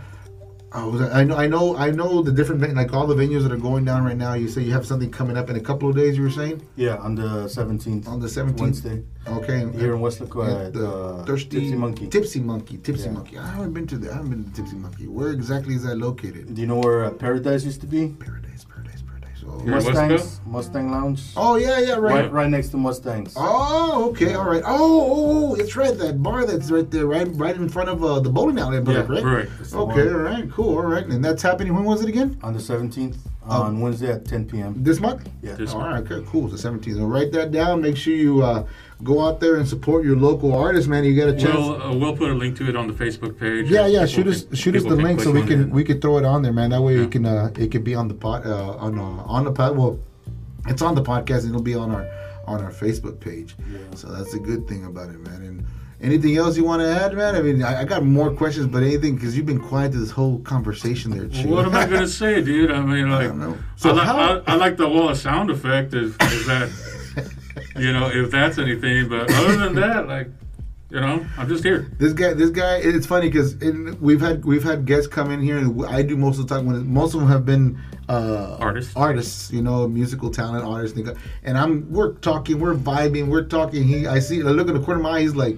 I, 0.73 0.85
was, 0.85 1.01
I 1.03 1.25
know 1.25 1.37
I 1.37 1.46
know 1.49 1.77
I 1.77 1.90
know 1.90 2.23
the 2.23 2.31
different 2.33 2.61
ven- 2.61 2.75
like 2.77 2.92
all 2.92 3.07
the 3.07 3.14
venues 3.14 3.42
that 3.42 3.51
are 3.53 3.57
going 3.57 3.85
down 3.85 4.05
right 4.05 4.16
now. 4.16 4.35
You 4.35 4.49
say 4.49 4.62
you 4.62 4.73
have 4.73 4.87
something 4.87 5.11
coming 5.11 5.37
up 5.37 5.51
in 5.51 5.57
a 5.57 5.61
couple 5.61 5.88
of 5.88 5.96
days. 5.96 6.16
You 6.16 6.23
were 6.23 6.31
saying 6.31 6.62
Yeah, 6.77 6.96
on 6.96 7.14
the 7.16 7.46
17th. 7.46 8.07
on 8.07 8.20
the 8.20 8.29
seventeenth. 8.29 8.61
Wednesday. 8.61 9.03
Okay. 9.27 9.59
Here 9.79 9.94
in 9.94 10.01
Weslaco 10.01 10.46
At 10.49 10.66
at 10.66 10.73
the 10.73 10.88
uh, 10.88 11.25
Thirsty 11.25 11.61
Tipsy 11.61 11.77
Monkey. 11.77 12.07
Tipsy 12.09 12.40
Monkey. 12.40 12.77
Tipsy 12.79 13.05
Yeah. 13.07 13.11
Monkey. 13.12 13.38
I 13.38 13.46
haven't 13.49 13.73
been 13.73 13.87
to 13.88 13.99
the. 13.99 14.11
I 14.11 14.14
haven't 14.14 14.31
been 14.31 14.44
to 14.44 14.53
Tipsy 14.53 14.77
Monkey. 14.77 15.07
Where 15.09 15.31
exactly 15.33 15.75
is 15.75 15.83
that 15.83 15.96
located? 15.96 16.55
Do 16.55 16.61
you 16.61 16.66
know 16.68 16.79
where 16.79 17.05
uh, 17.05 17.11
Paradise 17.11 17.64
used 17.64 17.81
to 17.83 17.87
be? 17.88 18.09
Paradise. 18.18 18.64
Paradise. 18.64 18.99
Paradise. 19.40 19.59
So, 19.59 19.64
Here, 19.64 19.74
what's 19.74 19.87
Mustangs, 19.87 20.40
Mustang 20.46 20.90
Lounge. 20.90 21.22
oh 21.37 21.57
yeah, 21.57 21.79
yeah, 21.81 21.94
right. 21.94 22.22
Right, 22.24 22.33
right 22.33 22.50
next 22.50 22.68
to 22.70 22.76
Mustangs. 22.76 23.35
Oh, 23.37 24.11
okay, 24.11 24.35
all 24.35 24.44
right. 24.48 24.62
Oh, 24.64 24.70
oh, 24.70 25.50
oh, 25.50 25.55
it's 25.55 25.76
right. 25.76 25.96
That 25.96 26.22
bar 26.22 26.46
that's 26.46 26.70
right 26.70 26.90
there, 26.90 27.07
right, 27.07 27.29
right 27.35 27.57
in 27.57 27.68
front 27.68 27.88
of 27.88 28.03
uh, 28.05 28.20
the 28.20 28.31
bowling 28.31 28.59
alley, 28.59 28.79
I 28.79 28.81
believe, 28.81 29.09
Yeah, 29.09 29.14
right? 29.14 29.24
Right. 29.24 29.48
It's 29.61 29.74
Okay, 29.74 30.09
all 30.09 30.18
right, 30.18 30.50
cool, 30.50 30.76
all 30.76 30.83
right. 30.87 31.07
And 31.07 31.24
that's 31.24 31.42
happening. 31.42 31.74
When 31.74 31.85
was 31.85 32.03
it 32.03 32.09
again? 32.09 32.38
On 32.42 32.53
the 32.53 32.61
17th, 32.61 33.16
Oh. 33.46 33.62
on 33.62 33.81
Wednesday 33.81 34.12
at 34.12 34.26
10 34.26 34.44
p.m. 34.46 34.74
This 34.76 35.00
month? 35.00 35.29
Yeah. 35.42 35.55
This 35.55 35.72
All 35.72 35.81
month. 35.81 36.09
right, 36.11 36.18
okay, 36.18 36.26
cool. 36.31 36.53
It's 36.53 36.62
the 36.62 36.68
17th. 36.68 36.96
So 36.96 37.07
write 37.07 37.33
that 37.33 37.50
down. 37.50 37.81
Make 37.81 37.96
sure 37.96 38.14
you 38.14 38.42
uh, 38.42 38.64
go 39.02 39.20
out 39.26 39.40
there 39.40 39.56
and 39.56 39.66
support 39.66 40.04
your 40.04 40.16
local 40.16 40.52
artists, 40.54 40.88
man. 40.88 41.04
You 41.04 41.14
get 41.14 41.28
a 41.28 41.32
chance. 41.36 41.54
We'll 41.54 41.82
uh, 41.82 41.94
we'll 41.96 42.16
put 42.16 42.30
a 42.30 42.34
link 42.34 42.56
to 42.58 42.68
it 42.68 42.76
on 42.76 42.86
the 42.86 42.92
Facebook 42.94 43.38
page. 43.38 43.70
yeah, 43.70 43.86
yeah. 43.86 44.06
Shoot 44.06 44.26
us, 44.26 44.44
can- 44.44 44.56
shoot 44.56 44.76
us 44.76 44.84
the 44.84 44.96
link 44.96 45.20
so 45.20 45.30
we 45.30 45.42
can 45.44 45.62
it. 45.64 45.68
we 45.70 45.84
can 45.84 46.00
throw 46.00 46.18
it 46.18 46.24
on 46.24 46.42
there, 46.42 46.52
man. 46.52 46.70
That 46.70 46.82
way 46.82 46.96
Yeah. 46.96 47.04
it 47.04 47.10
can 47.12 47.26
uh, 47.26 47.50
it 47.58 47.70
can 47.70 47.82
be 47.82 47.94
on 47.94 48.08
the 48.08 48.14
pod 48.14 48.46
uh, 48.46 48.72
on 48.76 48.98
uh, 48.98 49.02
on 49.02 49.44
the 49.44 49.52
pod. 49.52 49.76
Well, 49.76 49.98
it's 50.66 50.82
on 50.82 50.94
the 50.94 51.02
podcast 51.02 51.40
and 51.40 51.50
it'll 51.50 51.62
be 51.62 51.74
on 51.74 51.90
our 51.90 52.06
on 52.46 52.62
our 52.62 52.72
Facebook 52.72 53.20
page. 53.20 53.56
So 53.94 54.08
that's 54.08 54.34
a 54.34 54.38
good 54.38 54.66
thing 54.68 54.84
about 54.84 55.10
it, 55.10 55.20
man. 55.20 55.42
And 55.42 55.64
anything 56.00 56.36
else 56.36 56.56
you 56.56 56.64
want 56.64 56.80
to 56.82 56.88
add, 56.88 57.14
man? 57.14 57.36
I 57.36 57.42
mean, 57.42 57.62
I, 57.62 57.82
I 57.82 57.84
got 57.84 58.04
more 58.04 58.32
questions, 58.32 58.66
but 58.66 58.82
anything 58.82 59.14
because 59.14 59.36
you've 59.36 59.46
been 59.46 59.60
quiet 59.60 59.92
to 59.92 59.98
this 59.98 60.10
whole 60.10 60.40
conversation 60.40 61.10
there. 61.12 61.28
Chief. 61.28 61.46
What 61.46 61.64
am 61.66 61.74
I 61.74 61.86
gonna 61.86 62.08
say, 62.22 62.42
dude? 62.42 62.70
I 62.70 62.80
mean, 62.80 63.10
like, 63.10 63.28
don't 63.28 63.38
know. 63.38 63.56
so 63.76 63.94
I, 63.96 64.04
how- 64.04 64.18
I, 64.46 64.52
I 64.52 64.54
like 64.56 64.76
the 64.76 64.88
wall 64.88 65.14
sound 65.14 65.50
effect. 65.50 65.94
Is, 65.94 66.16
is 66.20 66.46
that, 66.46 66.70
you 67.76 67.92
know, 67.92 68.09
if 68.09 68.30
that's 68.30 68.59
anything? 68.59 69.09
But 69.09 69.33
other 69.33 69.56
than 69.56 69.74
that, 69.76 70.09
like, 70.14 70.28
you 70.90 71.00
know, 71.00 71.24
I'm 71.38 71.48
just 71.48 71.62
here. 71.62 71.90
This 71.98 72.12
guy, 72.12 72.35
this 72.35 72.50
guy, 72.50 72.76
it's 72.76 73.06
funny 73.06 73.28
because 73.28 73.56
we've 74.00 74.20
had 74.20 74.44
we've 74.44 74.64
had 74.64 74.87
guests 74.87 75.06
come 75.06 75.30
in 75.30 75.40
here, 75.40 75.59
and 75.59 75.85
I 75.87 76.02
do 76.02 76.16
most 76.16 76.38
of 76.38 76.48
the 76.48 76.54
time. 76.54 76.66
When 76.66 76.92
most 76.92 77.14
of 77.14 77.20
them 77.20 77.28
have 77.28 77.46
been 77.46 77.80
uh, 78.11 78.56
Artists. 78.59 78.92
artists, 78.96 79.52
you 79.52 79.62
know, 79.62 79.87
musical 79.87 80.30
talent 80.30 80.64
artists. 80.64 80.98
And 81.44 81.56
I'm 81.56 81.90
we're 81.92 82.14
talking, 82.14 82.59
we're 82.59 82.74
vibing, 82.74 83.28
we're 83.28 83.44
talking. 83.44 83.85
He, 83.85 84.06
I 84.06 84.18
see, 84.18 84.40
I 84.40 84.46
look 84.46 84.68
in 84.68 84.74
the 84.74 84.80
corner 84.80 84.98
of 84.98 85.04
my 85.04 85.18
eye. 85.18 85.20
He's 85.20 85.37
like, 85.37 85.56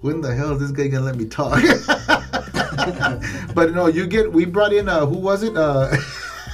"When 0.00 0.20
the 0.20 0.32
hell 0.32 0.52
is 0.52 0.60
this 0.60 0.70
guy 0.70 0.86
gonna 0.86 1.04
let 1.04 1.16
me 1.16 1.24
talk?" 1.24 1.60
but 3.54 3.74
no, 3.74 3.88
you 3.88 4.06
get. 4.06 4.32
We 4.32 4.44
brought 4.44 4.72
in. 4.72 4.88
Uh, 4.88 5.06
who 5.06 5.18
was 5.18 5.42
it? 5.42 5.56
Uh, 5.56 5.96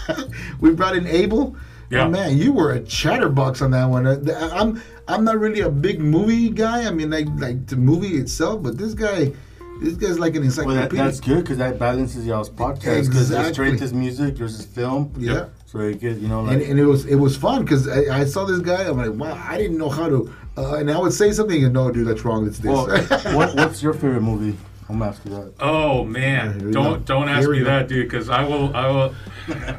we 0.61 0.73
brought 0.73 0.97
in 0.97 1.07
Abel. 1.07 1.55
Yeah. 1.91 2.05
And 2.05 2.13
man, 2.13 2.39
you 2.39 2.53
were 2.53 2.73
a 2.73 2.81
chatterbox 2.81 3.61
on 3.61 3.73
that 3.73 3.85
one. 3.85 4.07
Uh, 4.07 4.51
I'm 4.53 4.83
I'm 5.07 5.25
not 5.25 5.39
really 5.39 5.61
a 5.61 5.71
big 5.71 6.01
movie 6.01 6.51
guy. 6.51 6.87
I 6.87 6.91
mean, 6.91 7.11
like 7.11 7.27
like 7.37 7.67
the 7.67 7.77
movie 7.77 8.17
itself, 8.17 8.63
but 8.63 8.79
this 8.79 8.95
guy, 8.95 9.33
this 9.81 9.95
guy's 9.95 10.19
like 10.19 10.35
an 10.35 10.43
encyclopedia. 10.43 10.81
Well, 10.81 10.89
that, 10.89 11.05
that's 11.05 11.21
good 11.21 11.43
because 11.45 11.59
that 11.59 11.79
balances 11.79 12.27
y'all's 12.27 12.51
podcast. 12.51 13.07
Because 13.09 13.31
Exactly. 13.31 13.53
straight 13.53 13.83
is 13.83 13.93
music, 13.93 14.37
there's 14.37 14.59
is 14.59 14.67
film. 14.67 15.13
Yeah. 15.19 15.47
So 15.67 15.81
you 15.81 15.95
get, 15.95 16.19
you 16.19 16.29
know, 16.29 16.43
like. 16.43 16.55
and, 16.55 16.63
and 16.63 16.79
it 16.81 16.87
was 16.87 17.05
it 17.07 17.17
was 17.17 17.37
fun 17.37 17.65
because 17.65 17.89
I, 17.89 18.21
I 18.21 18.25
saw 18.25 18.45
this 18.45 18.61
guy. 18.61 18.85
I'm 18.89 18.97
like, 18.97 19.13
wow, 19.13 19.35
I 19.47 19.59
didn't 19.59 19.77
know 19.79 19.91
how 19.91 20.09
to. 20.09 20.33
Uh, 20.57 20.77
and 20.77 20.91
I 20.91 20.99
would 20.99 21.13
say 21.13 21.33
something, 21.33 21.65
and 21.65 21.75
no, 21.75 21.91
dude, 21.91 22.07
that's 22.07 22.25
wrong. 22.25 22.47
It's 22.47 22.59
this. 22.59 22.71
well, 22.71 22.87
what, 23.37 23.55
what's 23.57 23.83
your 23.83 23.93
favorite 23.93 24.23
movie? 24.23 24.57
I'm 24.89 24.99
gonna 24.99 25.11
ask 25.11 25.25
you 25.25 25.31
that. 25.33 25.53
Oh 25.61 26.05
man, 26.05 26.67
we 26.67 26.73
don't 26.73 26.85
go. 26.93 26.97
don't 26.99 27.29
ask 27.29 27.49
me 27.49 27.61
go. 27.61 27.65
that, 27.65 27.89
dude, 27.89 28.07
because 28.09 28.29
I 28.29 28.45
will 28.45 28.75
I 28.77 28.87
will. 28.89 29.15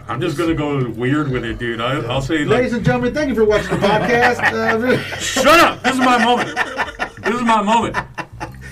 I'm 0.08 0.20
just 0.20 0.38
gonna 0.38 0.56
go 0.56 0.90
weird 0.90 1.30
with 1.32 1.46
it, 1.46 1.60
dude. 1.60 1.80
I, 1.80 2.00
I'll 2.08 2.22
say 2.22 2.40
like, 2.40 2.58
Ladies 2.58 2.74
and 2.74 2.84
gentlemen, 2.86 3.14
thank 3.14 3.30
you 3.30 3.36
for 3.36 3.46
watching 3.46 3.70
the 3.80 3.88
podcast. 3.88 4.40
Uh, 4.56 4.98
Shut 5.18 5.48
up! 5.60 5.84
This 5.84 5.94
is 5.94 6.00
my 6.00 6.24
moment. 6.24 6.56
This 7.24 7.36
is 7.36 7.42
my 7.44 7.62
moment. 7.62 7.98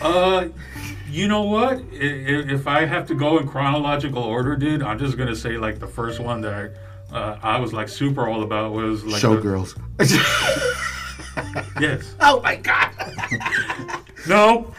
Uh, 0.02 0.48
you 1.10 1.28
know 1.28 1.44
what? 1.44 1.74
I- 1.74 1.80
i- 1.80 2.48
If 2.52 2.66
I 2.68 2.86
have 2.86 3.08
to 3.08 3.16
go 3.16 3.38
in 3.38 3.48
chronological 3.48 4.24
order, 4.24 4.56
dude, 4.56 4.82
I'm 4.82 4.98
just 5.00 5.18
gonna 5.18 5.36
say 5.36 5.58
like 5.58 5.80
the 5.80 5.88
first 5.88 6.20
one 6.20 6.42
that 6.42 6.54
I, 7.12 7.16
uh, 7.16 7.40
I 7.44 7.60
was 7.60 7.74
like 7.74 7.90
super 7.90 8.28
all 8.28 8.42
about 8.44 8.72
was 8.72 9.04
like 9.06 9.22
the- 9.22 9.28
Showgirls. 9.28 9.78
yes. 11.80 12.16
oh 12.22 12.42
my 12.42 12.56
god. 12.56 12.90
No. 14.28 14.74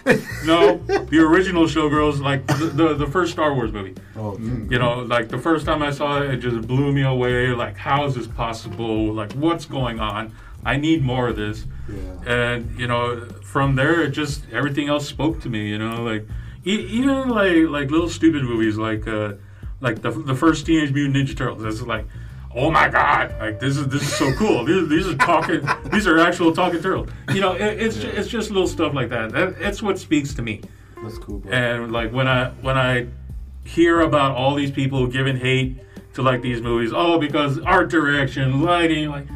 No. 0.44 0.76
The 0.78 1.18
original 1.18 1.64
Showgirls, 1.64 2.20
like 2.20 2.46
the, 2.46 2.54
the 2.66 2.94
the 2.94 3.07
first 3.07 3.33
Star 3.33 3.54
Wars 3.54 3.72
movie. 3.72 3.94
Oh, 4.16 4.37
You 4.38 4.78
know, 4.78 5.00
like 5.00 5.28
the 5.28 5.38
first 5.38 5.66
time 5.66 5.83
I 5.83 5.90
saw 5.90 6.20
it, 6.22 6.30
it 6.30 6.37
just 6.38 6.66
blew 6.66 6.92
me 6.92 7.02
away. 7.02 7.48
Like, 7.48 7.76
how 7.76 8.04
is 8.07 8.14
this 8.14 8.26
possible? 8.26 9.12
Like, 9.12 9.33
what's 9.33 9.66
going 9.66 10.00
on? 10.00 10.33
I 10.64 10.76
need 10.76 11.02
more 11.02 11.28
of 11.28 11.37
this. 11.37 11.66
yeah. 11.88 12.33
and 12.35 12.78
you 12.80 12.87
know 12.87 13.26
from 13.42 13.76
there 13.76 14.00
it 14.02 14.11
just 14.12 14.44
everything 14.50 14.88
else 14.88 15.07
spoke 15.07 15.38
to 15.42 15.50
me 15.50 15.68
you 15.68 15.78
know 15.78 16.02
like 16.02 16.26
e- 16.64 16.87
even 16.98 17.28
like 17.28 17.68
like 17.68 17.90
little 17.90 18.09
stupid 18.09 18.42
movies 18.42 18.78
like 18.78 19.07
uh 19.07 19.35
like 19.83 20.00
the, 20.00 20.11
the 20.11 20.35
first 20.35 20.64
teenage 20.64 20.90
mutant 20.94 21.14
ninja 21.16 21.37
turtles 21.37 21.62
It's 21.62 21.83
like 21.83 22.07
oh 22.54 22.70
my 22.70 22.88
god 22.88 23.34
like 23.40 23.58
this 23.60 23.76
is 23.76 23.86
this 23.88 24.02
is 24.02 24.12
so 24.16 24.32
cool 24.34 24.64
these, 24.64 24.88
these 24.88 25.06
are 25.08 25.16
talking 25.16 25.60
these 25.90 26.06
are 26.06 26.18
actual 26.18 26.52
talking 26.54 26.80
turtles 26.80 27.08
you 27.32 27.40
know 27.40 27.52
it, 27.52 27.80
it's 27.80 27.96
ju- 27.98 28.08
it's 28.14 28.28
just 28.28 28.50
little 28.50 28.68
stuff 28.68 28.94
like 28.94 29.08
that. 29.08 29.32
that 29.32 29.54
it's 29.60 29.82
what 29.82 29.98
speaks 29.98 30.34
to 30.34 30.42
me 30.42 30.60
That's 31.02 31.18
cool, 31.18 31.38
bro. 31.38 31.52
and 31.52 31.92
like 31.92 32.12
when 32.12 32.28
i 32.28 32.50
when 32.62 32.78
i 32.78 33.06
hear 33.64 34.00
about 34.02 34.36
all 34.36 34.54
these 34.54 34.70
people 34.70 35.06
giving 35.06 35.36
hate 35.36 35.78
to 36.14 36.22
like 36.22 36.42
these 36.42 36.60
movies 36.60 36.92
oh 36.94 37.18
because 37.18 37.58
art 37.60 37.90
direction 37.90 38.62
lighting 38.62 39.08
like 39.10 39.26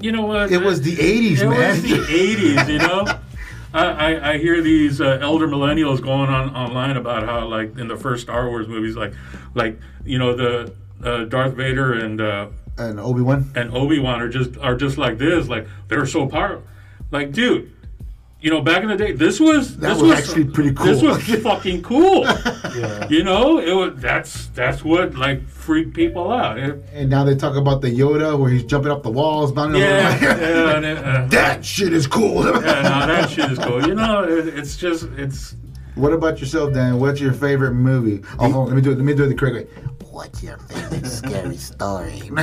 you 0.00 0.12
know 0.12 0.22
what 0.22 0.50
It 0.52 0.62
was 0.62 0.80
the 0.80 0.94
80s, 0.96 1.40
it 1.40 1.48
man. 1.48 1.70
was 1.72 1.82
the 1.82 1.88
80s, 1.98 2.68
you 2.72 2.78
know? 2.78 3.04
I, 3.74 3.84
I, 4.14 4.30
I 4.34 4.38
hear 4.38 4.62
these 4.62 5.00
uh, 5.00 5.18
elder 5.20 5.48
millennials 5.48 6.00
going 6.00 6.30
on 6.30 6.54
online 6.54 6.96
about 6.96 7.24
how, 7.24 7.46
like, 7.48 7.76
in 7.76 7.88
the 7.88 7.96
first 7.96 8.22
Star 8.22 8.48
Wars 8.48 8.68
movies, 8.68 8.94
like, 8.94 9.12
like 9.56 9.76
you 10.04 10.16
know, 10.18 10.34
the 10.36 10.72
uh, 11.04 11.24
Darth 11.24 11.54
Vader 11.54 11.92
and 11.94 12.20
uh, 12.20 12.48
and 12.76 12.98
Obi 13.00 13.20
Wan. 13.22 13.50
and 13.54 13.74
Obi 13.74 13.98
Wan 13.98 14.20
are 14.20 14.28
just 14.28 14.56
are 14.58 14.76
just 14.76 14.98
like 14.98 15.18
this, 15.18 15.48
like 15.48 15.66
they're 15.88 16.06
so 16.06 16.26
powerful. 16.26 16.62
Like, 17.10 17.32
dude, 17.32 17.72
you 18.40 18.50
know, 18.50 18.60
back 18.62 18.82
in 18.82 18.88
the 18.88 18.96
day, 18.96 19.12
this 19.12 19.40
was 19.40 19.78
That 19.78 19.94
this 19.94 20.02
was 20.02 20.12
actually 20.12 20.44
pretty 20.44 20.72
cool. 20.74 20.86
This 20.86 21.02
was 21.02 21.22
fucking 21.42 21.82
cool. 21.82 22.24
yeah. 22.24 23.08
You 23.08 23.24
know, 23.24 23.58
it 23.58 23.72
was 23.72 23.94
that's 24.00 24.46
that's 24.48 24.84
what 24.84 25.14
like 25.14 25.46
freaked 25.48 25.94
people 25.94 26.30
out. 26.30 26.58
It- 26.58 26.80
And 26.92 27.10
now 27.10 27.24
they 27.24 27.34
talk 27.34 27.56
about 27.56 27.80
the 27.80 27.88
Yoda 27.90 28.38
where 28.38 28.50
he's 28.50 28.64
jumping 28.64 28.92
up 28.92 29.02
the 29.02 29.10
walls, 29.10 29.50
bounding 29.52 29.80
yeah, 29.82 30.14
over 30.14 30.24
yeah, 30.42 30.76
and 30.76 30.84
it, 30.84 30.98
uh, 30.98 31.26
That 31.28 31.64
shit 31.64 31.92
is 31.92 32.06
cool. 32.06 32.44
yeah, 32.44 32.52
no, 32.52 32.60
that 33.06 33.30
shit 33.30 33.50
is 33.50 33.58
cool. 33.58 33.86
You 33.86 33.94
know, 33.94 34.22
it, 34.24 34.46
it's 34.48 34.76
just 34.76 35.04
it's 35.16 35.56
What 35.96 36.12
about 36.12 36.38
yourself, 36.38 36.74
Dan? 36.74 37.00
What's 37.00 37.20
your 37.20 37.32
favorite 37.32 37.72
movie? 37.72 38.22
Oh, 38.38 38.46
let 38.64 38.76
me 38.76 38.82
do 38.82 38.92
it. 38.92 38.96
Let 38.98 39.04
me 39.04 39.14
do 39.14 39.24
it 39.24 39.28
the 39.28 39.34
correct 39.34 39.56
way. 39.56 39.66
What's 40.18 40.42
your 40.42 40.56
favorite 40.58 41.06
scary 41.06 41.56
story? 41.70 42.20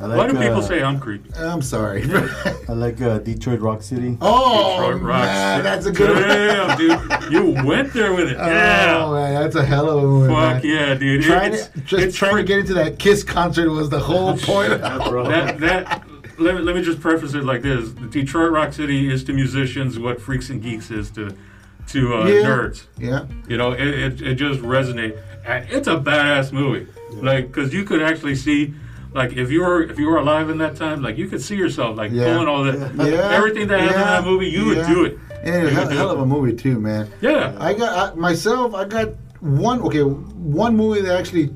I 0.00 0.06
like, 0.06 0.16
Why 0.18 0.26
do 0.28 0.34
people 0.34 0.58
uh, 0.58 0.62
say 0.62 0.80
I'm 0.80 1.00
creepy? 1.00 1.28
I'm 1.34 1.60
sorry. 1.60 2.04
I 2.68 2.72
like 2.72 3.00
uh, 3.02 3.18
Detroit 3.18 3.58
Rock 3.58 3.82
City. 3.82 4.16
oh 4.20 4.76
Detroit 4.80 5.02
Rock 5.02 5.24
man, 5.24 5.56
City. 5.58 5.62
that's 5.68 5.86
a 5.86 5.90
good 5.90 6.10
one. 6.10 6.22
Damn, 6.22 6.78
dude, 6.78 7.32
you 7.32 7.66
went 7.66 7.92
there 7.92 8.12
with 8.14 8.28
it. 8.30 8.36
Oh 8.38 8.46
Yeah, 8.46 9.10
man, 9.12 9.42
that's 9.42 9.56
a 9.56 9.64
hell 9.64 9.90
of 9.90 10.04
a 10.04 10.06
movie. 10.06 10.32
fuck 10.32 10.62
man. 10.62 10.64
yeah, 10.64 10.94
dude. 10.94 11.24
Trying 11.24 11.54
it's, 11.54 11.66
to, 11.66 11.80
just 11.80 12.02
it's 12.04 12.16
trying 12.16 12.36
to 12.36 12.44
get 12.44 12.60
into 12.60 12.74
that 12.74 13.00
Kiss 13.00 13.24
concert 13.24 13.68
was 13.70 13.90
the 13.90 13.98
whole 13.98 14.36
point. 14.38 14.80
bro. 15.08 15.28
that 15.28 15.58
that. 15.58 16.04
Let 16.38 16.54
me, 16.54 16.60
let 16.62 16.76
me 16.76 16.82
just 16.82 17.00
preface 17.00 17.34
it 17.34 17.42
like 17.42 17.62
this: 17.62 17.88
Detroit 17.90 18.52
Rock 18.52 18.72
City 18.72 19.12
is 19.12 19.24
to 19.24 19.32
musicians 19.32 19.98
what 19.98 20.20
Freaks 20.20 20.48
and 20.50 20.62
Geeks 20.62 20.92
is 20.92 21.10
to 21.12 21.34
to 21.88 22.14
uh, 22.14 22.26
Yeah. 22.26 22.34
nerds. 22.42 22.86
yeah, 22.98 23.26
You 23.46 23.56
know, 23.58 23.72
it, 23.72 23.80
it, 23.86 24.22
it 24.22 24.34
just 24.36 24.60
resonates. 24.60 25.20
And 25.46 25.68
it's 25.70 25.88
a 25.88 25.96
badass 25.96 26.52
movie. 26.52 26.86
Like, 27.12 27.48
because 27.48 27.72
you 27.72 27.84
could 27.84 28.02
actually 28.02 28.34
see, 28.34 28.74
like, 29.12 29.36
if 29.36 29.50
you 29.50 29.60
were 29.60 29.82
if 29.82 29.98
you 29.98 30.06
were 30.08 30.16
alive 30.18 30.50
in 30.50 30.58
that 30.58 30.76
time, 30.76 31.02
like, 31.02 31.16
you 31.18 31.28
could 31.28 31.42
see 31.42 31.56
yourself 31.56 31.96
like 31.96 32.12
Yeah. 32.12 32.32
pulling 32.32 32.48
all 32.48 32.64
that, 32.64 32.94
yeah. 32.96 33.30
everything 33.30 33.68
that 33.68 33.80
happened 33.80 34.00
in 34.00 34.06
that 34.06 34.24
movie. 34.24 34.48
You 34.48 34.64
would 34.66 34.86
do 34.86 35.04
it. 35.04 35.18
And 35.42 35.70
You 35.70 35.78
a 35.80 35.86
hell, 35.92 36.10
of 36.10 36.20
a 36.20 36.26
movie 36.26 36.54
too, 36.56 36.80
man. 36.80 37.08
Yeah. 37.20 37.54
I 37.58 37.74
got 37.74 38.12
I, 38.12 38.14
myself. 38.14 38.74
I 38.74 38.84
got 38.86 39.08
one. 39.40 39.82
Okay, 39.82 40.00
one 40.02 40.74
movie 40.76 41.02
that 41.02 41.18
actually 41.18 41.50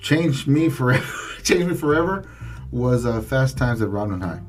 changed 0.00 0.46
me 0.48 0.68
forever. 0.70 1.04
changed 1.42 1.68
me 1.68 1.74
forever 1.74 2.24
was 2.70 3.04
uh, 3.06 3.20
Fast 3.20 3.58
Times 3.58 3.82
at 3.82 3.90
Ronald 3.90 4.22
High. 4.22 4.40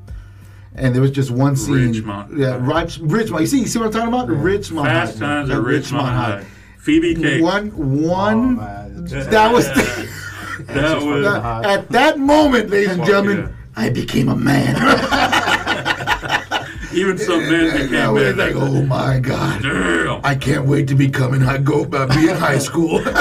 And 0.74 0.94
there 0.94 1.00
was 1.02 1.10
just 1.10 1.30
one 1.30 1.56
scene. 1.56 1.92
Ridgemont. 1.94 2.36
Yeah, 2.36 2.56
Rich, 2.60 3.00
Ridgemont. 3.00 3.40
You 3.40 3.46
see, 3.46 3.60
you 3.60 3.66
see 3.66 3.78
what 3.78 3.86
I'm 3.86 3.92
talking 3.92 4.08
about? 4.08 4.28
Ridgemont. 4.28 4.84
Fast 4.84 5.18
High. 5.18 5.26
Times 5.26 5.50
at 5.50 5.62
Richmond 5.62 6.06
High. 6.06 6.44
Phoebe 6.86 7.14
Cates. 7.16 7.42
one. 7.42 8.56
man. 8.56 9.04
that 9.06 9.52
was 9.52 9.66
That 10.68 11.02
was 11.02 11.24
that- 11.24 11.64
at 11.66 11.88
that 11.90 12.18
moment, 12.18 12.70
ladies 12.70 12.92
and 12.96 13.04
gentlemen. 13.04 13.38
yeah. 13.38 13.48
I 13.74 13.90
became 13.90 14.28
a 14.28 14.36
man. 14.36 14.76
even 16.94 17.18
some 17.18 17.40
men 17.40 17.64
And 17.66 17.72
I 17.72 17.82
became 17.88 18.12
was 18.14 18.22
men. 18.22 18.36
like, 18.38 18.54
oh 18.54 18.82
my 18.82 19.18
god. 19.18 19.62
Damn. 19.62 20.20
I 20.24 20.36
can't 20.36 20.66
wait 20.66 20.86
to 20.88 20.94
become 20.94 21.34
in 21.34 21.40
high 21.40 21.58
go 21.58 21.84
uh, 21.84 22.06
be 22.14 22.28
in 22.30 22.36
high 22.36 22.58
school. 22.58 23.02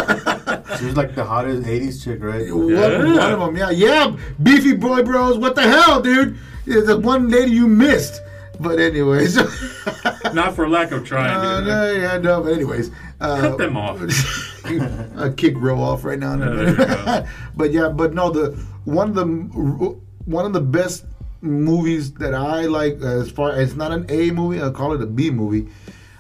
She 0.80 0.86
was 0.86 0.98
like 0.98 1.16
the 1.16 1.24
hottest 1.24 1.64
80s 1.64 2.04
chick, 2.04 2.22
right? 2.22 2.46
Yeah. 2.46 2.52
one 2.52 3.32
of 3.32 3.40
them, 3.40 3.56
yeah, 3.56 3.70
yeah, 3.70 4.14
beefy 4.44 4.76
boy 4.76 5.04
bros. 5.04 5.38
What 5.38 5.56
the 5.56 5.62
hell, 5.62 6.02
dude? 6.02 6.38
The 6.66 6.98
one 7.00 7.30
lady 7.30 7.52
you 7.52 7.66
missed. 7.68 8.22
But 8.60 8.80
anyways, 8.80 9.38
uh, 9.38 10.20
Not 10.34 10.56
for 10.56 10.68
lack 10.68 10.92
of 10.92 11.06
trying. 11.06 11.60
dude. 11.64 11.68
no, 11.68 11.92
yeah, 11.92 12.18
no. 12.18 12.42
But 12.42 12.54
anyways, 12.54 12.92
uh, 13.22 13.42
Cut 13.42 13.58
them 13.58 13.78
off. 13.78 14.00
I 14.66 15.30
kick 15.36 15.56
Ro 15.58 15.80
off 15.82 16.04
right 16.04 16.20
now. 16.20 16.36
Yeah, 16.38 16.74
go. 16.74 17.28
but 17.56 17.72
yeah, 17.72 17.90
but 17.90 18.14
no, 18.14 18.30
the 18.32 18.52
one 18.86 19.10
of 19.10 19.16
the 19.16 19.26
one 20.26 20.46
of 20.46 20.54
the 20.54 20.62
best 20.62 21.06
movies 21.42 22.12
that 22.16 22.34
I 22.34 22.62
like 22.66 23.00
as 23.02 23.30
far 23.30 23.60
it's 23.60 23.76
not 23.76 23.92
an 23.92 24.06
A 24.10 24.32
movie. 24.32 24.62
I 24.62 24.70
call 24.72 24.94
it 24.94 25.02
a 25.02 25.06
B 25.06 25.30
movie. 25.30 25.68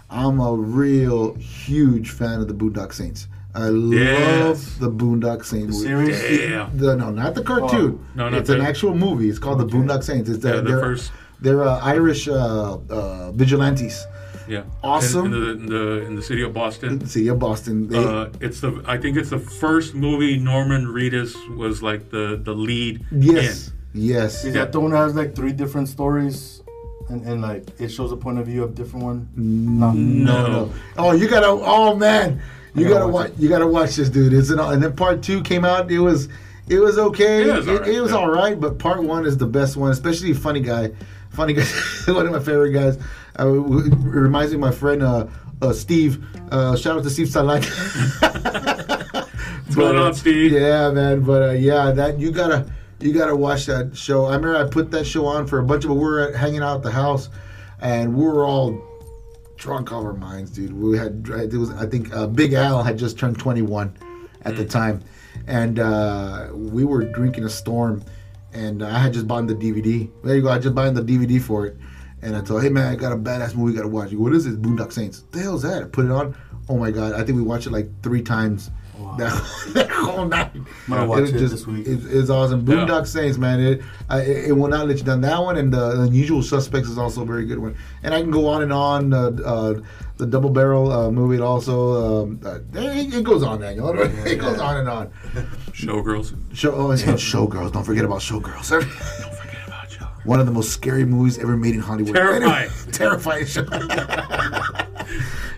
I'm 0.10 0.39
a 0.39 0.54
real 0.54 1.34
huge 1.36 2.12
fan 2.12 2.39
of 2.39 2.48
the 2.48 2.54
Boondock 2.54 2.93
Saints. 2.93 3.28
I 3.56 3.69
Yes. 3.69 4.41
love 4.41 4.80
the 4.80 4.91
Boondock 4.91 5.43
Saints. 5.45 5.82
The 5.82 5.89
movie. 5.89 6.12
Damn. 6.12 6.78
The, 6.78 6.95
no, 6.95 7.10
not 7.10 7.34
the 7.36 7.41
cartoon. 7.43 8.00
Oh, 8.06 8.08
no, 8.15 8.30
not 8.30 8.39
it's 8.39 8.50
an 8.50 8.62
actual 8.62 8.93
movie. 8.93 9.30
It's 9.30 9.39
called 9.39 9.60
the 9.60 9.65
Boondock 9.65 10.04
Saints. 10.04 10.30
It's 10.30 10.43
Yeah, 10.45 10.52
uh, 10.56 10.62
the 10.62 10.69
first- 10.80 11.12
They're 11.41 11.63
uh, 11.63 11.80
Irish 11.80 12.28
uh, 12.28 12.78
uh, 12.89 13.32
vigilantes. 13.32 14.06
Yeah. 14.48 14.63
Awesome. 14.84 15.28
In, 15.28 15.34
in, 15.34 15.41
the, 15.41 15.50
in 15.52 15.65
the 15.65 16.06
in 16.08 16.15
the 16.15 16.21
city 16.21 16.43
of 16.43 16.54
Boston. 16.54 17.06
City 17.08 17.28
of 17.30 17.39
Boston. 17.39 17.88
They, 17.88 17.98
Uh, 17.98 18.30
it's 18.39 18.60
the 18.62 18.84
I 18.86 18.98
think 18.98 19.17
it's 19.17 19.30
the 19.32 19.39
first 19.39 19.95
movie 19.95 20.38
Norman 20.38 20.86
Reedus 20.86 21.34
was 21.58 21.82
like 21.82 22.12
the 22.12 22.39
the 22.41 22.54
lead 22.54 23.04
yes, 23.12 23.67
in. 23.67 23.74
yes. 23.93 24.45
Is 24.45 24.54
that 24.54 24.71
the 24.71 24.80
one 24.80 24.91
that 24.91 24.98
has 24.98 25.15
like 25.15 25.36
three 25.36 25.52
different 25.52 25.89
stories, 25.89 26.62
and, 27.10 27.26
and 27.26 27.41
like 27.41 27.63
it 27.80 27.89
shows 27.89 28.12
a 28.12 28.17
point 28.17 28.38
of 28.38 28.45
view 28.45 28.63
of 28.63 28.76
different 28.76 29.06
one? 29.06 29.30
No, 29.36 29.91
No, 29.91 30.48
no. 30.48 30.74
Oh, 30.98 31.12
you 31.13 31.28
gotta. 31.28 31.48
Oh 31.48 31.95
man, 31.95 32.39
you 32.76 32.84
gotta 32.84 32.93
gotta 32.95 33.08
watch 33.08 33.30
watch. 33.32 33.39
You 33.39 33.50
gotta 33.50 33.67
watch 33.67 33.95
this, 33.95 34.10
dude. 34.10 34.32
It's 34.34 34.52
an, 34.52 34.60
and 34.60 34.82
then 34.84 34.95
part 34.95 35.24
two 35.24 35.41
came 35.41 35.65
out. 35.65 35.89
It 35.89 36.00
was, 36.00 36.30
it 36.69 36.80
was 36.80 37.00
okay. 37.00 37.50
It 37.50 37.54
was 37.54 37.67
alright, 37.67 37.88
it, 37.88 38.00
was 38.00 38.12
yeah. 38.12 38.17
all 38.17 38.30
right, 38.30 38.60
but 38.60 38.78
part 38.78 39.02
one 39.02 39.26
is 39.26 39.38
the 39.38 39.48
best 39.48 39.76
one, 39.76 39.89
especially 39.91 40.34
funny 40.34 40.60
guy. 40.60 40.91
Funny 41.36 41.54
guy, 41.54 41.63
one 42.08 42.26
of 42.26 42.32
my 42.32 42.39
favorite 42.39 42.71
guys. 42.71 42.98
Uh, 43.38 43.50
it 43.50 43.93
reminds 43.98 44.52
me 44.52 44.56
of 44.56 44.62
my 44.62 44.71
friend 44.71 45.04
uh, 45.04 45.28
uh, 45.62 45.74
Steve. 45.74 46.24
Uh, 46.52 46.76
shout 46.78 46.98
out 46.98 47.04
to 47.04 47.10
Steve 47.10 47.28
Salan. 47.28 47.62
What's 49.65 49.76
going 49.76 49.98
on, 49.98 50.13
Steve? 50.13 50.54
Yeah, 50.54 50.91
man. 50.91 51.21
But 51.21 51.41
uh, 51.41 51.52
yeah, 51.52 51.91
that 51.91 52.19
you 52.19 52.32
gotta 52.32 52.71
you 53.02 53.12
gotta 53.12 53.36
watch 53.36 53.65
that 53.65 53.98
show. 53.98 54.26
I 54.26 54.36
remember 54.36 54.56
I 54.56 54.63
put 54.69 54.91
that 54.91 55.06
show 55.06 55.26
on 55.26 55.45
for 55.45 55.60
a 55.60 55.63
bunch 55.63 55.84
of 55.84 55.91
we 55.91 55.98
were 55.98 56.32
hanging 56.32 56.62
out 56.62 56.78
at 56.78 56.84
the 56.84 56.91
house, 56.91 57.30
and 57.82 58.15
we 58.15 58.26
were 58.26 58.45
all 58.45 58.82
drunk 59.58 59.91
out 59.91 60.00
of 60.00 60.06
our 60.06 60.13
minds, 60.13 60.52
dude. 60.52 60.71
We 60.71 60.98
had 60.98 61.28
it 61.28 61.58
was 61.58 61.71
I 61.71 61.86
think 61.86 62.13
uh, 62.15 62.28
Big 62.28 62.54
Al 62.54 62.82
had 62.84 62.98
just 62.98 63.19
turned 63.19 63.38
21 63.38 63.93
at 64.43 64.56
the 64.56 64.63
time, 64.63 65.02
and 65.48 65.80
uh, 65.80 66.50
we 66.54 66.86
were 66.86 67.04
drinking 67.04 67.43
a 67.43 67.50
storm, 67.50 68.04
and 68.56 68.84
I 68.84 68.98
had 69.00 69.13
just 69.13 69.28
bought 69.28 69.48
the 69.48 69.56
DVD. 69.56 70.10
There 70.24 70.36
you 70.36 70.41
go, 70.41 70.50
I 70.50 70.60
just 70.60 70.74
bought 70.76 70.94
the 70.94 71.02
DVD 71.04 71.41
for 71.41 71.65
it, 71.68 71.78
and 72.22 72.36
I 72.36 72.41
told, 72.41 72.63
hey 72.63 72.70
man, 72.70 72.91
I 72.91 72.96
got 72.96 73.12
a 73.12 73.18
badass 73.18 73.56
movie, 73.56 73.72
you 73.74 73.78
gotta 73.78 73.89
watch. 73.89 74.12
Go, 74.12 74.18
What 74.18 74.34
is 74.34 74.46
it? 74.46 74.62
Boondock 74.62 74.91
Saints. 74.91 75.24
the 75.32 75.39
hell's 75.39 75.62
that? 75.63 75.84
I 75.84 75.86
put 75.86 76.06
it 76.06 76.12
on. 76.12 76.36
Oh 76.68 76.78
my 76.78 76.89
god, 76.91 77.13
I 77.13 77.24
think 77.24 77.36
we 77.36 77.44
watched 77.44 77.68
it 77.68 77.72
like 77.72 77.89
three 78.02 78.22
times. 78.22 78.72
That, 79.18 79.30
that 79.74 79.91
whole 79.91 80.26
night. 80.26 80.54
gonna 80.89 81.06
watch 81.06 81.22
was 81.22 81.34
it 81.34 81.38
this 81.38 81.68
week. 81.68 81.86
It's, 81.86 82.06
it's 82.06 82.30
awesome. 82.30 82.65
Yeah. 82.65 82.76
Boondock 82.76 83.06
Saints, 83.06 83.38
man. 83.38 83.60
It, 83.60 83.82
I, 84.10 84.22
it 84.22 84.50
it 84.50 84.52
will 84.54 84.70
not 84.70 84.88
let 84.88 84.98
you 84.98 85.04
down. 85.04 85.20
That 85.22 85.41
one 85.44 85.58
and 85.58 85.72
the 85.74 86.02
Unusual 86.02 86.41
Suspects 86.41 86.88
is 86.89 86.98
also 86.98 87.22
a 87.24 87.26
very 87.26 87.46
good 87.46 87.60
one. 87.60 87.76
And 88.04 88.13
I 88.13 88.22
can 88.22 88.32
go 88.32 88.48
on 88.48 88.63
and 88.63 88.72
on. 88.72 89.13
Uh, 89.13 89.32
uh, 89.46 89.82
the 90.17 90.25
Double 90.25 90.49
Barrel 90.49 90.91
uh, 90.91 91.12
movie 91.12 91.39
also. 91.41 92.23
Um, 92.23 92.39
uh, 92.45 92.60
it, 92.73 93.13
it 93.13 93.23
goes 93.23 93.43
on, 93.43 93.60
Daniel. 93.62 93.89
It 94.25 94.38
goes 94.39 94.60
on 94.60 94.78
and 94.78 94.89
on. 94.89 95.08
Showgirls. 95.71 96.36
Show, 96.56 96.73
oh, 96.73 96.91
and 96.91 96.99
Showgirls. 96.99 97.71
Don't 97.73 97.84
forget 97.84 98.06
about 98.06 98.19
Showgirls. 98.21 98.69
Don't 98.69 98.84
forget 99.36 99.67
about 99.67 99.91
show. 99.91 100.06
one 100.23 100.39
of 100.39 100.45
the 100.45 100.51
most 100.51 100.71
scary 100.71 101.06
movies 101.06 101.38
ever 101.38 101.58
made 101.58 101.75
in 101.75 101.82
Hollywood. 101.82 102.15
Terrifying. 102.15 102.69
terrifying 102.91 103.45
show. 103.45 103.63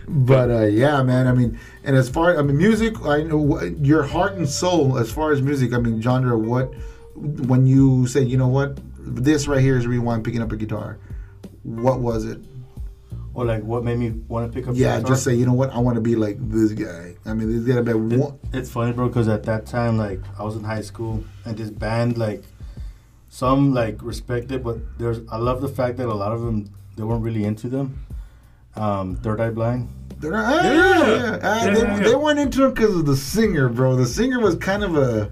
but 0.08 0.50
uh, 0.50 0.64
yeah, 0.66 1.02
man. 1.02 1.26
I 1.26 1.32
mean, 1.32 1.58
and 1.84 1.96
as 1.96 2.08
far 2.08 2.36
I 2.38 2.42
mean, 2.42 2.56
music. 2.56 3.00
I 3.04 3.22
know 3.22 3.36
what- 3.38 3.78
your 3.84 4.02
heart 4.02 4.34
and 4.34 4.48
soul. 4.48 4.98
As 4.98 5.10
far 5.12 5.32
as 5.32 5.40
music, 5.42 5.72
I 5.72 5.78
mean, 5.78 6.00
genre. 6.02 6.36
What 6.36 6.72
when 7.14 7.66
you 7.66 8.06
say, 8.06 8.22
you 8.22 8.36
know 8.36 8.48
what, 8.48 8.78
this 8.98 9.48
right 9.48 9.60
here 9.60 9.76
is 9.78 9.86
rewind 9.86 10.24
picking 10.24 10.42
up 10.42 10.52
a 10.52 10.56
guitar. 10.56 10.98
What 11.62 12.00
was 12.00 12.24
it? 12.24 12.38
Or 13.38 13.44
like 13.44 13.62
what 13.62 13.84
made 13.84 13.98
me 14.00 14.10
want 14.26 14.50
to 14.50 14.52
pick 14.52 14.66
up? 14.68 14.74
Yeah, 14.76 14.96
guitar? 14.96 15.10
just 15.10 15.22
say, 15.22 15.32
you 15.32 15.46
know 15.46 15.52
what, 15.52 15.70
I 15.72 15.78
want 15.78 15.94
to 15.94 16.00
be 16.00 16.16
like 16.16 16.38
this 16.40 16.72
guy. 16.72 17.14
I 17.24 17.34
mean, 17.34 17.48
there's 17.52 17.64
gotta 17.64 17.84
be 17.84 17.92
It- 18.16 18.18
one. 18.20 18.36
it's 18.52 18.68
funny, 18.68 18.90
bro, 18.90 19.06
because 19.06 19.28
at 19.28 19.44
that 19.44 19.64
time, 19.64 19.96
like, 19.96 20.20
I 20.36 20.42
was 20.42 20.56
in 20.56 20.64
high 20.64 20.80
school, 20.80 21.22
and 21.44 21.56
this 21.56 21.70
band, 21.70 22.18
like, 22.18 22.42
some 23.28 23.72
like 23.72 24.02
respected, 24.02 24.64
but 24.64 24.78
there's. 24.98 25.20
I 25.30 25.36
love 25.36 25.60
the 25.60 25.68
fact 25.68 25.98
that 25.98 26.08
a 26.08 26.14
lot 26.14 26.32
of 26.32 26.40
them 26.40 26.68
they 26.96 27.04
weren't 27.04 27.22
really 27.22 27.44
into 27.44 27.68
them. 27.68 28.04
Um, 28.74 29.14
Third 29.14 29.40
Eye 29.40 29.50
Blind. 29.50 29.88
They're 30.18 30.32
not, 30.32 30.44
ah, 30.44 30.64
Yeah. 30.64 30.72
yeah, 30.72 30.98
yeah. 31.06 31.38
Ah, 31.44 31.64
Yeah, 31.64 31.74
they, 31.74 31.80
yeah, 31.80 31.98
they 32.08 32.14
weren't 32.16 32.40
into 32.40 32.64
him 32.64 32.72
because 32.74 32.96
of 32.96 33.06
the 33.06 33.16
singer, 33.16 33.68
bro. 33.68 33.94
The 33.94 34.06
singer 34.06 34.40
was 34.40 34.56
kind 34.56 34.82
of 34.82 34.96
a 34.96 35.30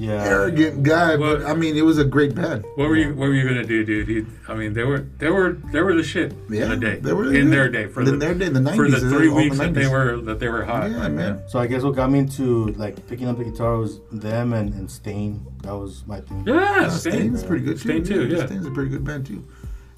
Yeah. 0.00 0.22
arrogant 0.24 0.84
guy, 0.84 1.16
but 1.16 1.40
Well- 1.40 1.46
I 1.50 1.54
mean, 1.54 1.76
it 1.76 1.84
was 1.84 1.98
a 1.98 2.04
great 2.04 2.32
band. 2.34 2.64
What 2.76 2.88
were 2.88 2.94
you 2.96 3.08
What 3.18 3.28
were 3.28 3.34
you 3.34 3.42
gonna 3.48 3.64
do, 3.64 3.84
dude? 3.84 4.06
You, 4.08 4.26
I 4.46 4.54
mean, 4.54 4.72
they 4.72 4.84
were 4.84 5.04
they 5.18 5.28
were 5.28 5.58
they 5.72 5.80
were 5.82 5.94
the 5.94 6.04
shit 6.04 6.32
Yeah, 6.48 6.64
in 6.64 6.70
the 6.70 6.76
day. 6.76 7.00
they 7.02 7.12
were 7.12 7.24
in 7.26 7.32
good. 7.46 7.50
their 7.52 7.68
day 7.68 7.86
for 7.88 8.00
In 8.02 8.06
the 8.06 8.16
their 8.16 8.34
day, 8.34 8.46
in 8.46 8.52
the 8.52 8.60
for 8.72 8.86
90s, 8.86 9.00
the 9.00 9.06
they 9.06 9.16
three 9.16 9.28
were 9.28 9.34
weeks 9.42 9.58
the 9.58 9.64
that 9.64 9.74
they 9.74 9.88
were 9.88 10.16
that 10.28 10.38
they 10.38 10.48
were 10.48 10.64
hot. 10.64 10.88
Yeah, 10.90 10.98
like, 10.98 11.12
man. 11.12 11.42
So 11.48 11.58
I 11.58 11.66
guess 11.66 11.82
what 11.82 11.96
got 11.96 12.10
me 12.12 12.20
into 12.20 12.66
like 12.84 12.94
picking 13.08 13.26
up 13.28 13.38
the 13.38 13.44
guitar 13.44 13.76
was 13.78 13.98
them 14.12 14.52
and, 14.52 14.72
and 14.74 14.88
Staind. 14.88 15.44
That 15.64 15.74
was 15.76 16.04
my 16.06 16.20
thing. 16.20 16.44
Yeah, 16.46 16.54
Yeah, 16.54 16.88
Staind. 16.90 17.14
Staind's 17.14 17.42
pretty 17.42 17.64
good 17.64 17.78
too. 17.78 17.88
Staind 17.88 18.06
too, 18.06 18.26
yeah. 18.28 18.46
Staind's 18.46 18.66
a 18.66 18.70
pretty 18.70 18.90
good 18.90 19.02
band 19.04 19.26
too. 19.26 19.42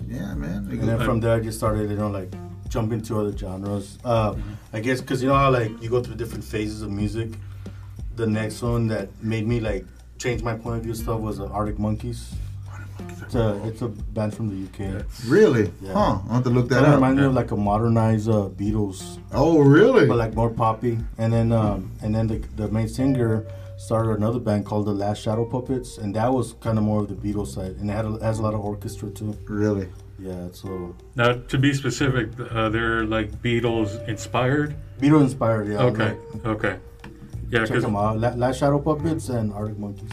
Yeah, 0.08 0.32
man. 0.34 0.66
And 0.70 0.80
then 0.88 0.98
from 1.00 1.20
there, 1.20 1.34
I 1.36 1.40
just 1.40 1.58
started, 1.58 1.90
you 1.90 1.96
know, 1.98 2.08
like 2.08 2.32
jump 2.70 2.90
into 2.92 3.20
other 3.20 3.36
genres. 3.36 3.98
Uh, 4.02 4.34
I 4.72 4.80
guess 4.80 5.02
because 5.02 5.20
you 5.22 5.28
know 5.28 5.34
how 5.34 5.50
like 5.50 5.70
you 5.82 5.90
go 5.90 6.02
through 6.02 6.14
different 6.16 6.42
phases 6.44 6.80
of 6.80 6.90
music. 6.90 7.28
The 8.16 8.26
next 8.26 8.62
one 8.62 8.86
that 8.88 9.08
made 9.22 9.46
me 9.46 9.60
like 9.60 9.84
change 10.18 10.42
my 10.42 10.54
point 10.54 10.78
of 10.78 10.82
view 10.84 10.94
stuff 10.94 11.20
was 11.20 11.40
uh, 11.40 11.46
Arctic 11.46 11.78
Monkeys. 11.78 12.34
It's 13.22 13.34
a 13.34 13.66
it's 13.66 13.80
a 13.82 13.88
band 13.88 14.34
from 14.34 14.48
the 14.50 14.58
UK. 14.66 15.04
Really? 15.26 15.72
Yeah. 15.80 15.92
Huh? 15.94 16.18
I'll 16.28 16.34
have 16.34 16.44
to 16.44 16.50
look 16.50 16.68
that 16.68 16.76
Kind 16.82 16.86
of 16.86 16.92
up. 16.92 16.96
reminds 16.96 17.18
me 17.20 17.24
of 17.26 17.34
like 17.34 17.50
a 17.50 17.56
modernized 17.56 18.28
uh, 18.28 18.48
Beatles, 18.54 19.18
Oh, 19.32 19.60
really? 19.60 20.06
but 20.06 20.16
like 20.18 20.34
more 20.34 20.50
poppy. 20.50 20.98
And 21.16 21.32
then 21.32 21.52
um, 21.52 21.92
and 22.02 22.14
then 22.14 22.26
the 22.26 22.38
the 22.56 22.68
main 22.68 22.88
singer 22.88 23.46
started 23.78 24.10
another 24.18 24.38
band 24.38 24.66
called 24.66 24.84
the 24.86 24.92
Last 24.92 25.22
Shadow 25.22 25.46
Puppets, 25.46 25.96
and 25.96 26.14
that 26.14 26.30
was 26.30 26.52
kind 26.60 26.76
of 26.76 26.84
more 26.84 27.00
of 27.00 27.08
the 27.08 27.14
Beatles 27.14 27.54
side, 27.54 27.76
and 27.80 27.88
it 27.88 27.94
had 27.94 28.04
a, 28.04 28.18
has 28.22 28.38
a 28.38 28.42
lot 28.42 28.52
of 28.52 28.60
orchestra 28.60 29.08
too. 29.08 29.34
really? 29.46 29.88
Yeah, 30.18 30.48
so 30.52 30.94
Now, 31.16 31.32
to 31.32 31.56
be 31.56 31.72
specific, 31.72 32.28
uh, 32.50 32.68
they're 32.68 33.04
like 33.06 33.30
Beatles 33.40 34.06
inspired. 34.06 34.74
Beatles 35.00 35.22
inspired. 35.22 35.68
Yeah. 35.68 35.78
Okay, 35.84 36.10
like, 36.34 36.46
okay. 36.46 36.76
Yeah, 37.50 37.66
check 37.66 37.80
them 37.80 37.96
out. 37.96 38.18
La- 38.18 38.34
Last 38.34 38.58
Shadow 38.58 38.78
Puppets 38.78 39.28
and 39.28 39.52
Arctic 39.52 39.78
Monkeys. 39.78 40.10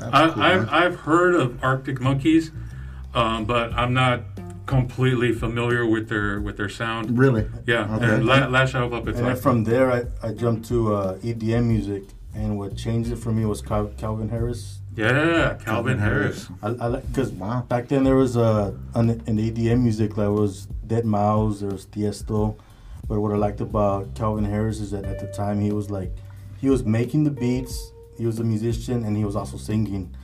I, 0.00 0.28
cool, 0.30 0.42
I've. 0.42 0.68
I've 0.72 0.96
heard 0.96 1.34
of 1.34 1.62
Arctic 1.62 2.00
Monkeys, 2.00 2.50
um, 3.14 3.44
but 3.44 3.72
I'm 3.74 3.92
not 3.92 4.22
completely 4.66 5.32
familiar 5.32 5.86
with 5.86 6.08
their 6.08 6.40
with 6.40 6.56
their 6.56 6.68
sound. 6.68 7.18
Really? 7.18 7.46
Yeah, 7.66 7.94
Okay. 7.96 8.14
and 8.14 8.26
La- 8.26 8.46
Last 8.46 8.70
Shadow 8.72 8.88
Puppets. 8.88 9.18
And 9.18 9.26
then 9.28 9.36
from 9.36 9.64
there, 9.64 9.90
I, 9.90 10.04
I 10.22 10.32
jumped 10.32 10.68
to 10.68 10.94
uh, 10.94 11.18
EDM 11.18 11.64
music, 11.66 12.04
and 12.34 12.58
what 12.58 12.76
changed 12.76 13.10
it 13.12 13.16
for 13.16 13.32
me 13.32 13.44
was 13.44 13.60
Cal- 13.60 13.92
Calvin 13.98 14.28
Harris. 14.28 14.78
yeah, 14.96 15.56
Calvin 15.64 15.98
Harris. 15.98 16.48
I, 16.62 16.68
I 16.68 16.86
like 16.86 17.06
because 17.08 17.30
Wow. 17.32 17.62
back 17.68 17.88
then 17.88 18.04
there 18.04 18.16
was 18.16 18.36
a 18.36 18.74
an, 18.94 19.10
an 19.10 19.36
EDM 19.38 19.82
music 19.82 20.14
that 20.14 20.30
was 20.30 20.68
Deadmau5, 20.86 21.60
there 21.60 21.70
was 21.70 21.86
Tiesto, 21.86 22.56
but 23.08 23.20
what 23.20 23.32
I 23.32 23.36
liked 23.36 23.60
about 23.60 24.14
Calvin 24.14 24.44
Harris 24.44 24.80
is 24.80 24.90
that 24.92 25.04
at 25.04 25.18
the 25.18 25.26
time 25.26 25.60
he 25.60 25.72
was 25.72 25.90
like 25.90 26.12
he 26.60 26.68
was 26.70 26.84
making 26.84 27.24
the 27.24 27.30
beats, 27.30 27.92
he 28.16 28.26
was 28.26 28.38
a 28.40 28.44
musician, 28.44 29.04
and 29.04 29.16
he 29.16 29.24
was 29.24 29.36
also 29.36 29.56
singing. 29.56 30.14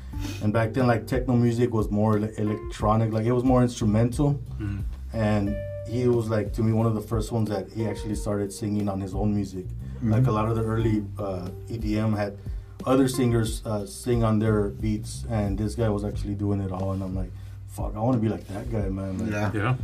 And 0.42 0.52
back 0.52 0.72
then, 0.74 0.86
like 0.86 1.06
techno 1.06 1.34
music 1.36 1.72
was 1.72 1.90
more 1.90 2.18
electronic, 2.18 3.12
like 3.12 3.24
it 3.26 3.32
was 3.32 3.44
more 3.44 3.62
instrumental. 3.62 4.40
Mhm. 4.60 4.82
And 5.12 5.56
he 5.88 6.08
was 6.08 6.28
like 6.30 6.52
to 6.54 6.62
me 6.62 6.72
one 6.72 6.86
of 6.86 6.94
the 6.94 7.00
first 7.00 7.30
ones 7.32 7.48
that 7.50 7.70
he 7.72 7.86
actually 7.86 8.14
started 8.14 8.52
singing 8.52 8.88
on 8.88 9.00
his 9.00 9.14
own 9.14 9.34
music. 9.34 9.66
Like 10.02 10.26
a 10.26 10.32
lot 10.32 10.48
of 10.50 10.56
the 10.56 10.62
early 10.62 11.02
uh, 11.18 11.48
EDM 11.70 12.14
had 12.16 12.36
other 12.84 13.08
singers 13.08 13.62
uh, 13.64 13.86
sing 13.86 14.22
on 14.22 14.38
their 14.38 14.68
beats, 14.68 15.24
and 15.30 15.56
this 15.56 15.74
guy 15.74 15.88
was 15.88 16.04
actually 16.04 16.34
doing 16.34 16.60
it 16.60 16.70
all. 16.72 16.92
And 16.92 17.02
I'm 17.02 17.14
like, 17.16 17.32
fuck, 17.68 17.92
I 17.96 18.00
want 18.00 18.14
to 18.16 18.20
be 18.20 18.28
like 18.28 18.46
that 18.48 18.70
guy, 18.70 18.88
man. 18.90 19.18
Like, 19.18 19.30
Yeah. 19.30 19.50
Yeah, 19.54 19.74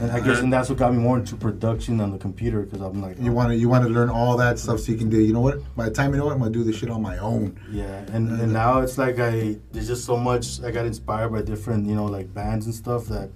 And 0.00 0.10
I 0.10 0.20
guess 0.20 0.40
and 0.40 0.52
that's 0.52 0.68
what 0.68 0.78
got 0.78 0.92
me 0.92 0.98
more 0.98 1.18
into 1.18 1.36
production 1.36 2.00
on 2.00 2.10
the 2.12 2.18
computer 2.18 2.62
because 2.62 2.80
I'm 2.80 3.00
like, 3.02 3.18
You 3.20 3.30
want 3.32 3.50
to 3.50 3.56
you 3.56 3.68
want 3.68 3.84
to 3.84 3.90
learn 3.90 4.08
all 4.08 4.36
that 4.38 4.58
stuff 4.58 4.80
so 4.80 4.90
you 4.92 4.98
can 4.98 5.10
do. 5.10 5.18
You 5.18 5.32
know 5.32 5.40
what? 5.40 5.58
By 5.76 5.84
the 5.88 5.94
time 5.94 6.12
you 6.12 6.18
know 6.18 6.24
what, 6.26 6.32
I'm 6.32 6.38
gonna 6.38 6.50
do 6.50 6.64
this 6.64 6.76
shit 6.76 6.90
on 6.90 7.02
my 7.02 7.18
own. 7.18 7.58
Yeah, 7.70 7.98
and, 8.12 8.40
and 8.40 8.52
now 8.52 8.80
it's 8.80 8.96
like 8.98 9.18
I 9.18 9.56
there's 9.72 9.86
just 9.88 10.04
so 10.04 10.16
much 10.16 10.62
I 10.62 10.70
got 10.70 10.86
inspired 10.86 11.30
by 11.30 11.42
different 11.42 11.86
you 11.86 11.94
know 11.94 12.06
like 12.06 12.32
bands 12.32 12.66
and 12.66 12.74
stuff 12.74 13.06
that 13.06 13.28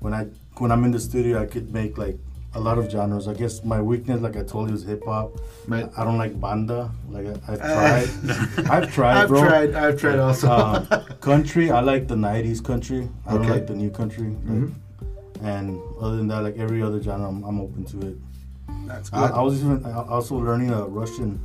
when 0.00 0.12
I 0.12 0.26
when 0.58 0.72
I'm 0.72 0.84
in 0.84 0.90
the 0.90 1.00
studio 1.00 1.40
I 1.40 1.46
could 1.46 1.72
make 1.72 1.96
like 1.98 2.18
a 2.54 2.60
lot 2.60 2.78
of 2.78 2.90
genres. 2.90 3.28
I 3.28 3.34
guess 3.34 3.62
my 3.64 3.80
weakness, 3.82 4.20
like 4.22 4.36
I 4.36 4.42
told 4.42 4.70
you, 4.70 4.74
is 4.74 4.82
hip 4.82 5.04
hop. 5.04 5.38
Right. 5.68 5.88
I 5.96 6.04
don't 6.04 6.16
like 6.18 6.40
banda. 6.40 6.90
Like 7.10 7.26
I, 7.26 7.52
I've 7.52 7.60
Uh, 7.60 7.66
tried, 8.56 8.70
I've 8.70 8.92
tried, 8.94 9.16
I've 9.18 9.28
bro. 9.28 9.40
tried. 9.46 9.74
I've 9.74 10.00
tried 10.00 10.18
also. 10.18 10.48
Um, 10.50 10.86
country, 11.20 11.70
I 11.70 11.80
like 11.80 12.08
the 12.08 12.14
'90s 12.16 12.64
country. 12.64 13.08
I 13.26 13.34
don't 13.34 13.48
like 13.48 13.66
the 13.66 13.74
new 13.74 13.90
country. 13.90 14.28
Like, 14.28 14.44
Mhm. 14.58 14.72
And 15.42 15.80
other 16.00 16.16
than 16.16 16.28
that, 16.28 16.42
like 16.42 16.56
every 16.56 16.82
other 16.82 17.02
genre, 17.02 17.28
I'm, 17.28 17.42
I'm 17.44 17.60
open 17.60 17.84
to 17.86 18.08
it. 18.08 18.16
That's 18.86 19.12
I, 19.12 19.28
good. 19.28 19.34
I 19.36 19.42
was 19.42 19.60
even 19.62 19.84
I- 19.84 20.06
also 20.08 20.36
learning 20.36 20.70
a 20.70 20.84
Russian, 20.84 21.42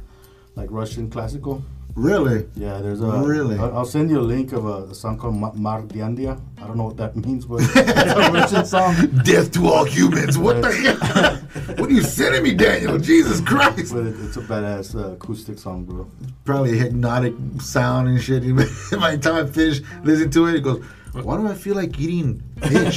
like 0.55 0.69
Russian 0.71 1.09
classical. 1.09 1.63
really? 1.95 2.45
Yeah, 2.55 2.79
there's 2.79 3.01
a. 3.01 3.05
Really? 3.05 3.57
I- 3.59 3.69
I'll 3.69 3.85
send 3.85 4.09
you 4.09 4.19
a 4.19 4.21
link 4.35 4.53
of 4.53 4.65
a, 4.65 4.83
a 4.91 4.95
song 4.95 5.17
called 5.17 5.35
Ma- 5.35 5.51
Mardiandia. 5.51 6.39
I 6.61 6.67
don't 6.67 6.77
know 6.77 6.85
what 6.85 6.97
that 6.97 7.15
means, 7.25 7.45
but 7.45 7.59
it's 7.61 7.75
a 8.13 8.31
Russian 8.31 8.65
song. 8.65 8.95
Death 9.23 9.51
to 9.53 9.67
all 9.67 9.83
humans. 9.83 10.37
What 10.37 10.61
the 10.61 10.71
hell? 10.71 11.37
What 11.77 11.89
are 11.89 11.93
you 11.93 12.01
sending 12.03 12.43
me, 12.43 12.53
Daniel? 12.53 12.97
Jesus 13.11 13.41
Christ. 13.41 13.93
But 13.93 14.05
it, 14.07 14.15
it's 14.19 14.37
a 14.37 14.41
badass 14.41 14.95
uh, 14.95 15.13
acoustic 15.13 15.59
song, 15.59 15.83
bro. 15.83 16.07
Probably 16.45 16.73
a 16.79 16.83
hypnotic 16.83 17.33
sound 17.59 18.07
and 18.07 18.21
shit. 18.21 18.43
By 18.55 19.15
the 19.15 19.19
time 19.21 19.35
I 19.35 19.45
finish 19.49 19.81
listening 20.03 20.29
to 20.31 20.45
it, 20.47 20.55
it 20.55 20.61
goes, 20.63 20.81
why 21.13 21.35
do 21.37 21.47
I 21.47 21.55
feel 21.55 21.75
like 21.75 21.99
eating 21.99 22.41
fish? 22.61 22.95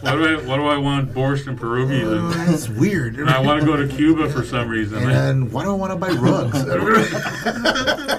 What 0.00 0.12
do 0.12 0.24
I 0.24 0.46
what 0.46 0.56
do 0.56 0.66
I 0.66 0.76
want 0.76 1.12
borscht 1.12 1.46
and 1.46 1.58
pierogi? 1.58 2.02
And, 2.02 2.32
That's 2.48 2.68
weird. 2.68 3.16
and 3.16 3.28
I 3.28 3.40
want 3.40 3.60
to 3.60 3.66
go 3.66 3.76
to 3.76 3.86
Cuba 3.88 4.28
for 4.30 4.44
some 4.44 4.68
reason. 4.68 4.98
And 5.10 5.52
why 5.52 5.64
do 5.64 5.70
I 5.70 5.74
want 5.74 5.92
to 5.92 5.96
buy 5.96 6.08
rugs? 6.10 6.64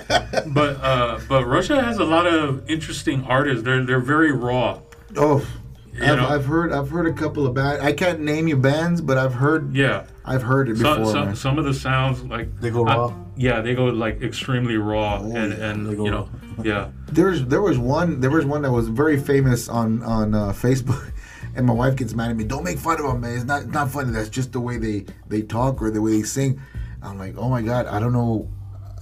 But 0.52 0.82
uh, 0.82 1.20
but 1.28 1.46
Russia 1.46 1.82
has 1.82 1.98
a 2.00 2.04
lot 2.04 2.26
of 2.26 2.68
interesting 2.70 3.24
artists. 3.26 3.64
They're 3.64 3.84
they're 3.86 4.00
very 4.00 4.32
raw. 4.32 4.80
oh, 5.18 5.46
You 5.94 6.04
I've, 6.04 6.18
know? 6.18 6.28
I've 6.28 6.46
heard 6.46 6.72
I've 6.72 6.90
heard 6.90 7.06
a 7.08 7.14
couple 7.14 7.46
of 7.46 7.54
band. 7.54 7.82
I 7.84 7.94
can't 7.94 8.22
name 8.22 8.48
you 8.48 8.58
bands, 8.58 9.00
but 9.02 9.18
I've 9.18 9.34
heard 9.36 9.76
Yeah. 9.76 10.06
I've 10.26 10.42
heard 10.44 10.70
it 10.70 10.78
before. 10.78 10.96
Some, 10.96 11.06
some, 11.06 11.26
man. 11.26 11.36
some 11.36 11.60
of 11.60 11.66
the 11.66 11.74
sounds 11.74 12.24
like 12.24 12.60
They 12.62 12.70
go 12.72 12.86
I- 12.88 12.96
raw? 12.96 13.14
yeah, 13.36 13.62
they 13.62 13.76
go 13.76 13.86
like 13.86 14.22
extremely 14.24 14.78
raw, 14.78 15.18
and 15.22 15.52
they 15.52 15.62
and 15.62 15.96
go 15.98 16.06
you 16.06 16.12
know, 16.12 16.30
yeah. 16.64 16.90
There's 17.12 17.46
there 17.46 17.62
was 17.62 17.78
one 17.78 18.20
there 18.20 18.32
was 18.32 18.46
one 18.46 18.62
that 18.64 18.72
was 18.72 18.88
very 18.88 19.20
famous 19.20 19.70
on 19.70 20.02
on 20.04 20.34
uh, 20.34 20.50
Facebook, 20.52 21.12
and 21.56 21.66
my 21.66 21.74
wife 21.74 21.96
gets 21.96 22.14
mad 22.14 22.30
at 22.30 22.36
me. 22.36 22.44
Don't 22.44 22.64
make 22.64 22.78
fun 22.78 23.00
of 23.00 23.06
them, 23.06 23.22
man. 23.22 23.36
It's 23.36 23.46
not 23.46 23.64
it's 23.64 23.72
not 23.72 23.92
funny. 23.92 24.12
That's 24.12 24.30
just 24.30 24.52
the 24.52 24.60
way 24.60 24.78
they 24.78 25.06
they 25.28 25.42
talk 25.42 25.82
or 25.82 25.92
the 25.92 26.02
way 26.02 26.12
they 26.12 26.24
sing. 26.24 26.62
I'm 27.02 27.18
like, 27.18 27.36
oh 27.38 27.50
my 27.50 27.62
god, 27.62 27.88
I 27.88 28.00
don't 28.00 28.14
know. 28.14 28.50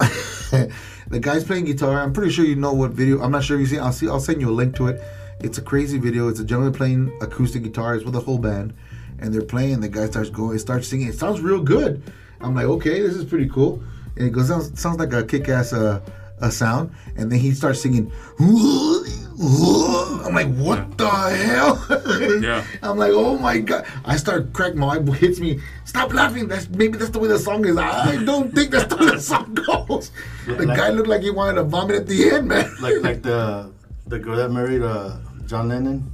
the 1.08 1.20
guy's 1.20 1.44
playing 1.44 1.64
guitar. 1.64 2.00
I'm 2.00 2.12
pretty 2.12 2.30
sure 2.30 2.44
you 2.44 2.56
know 2.56 2.72
what 2.72 2.92
video. 2.92 3.20
I'm 3.20 3.32
not 3.32 3.44
sure 3.44 3.56
if 3.56 3.60
you 3.60 3.76
see. 3.76 3.78
I'll 3.78 3.92
see. 3.92 4.08
I'll 4.08 4.20
send 4.20 4.40
you 4.40 4.50
a 4.50 4.52
link 4.52 4.76
to 4.76 4.88
it. 4.88 5.02
It's 5.40 5.58
a 5.58 5.62
crazy 5.62 5.98
video. 5.98 6.28
It's 6.28 6.40
a 6.40 6.44
gentleman 6.44 6.72
playing 6.72 7.16
acoustic 7.20 7.62
guitars 7.62 8.04
with 8.04 8.14
a 8.16 8.20
whole 8.20 8.38
band, 8.38 8.74
and 9.18 9.32
they're 9.32 9.42
playing. 9.42 9.80
The 9.80 9.88
guy 9.88 10.06
starts 10.06 10.30
going, 10.30 10.58
starts 10.58 10.88
singing. 10.88 11.08
It 11.08 11.14
sounds 11.18 11.40
real 11.40 11.60
good. 11.60 12.02
I'm 12.40 12.54
like, 12.54 12.66
okay, 12.66 13.00
this 13.00 13.14
is 13.14 13.24
pretty 13.24 13.48
cool. 13.48 13.82
And 14.16 14.26
it 14.26 14.30
goes, 14.30 14.48
sounds, 14.48 14.80
sounds 14.80 14.98
like 14.98 15.12
a 15.12 15.24
kick-ass 15.24 15.72
uh, 15.72 16.00
a 16.40 16.50
sound, 16.50 16.92
and 17.16 17.30
then 17.30 17.38
he 17.38 17.52
starts 17.52 17.80
singing. 17.80 18.12
I'm 19.40 20.34
like, 20.34 20.52
what 20.54 20.98
the 20.98 21.08
hell? 21.08 21.84
Yeah. 22.40 22.64
I'm 22.82 22.98
like, 22.98 23.12
oh 23.12 23.38
my 23.38 23.58
god! 23.58 23.86
I 24.04 24.16
start 24.16 24.52
cracking. 24.52 24.78
My 24.78 24.98
wife 24.98 25.18
hits 25.20 25.38
me. 25.40 25.60
Stop 25.84 26.12
laughing. 26.12 26.48
That's 26.48 26.68
maybe 26.68 26.98
that's 26.98 27.10
the 27.10 27.18
way 27.18 27.28
the 27.28 27.38
song 27.38 27.64
is. 27.64 27.76
I 27.76 28.22
don't 28.24 28.52
think 28.54 28.70
that's 28.70 28.86
the 28.86 28.96
way 28.96 29.06
the 29.06 29.20
song 29.20 29.54
goes. 29.54 30.10
the 30.46 30.66
like- 30.66 30.76
guy 30.76 30.90
looked 30.90 31.08
like 31.08 31.22
he 31.22 31.30
wanted 31.30 31.54
to 31.54 31.64
vomit 31.64 31.96
at 31.96 32.06
the 32.06 32.30
end, 32.30 32.48
man. 32.48 32.70
Like 32.80 33.02
like 33.02 33.22
the 33.22 33.70
the 34.06 34.18
girl 34.18 34.36
that 34.36 34.50
married 34.50 34.82
uh, 34.82 35.16
John 35.46 35.68
Lennon. 35.68 36.10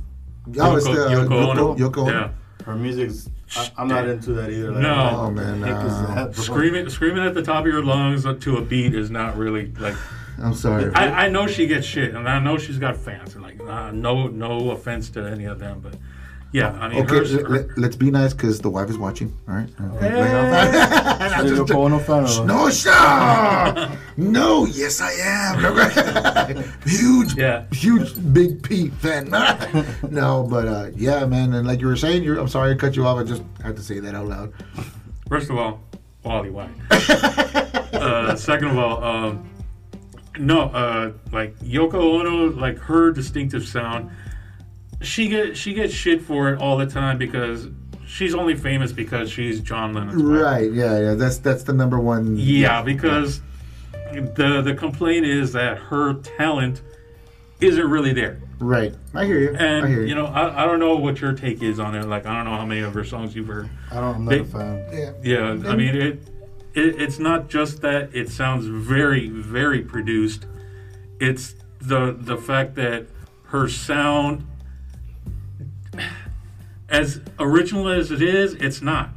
oh, 0.59 0.77
it's 0.77 0.85
the, 0.87 0.93
Yoko- 0.93 1.07
uh, 1.07 1.25
Yoko 1.27 1.49
Ono. 1.51 1.75
Yoko 1.77 1.99
Ono. 2.09 2.11
Yeah. 2.13 2.31
Her 2.65 2.75
music's. 2.77 3.29
I, 3.57 3.71
I'm 3.79 3.89
not 3.89 4.09
into 4.09 4.33
that 4.33 4.51
either. 4.51 4.73
Like, 4.73 4.83
No. 4.83 5.11
Oh, 5.27 5.31
man, 5.31 5.61
the 5.61 5.67
heck 5.69 5.85
is 5.85 5.93
no. 5.93 6.15
that, 6.15 6.33
bro? 6.35 6.43
Screaming 6.43 6.89
screaming 6.89 7.25
at 7.25 7.35
the 7.35 7.43
top 7.43 7.61
of 7.67 7.73
your 7.73 7.85
lungs 7.85 8.25
to 8.25 8.57
a 8.57 8.61
beat 8.63 8.95
is 8.95 9.11
not 9.11 9.37
really 9.37 9.73
like. 9.79 9.95
I'm 10.43 10.55
sorry. 10.55 10.93
I, 10.95 11.27
I 11.27 11.29
know 11.29 11.47
she 11.47 11.67
gets 11.67 11.87
shit, 11.87 12.15
and 12.15 12.29
I 12.29 12.39
know 12.39 12.59
she's 12.59 12.79
got 12.79 12.97
fans, 12.97 13.35
and 13.35 13.43
like 13.43 13.61
uh, 13.61 13.91
no 13.93 14.27
no 14.29 14.71
offense 14.71 15.11
to 15.11 15.25
any 15.27 15.45
of 15.45 15.59
them, 15.59 15.81
but 15.81 15.95
yeah, 16.55 16.71
I 16.75 16.87
mean, 16.87 17.03
okay, 17.03 17.17
hers- 17.17 17.35
let, 17.77 17.91
us 17.91 17.97
be 17.97 18.13
nice 18.13 18.33
because 18.33 18.61
the 18.61 18.71
wife 18.71 18.89
is 18.89 18.97
watching. 18.97 19.37
All 19.49 19.55
right. 19.57 19.69
Is 19.69 21.51
it 21.51 21.59
Yoko 21.59 21.75
Ono 21.75 22.45
No, 22.45 22.69
sir. 22.71 23.99
no, 24.17 24.65
yes, 24.67 25.01
I 25.01 25.11
am. 25.15 26.57
huge, 26.87 27.35
Yeah. 27.35 27.65
huge, 27.73 28.15
big 28.33 28.63
P 28.63 28.91
fan. 28.91 29.31
no, 30.11 30.47
but 30.49 30.69
uh, 30.69 30.91
yeah, 30.95 31.27
man, 31.27 31.55
and 31.55 31.67
like 31.67 31.81
you 31.81 31.89
were 31.89 31.97
saying, 31.97 32.23
you're, 32.23 32.39
I'm 32.39 32.47
sorry 32.47 32.73
to 32.73 32.81
cut 32.81 32.95
you 32.95 33.05
off. 33.05 33.19
I 33.19 33.25
just 33.25 33.43
had 33.61 33.75
to 33.75 33.83
say 33.83 33.99
that 33.99 34.15
out 34.15 34.29
loud. 34.29 34.53
First 35.29 35.51
of 35.51 35.59
all, 35.59 35.81
Wally 36.23 36.51
White. 36.51 36.71
uh, 36.93 38.37
second 38.37 38.69
of 38.69 38.79
all, 38.79 39.03
um, 39.03 39.51
no, 40.39 40.63
uh, 40.63 41.13
like 41.33 41.59
Yoko 41.61 41.95
Ono, 42.21 42.51
like 42.51 42.79
her 42.79 43.11
distinctive 43.13 43.67
sound, 43.67 44.11
she 45.03 45.29
get 45.29 45.57
she 45.57 45.75
gets 45.75 45.93
shit 45.93 46.23
for 46.23 46.53
it 46.53 46.61
all 46.61 46.77
the 46.77 46.87
time 46.87 47.19
because 47.19 47.69
she's 48.07 48.35
only 48.35 48.55
famous 48.55 48.93
because 48.93 49.31
she's 49.31 49.61
John 49.61 49.93
Lennon's 49.95 50.23
wife. 50.23 50.41
Right? 50.43 50.73
Yeah, 50.73 50.99
yeah. 50.99 51.15
That's 51.15 51.39
that's 51.39 51.63
the 51.65 51.73
number 51.73 51.99
one. 52.01 52.37
Yeah, 52.37 52.83
because 52.83 53.41
the 54.13 54.63
the 54.65 54.75
complaint 54.75 55.27
is 55.27 55.53
that 55.53 55.79
her 55.79 56.15
talent 56.15 56.83
isn't 57.61 57.89
really 57.91 58.13
there. 58.13 58.41
Right. 58.61 58.95
I 59.15 59.25
hear 59.27 59.39
you. 59.41 59.51
I 59.57 59.63
And 59.63 59.89
hear 59.89 60.01
you. 60.03 60.07
you 60.09 60.15
know, 60.15 60.27
I, 60.27 60.63
I 60.63 60.67
don't 60.67 60.79
know 60.79 60.97
what 60.97 61.21
your 61.21 61.33
take 61.33 61.63
is 61.63 61.79
on 61.81 61.95
it. 61.95 62.07
Like 62.07 62.25
I 62.27 62.35
don't 62.35 62.45
know 62.45 62.57
how 62.57 62.65
many 62.65 62.81
of 62.81 62.95
her 62.95 63.05
songs 63.05 63.35
you've 63.35 63.49
heard. 63.49 63.69
I 63.91 63.97
don't. 63.97 64.15
I'm 64.17 64.25
not 64.25 64.31
They- 64.31 64.41
a 64.41 64.45
fan. 64.45 64.85
yeah. 64.93 65.13
Yeah, 65.23 65.71
I 65.71 65.77
mean 65.77 65.95
it, 65.97 66.29
it. 66.75 67.01
It's 67.01 67.19
not 67.19 67.49
just 67.49 67.81
that 67.83 68.15
it 68.15 68.29
sounds 68.29 68.67
very, 68.67 69.29
very 69.29 69.83
produced. 69.83 70.47
It's 71.21 71.55
the 71.81 72.17
the 72.19 72.37
fact 72.37 72.75
that 72.77 73.07
her 73.45 73.69
sound, 73.69 74.47
as 76.89 77.21
original 77.39 77.89
as 77.89 78.11
it 78.11 78.23
is, 78.23 78.55
it's 78.55 78.83
not. 78.83 79.11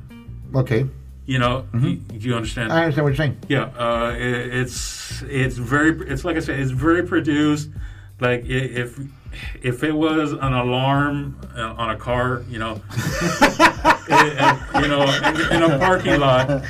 Okay. 0.56 0.86
You 1.26 1.40
know, 1.40 1.66
you, 1.74 2.02
you 2.12 2.36
understand? 2.36 2.72
I 2.72 2.84
understand 2.84 3.04
what 3.04 3.10
you're 3.10 3.18
saying. 3.18 3.38
yeah, 3.50 3.64
uh, 3.78 4.16
it, 4.16 4.54
it's 4.56 5.22
it's 5.24 5.58
very. 5.58 6.10
It's 6.10 6.24
like 6.24 6.38
I 6.38 6.40
said, 6.40 6.60
it's 6.60 6.72
very 6.72 7.04
produced. 7.04 7.70
Like 8.20 8.46
if 8.46 8.98
if 9.62 9.84
it 9.84 9.92
was 9.92 10.32
an 10.34 10.54
alarm 10.54 11.40
uh, 11.56 11.74
on 11.78 11.90
a 11.92 11.96
car, 11.98 12.44
you 12.50 12.60
know, 12.60 12.82
and, 14.10 14.60
you 14.84 14.88
know, 14.88 15.04
in, 15.04 15.64
in 15.64 15.72
a 15.72 15.78
parking 15.80 16.20
lot, 16.20 16.64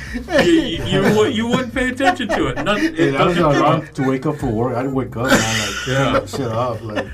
you, 0.44 0.52
you, 0.52 0.84
you, 0.84 1.16
would, 1.16 1.34
you 1.34 1.46
wouldn't 1.46 1.74
pay 1.74 1.88
attention 1.88 2.28
to 2.28 2.46
it. 2.48 2.62
Nothing, 2.62 2.94
it 2.96 3.12
that 3.12 3.26
was 3.26 3.36
doesn't 3.36 3.44
an 3.52 3.56
alarm 3.62 3.88
to 3.94 4.08
wake 4.08 4.26
up 4.26 4.36
for 4.36 4.46
work. 4.46 4.76
I'd 4.76 4.92
wake 4.92 5.16
up 5.16 5.30
and 5.30 5.34
I'm 5.34 5.60
like, 5.60 5.86
Yeah. 5.86 5.94
turn 5.94 6.12
that 6.14 6.28
shit 6.28 6.48
off. 6.48 6.82
Like, 6.82 7.06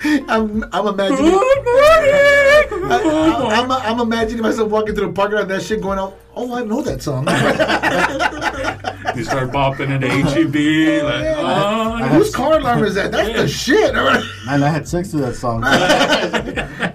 I'm, 0.04 0.64
I'm 0.72 0.86
imagining. 0.86 1.32
Good 1.32 1.64
morning. 1.64 2.92
I, 2.92 3.50
am 3.56 3.72
I'm 3.72 4.00
imagining 4.00 4.42
myself 4.42 4.70
walking 4.70 4.94
through 4.94 5.08
the 5.08 5.12
parking 5.12 5.38
lot, 5.38 5.48
that 5.48 5.62
shit 5.62 5.80
going 5.80 5.98
out. 5.98 6.16
Oh, 6.36 6.54
I 6.54 6.62
know 6.62 6.82
that 6.82 7.02
song. 7.02 7.26
You 9.16 9.24
start 9.24 9.50
bopping 9.50 9.90
into 9.90 10.06
HEB, 10.06 11.02
like, 11.02 11.36
oh, 11.38 11.96
Whose 12.08 12.32
car 12.32 12.58
alarm 12.58 12.84
is 12.84 12.94
that? 12.94 13.10
That's 13.10 13.36
the 13.36 13.48
shit. 13.48 13.94
man, 13.94 14.62
I 14.62 14.68
had 14.68 14.86
sex 14.86 15.10
to 15.10 15.16
that 15.16 15.34
song. 15.34 15.64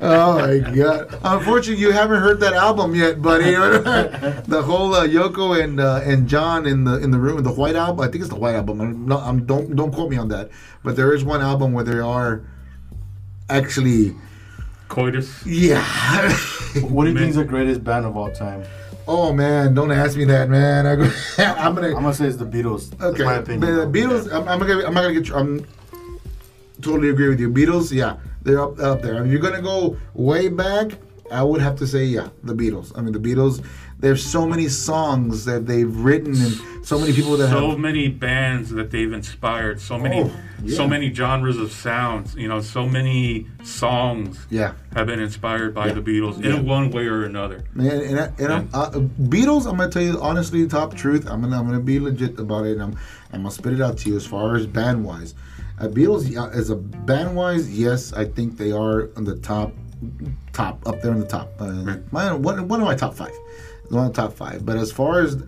oh 0.01 0.39
my 0.39 0.59
god! 0.59 1.19
Unfortunately, 1.23 1.81
you 1.81 1.91
haven't 1.91 2.21
heard 2.21 2.39
that 2.39 2.53
album 2.53 2.95
yet, 2.95 3.21
buddy. 3.21 3.51
the 3.51 4.61
whole 4.63 4.93
uh, 4.93 5.05
Yoko 5.05 5.61
and 5.61 5.81
uh, 5.81 6.01
and 6.03 6.29
John 6.29 6.65
in 6.65 6.85
the 6.85 6.97
in 6.99 7.11
the 7.11 7.17
room, 7.17 7.43
the 7.43 7.51
White 7.51 7.75
album. 7.75 7.99
I 7.99 8.07
think 8.07 8.21
it's 8.21 8.29
the 8.29 8.39
White 8.39 8.55
album. 8.55 8.79
I'm 8.79 9.05
not, 9.05 9.23
I'm, 9.23 9.45
don't 9.45 9.75
don't 9.75 9.91
quote 9.91 10.09
me 10.09 10.15
on 10.15 10.29
that, 10.29 10.49
but 10.83 10.95
there 10.95 11.13
is 11.13 11.25
one 11.25 11.41
album 11.41 11.73
where 11.73 11.83
they 11.83 11.99
are 11.99 12.43
actually, 13.49 14.15
coitus. 14.89 15.45
yeah. 15.45 15.81
what 16.81 17.05
do 17.05 17.11
you 17.11 17.17
think 17.17 17.29
is 17.31 17.35
the 17.35 17.43
greatest 17.45 17.83
band 17.83 18.05
of 18.05 18.15
all 18.17 18.31
time? 18.31 18.63
oh 19.05 19.33
man, 19.33 19.73
don't 19.73 19.91
ask 19.91 20.15
me 20.17 20.23
that, 20.25 20.49
man. 20.49 20.85
I 20.87 20.95
go, 20.95 21.11
I'm 21.37 21.75
gonna. 21.75 21.87
I'm 21.87 21.93
gonna 22.03 22.13
say 22.13 22.25
it's 22.25 22.37
the 22.37 22.45
Beatles. 22.45 22.89
That's 22.91 23.13
Okay, 23.15 23.23
my 23.25 23.35
opinion. 23.35 23.59
the 23.61 23.85
though. 23.85 23.87
Beatles. 23.91 24.31
I'm, 24.33 24.47
I'm 24.47 24.59
gonna. 24.59 24.85
I'm 24.85 24.93
not 24.93 25.01
gonna 25.01 25.13
get. 25.13 25.27
you- 25.27 25.35
I'm 25.35 25.65
totally 26.81 27.09
agree 27.09 27.27
with 27.29 27.39
you. 27.39 27.49
Beatles. 27.49 27.91
Yeah, 27.91 28.17
they're 28.43 28.61
up 28.61 28.79
up 28.79 29.01
there. 29.01 29.17
I 29.17 29.19
mean, 29.21 29.31
you're 29.31 29.41
gonna 29.41 29.61
go 29.61 29.97
way 30.13 30.47
back. 30.47 30.91
I 31.33 31.43
would 31.43 31.61
have 31.61 31.75
to 31.77 31.87
say, 31.87 32.05
yeah, 32.05 32.29
the 32.43 32.53
Beatles. 32.53 32.91
I 32.97 33.01
mean, 33.01 33.11
the 33.13 33.19
Beatles. 33.19 33.65
There's 33.99 34.23
so 34.23 34.45
many 34.45 34.67
songs 34.67 35.45
that 35.45 35.65
they've 35.65 35.95
written, 35.95 36.33
and 36.35 36.85
so 36.85 36.99
many 36.99 37.13
people 37.13 37.37
that 37.37 37.47
have 37.47 37.57
so 37.57 37.69
have. 37.71 37.79
many 37.79 38.09
bands 38.09 38.69
that 38.71 38.91
they've 38.91 39.11
inspired 39.13 39.79
so 39.79 39.97
many 39.97 40.21
Oh, 40.21 40.31
yeah. 40.61 40.75
so 40.75 40.85
many 40.87 41.13
genres 41.13 41.57
of 41.57 41.71
sounds 41.71 42.35
you 42.35 42.49
know 42.49 42.59
so 42.59 42.85
many 42.85 43.47
songs 43.63 44.45
Yeah, 44.49 44.73
have 44.93 45.07
been 45.07 45.21
inspired 45.21 45.73
by 45.73 45.91
the 45.93 46.01
beatles 46.01 46.43
in 46.43 46.65
one 46.65 46.91
way 46.91 47.05
or 47.05 47.23
another 47.23 47.63
man, 47.73 48.01
and, 48.01 48.19
I, 48.19 48.25
and 48.39 48.53
I'm, 48.53 48.69
uh, 48.73 48.89
Beatles. 48.91 49.65
I'm 49.69 49.77
gonna 49.77 49.89
tell 49.89 50.01
you 50.03 50.19
honestly, 50.21 50.63
the 50.63 50.69
top 50.69 50.95
truth. 50.95 51.25
I'm 51.29 51.41
gonna 51.41 51.57
I'm 51.57 51.65
gonna 51.65 51.79
be 51.79 51.99
legit 51.99 52.37
about 52.39 52.65
it. 52.65 52.73
And 52.73 52.83
I'm 52.83 52.97
I'm 53.31 53.39
gonna 53.43 53.51
spit 53.51 53.73
it 53.73 53.81
out 53.81 53.97
to 53.99 54.09
you 54.09 54.17
as 54.17 54.25
far 54.25 54.55
as 54.57 54.67
band 54.67 55.03
wise. 55.05 55.33
Uh, 55.79 55.87
Beatles 55.87 56.29
yeah, 56.29 56.49
as 56.49 56.69
a 56.69 56.75
band 56.75 57.35
wise, 57.35 57.69
yes, 57.71 58.11
I 58.13 58.25
think 58.25 58.57
they 58.57 58.71
are 58.73 59.09
on 59.15 59.23
the 59.23 59.35
top 59.37 59.71
top 60.53 60.87
up 60.87 61.01
there 61.01 61.11
in 61.11 61.19
the 61.19 61.27
top. 61.27 61.51
Uh, 61.59 61.97
my 62.11 62.33
one 62.33 62.67
one 62.67 62.81
of 62.81 62.85
my 62.85 62.95
top 62.95 63.13
five, 63.13 63.33
one 63.89 64.07
of 64.07 64.13
the 64.13 64.21
top 64.21 64.33
five. 64.33 64.65
But 64.65 64.77
as 64.77 64.91
far 64.91 65.21
as 65.21 65.43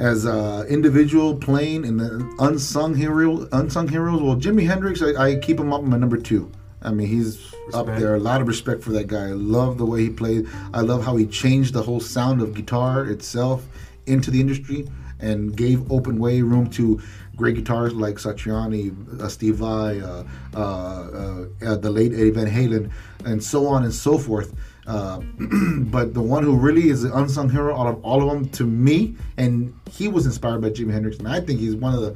as 0.00 0.26
uh, 0.26 0.64
individual 0.68 1.36
playing 1.36 1.84
and 1.84 2.00
the 2.00 2.34
unsung 2.38 2.94
hero 2.94 3.48
unsung 3.52 3.88
heroes, 3.88 4.20
well, 4.20 4.36
Jimi 4.36 4.66
Hendrix, 4.66 5.02
I, 5.02 5.14
I 5.14 5.36
keep 5.36 5.58
him 5.58 5.72
up 5.72 5.82
in 5.82 5.90
my 5.90 5.98
number 5.98 6.16
two. 6.16 6.50
I 6.82 6.90
mean, 6.90 7.06
he's 7.06 7.54
up 7.72 7.86
there. 7.86 8.14
A 8.14 8.20
lot 8.20 8.42
of 8.42 8.48
respect 8.48 8.82
for 8.82 8.90
that 8.90 9.06
guy. 9.06 9.28
I 9.28 9.32
love 9.32 9.78
the 9.78 9.86
way 9.86 10.02
he 10.02 10.10
played. 10.10 10.46
I 10.74 10.80
love 10.80 11.02
how 11.02 11.16
he 11.16 11.24
changed 11.26 11.72
the 11.72 11.82
whole 11.82 12.00
sound 12.00 12.42
of 12.42 12.54
guitar 12.54 13.06
itself 13.06 13.66
into 14.06 14.30
the 14.30 14.40
industry 14.40 14.86
and 15.24 15.56
gave 15.56 15.90
open 15.90 16.18
way 16.18 16.42
room 16.42 16.68
to 16.70 17.00
great 17.36 17.56
guitarists 17.56 17.98
like 17.98 18.16
Satriani, 18.16 19.20
uh, 19.20 19.28
Steve 19.28 19.56
Vai, 19.56 20.00
uh, 20.00 20.24
uh, 20.54 21.46
uh, 21.66 21.76
the 21.76 21.90
late 21.90 22.12
Eddie 22.12 22.30
Van 22.30 22.46
Halen, 22.46 22.90
and 23.24 23.42
so 23.42 23.66
on 23.66 23.84
and 23.84 23.92
so 23.92 24.18
forth. 24.18 24.54
Uh, 24.86 25.20
but 25.78 26.14
the 26.14 26.20
one 26.20 26.44
who 26.44 26.56
really 26.56 26.90
is 26.90 27.02
the 27.02 27.16
unsung 27.16 27.48
hero 27.48 27.76
out 27.76 27.86
of 27.86 28.04
all 28.04 28.22
of 28.22 28.28
them 28.28 28.48
to 28.50 28.64
me, 28.64 29.16
and 29.36 29.74
he 29.90 30.08
was 30.08 30.26
inspired 30.26 30.60
by 30.60 30.70
Jimi 30.70 30.92
Hendrix, 30.92 31.18
and 31.18 31.28
I 31.28 31.40
think 31.40 31.58
he's 31.58 31.74
one 31.74 31.94
of 31.94 32.00
the 32.02 32.14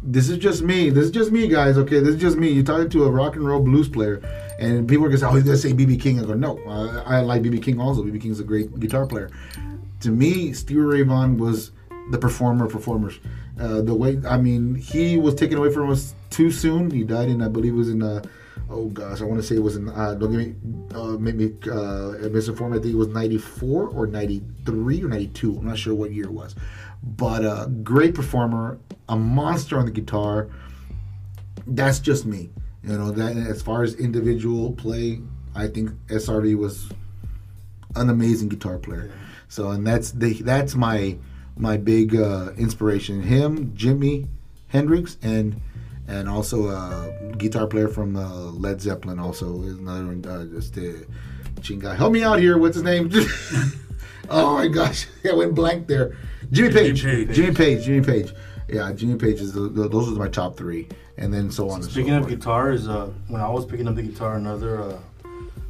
this 0.00 0.28
is 0.28 0.38
just 0.38 0.62
me. 0.62 0.90
This 0.90 1.06
is 1.06 1.10
just 1.10 1.32
me, 1.32 1.48
guys. 1.48 1.76
Okay, 1.76 1.98
this 1.98 2.14
is 2.14 2.20
just 2.20 2.36
me. 2.36 2.50
You're 2.50 2.64
talking 2.64 2.88
to 2.88 3.04
a 3.04 3.10
rock 3.10 3.34
and 3.34 3.44
roll 3.44 3.60
blues 3.60 3.88
player, 3.88 4.22
and 4.58 4.88
people 4.88 5.04
are 5.04 5.08
gonna 5.08 5.18
say, 5.18 5.26
"Oh, 5.26 5.34
he's 5.34 5.44
gonna 5.44 5.56
say 5.56 5.72
BB 5.72 6.00
King." 6.00 6.20
I 6.20 6.24
go, 6.24 6.34
"No, 6.34 6.58
I, 6.68 7.16
I 7.16 7.20
like 7.20 7.42
BB 7.42 7.62
King 7.62 7.80
also. 7.80 8.02
BB 8.04 8.20
King's 8.20 8.38
a 8.38 8.44
great 8.44 8.78
guitar 8.78 9.06
player." 9.06 9.30
To 10.00 10.10
me, 10.10 10.52
Stevie 10.52 10.80
Ray 10.80 11.02
Vaughan 11.02 11.36
was 11.36 11.72
the 12.10 12.18
performer 12.18 12.66
performers. 12.66 13.18
Uh, 13.58 13.82
the 13.82 13.94
way, 13.94 14.20
I 14.26 14.38
mean, 14.38 14.74
he 14.74 15.16
was 15.16 15.34
taken 15.34 15.58
away 15.58 15.72
from 15.72 15.90
us 15.90 16.14
too 16.30 16.50
soon. 16.50 16.90
He 16.90 17.04
died 17.04 17.28
in, 17.28 17.42
I 17.42 17.48
believe, 17.48 17.74
it 17.74 17.76
was 17.76 17.90
in. 17.90 18.02
Uh, 18.02 18.22
oh 18.70 18.86
gosh, 18.86 19.20
I 19.20 19.24
want 19.24 19.40
to 19.40 19.46
say 19.46 19.56
it 19.56 19.62
was 19.62 19.76
in. 19.76 19.88
Uh, 19.88 20.14
don't 20.14 20.30
get 20.32 20.38
me, 20.38 20.54
uh, 20.94 21.18
make 21.18 21.34
me 21.34 21.52
uh, 21.70 22.28
misinformed. 22.30 22.76
I 22.76 22.78
think 22.78 22.94
it 22.94 22.98
was 22.98 23.08
'94 23.08 23.88
or 23.88 24.06
'93 24.06 25.02
or 25.02 25.08
'92. 25.08 25.56
I'm 25.58 25.66
not 25.66 25.78
sure 25.78 25.94
what 25.94 26.12
year 26.12 26.24
it 26.24 26.32
was, 26.32 26.54
but 27.02 27.44
uh, 27.44 27.66
great 27.66 28.14
performer, 28.14 28.78
a 29.08 29.16
monster 29.16 29.78
on 29.78 29.86
the 29.86 29.92
guitar. 29.92 30.48
That's 31.66 31.98
just 31.98 32.24
me, 32.24 32.50
you 32.82 32.96
know. 32.96 33.10
That 33.10 33.36
as 33.36 33.60
far 33.60 33.82
as 33.82 33.94
individual 33.94 34.72
play, 34.72 35.20
I 35.54 35.66
think 35.66 35.90
SRV 36.06 36.56
was 36.56 36.90
an 37.96 38.10
amazing 38.10 38.48
guitar 38.48 38.78
player. 38.78 39.10
So, 39.48 39.70
and 39.70 39.86
that's 39.86 40.12
the 40.12 40.34
that's 40.42 40.74
my 40.74 41.16
my 41.58 41.76
big 41.76 42.14
uh, 42.16 42.52
inspiration. 42.56 43.22
Him, 43.22 43.72
Jimi 43.72 44.28
Hendrix, 44.68 45.16
and 45.22 45.60
and 46.06 46.28
also 46.28 46.68
a 46.68 47.12
guitar 47.36 47.66
player 47.66 47.88
from 47.88 48.16
uh, 48.16 48.50
Led 48.52 48.80
Zeppelin. 48.80 49.18
Also 49.18 49.62
is 49.62 49.78
another 49.78 50.06
one. 50.06 50.24
Uh, 50.24 50.44
just 50.46 50.74
the 50.74 51.06
chinga. 51.60 51.94
Help 51.96 52.12
me 52.12 52.22
out 52.22 52.38
here. 52.38 52.58
What's 52.58 52.74
his 52.76 52.84
name? 52.84 53.10
oh 54.30 54.54
my 54.54 54.68
gosh, 54.68 55.06
I 55.30 55.34
went 55.34 55.54
blank 55.54 55.86
there. 55.86 56.16
Jimmy 56.50 56.72
Page. 56.72 57.00
Jimmy 57.02 57.26
Page. 57.26 57.36
Jimmy 57.36 57.54
Page. 57.54 57.84
Jimmy 57.84 58.04
Page. 58.06 58.32
Yeah, 58.68 58.92
Jimmy 58.92 59.16
Page 59.16 59.40
is 59.40 59.52
the, 59.52 59.62
the, 59.62 59.88
those 59.88 60.08
are 60.08 60.12
my 60.12 60.28
top 60.28 60.56
three, 60.56 60.88
and 61.16 61.32
then 61.32 61.50
so 61.50 61.70
on. 61.70 61.80
and 61.80 61.90
Speaking 61.90 62.10
so 62.12 62.18
of 62.18 62.24
forth. 62.24 62.34
guitars, 62.34 62.86
uh, 62.88 63.10
when 63.28 63.40
I 63.40 63.48
was 63.48 63.64
picking 63.64 63.88
up 63.88 63.94
the 63.94 64.02
guitar, 64.02 64.36
another 64.36 64.82
uh, 64.82 64.98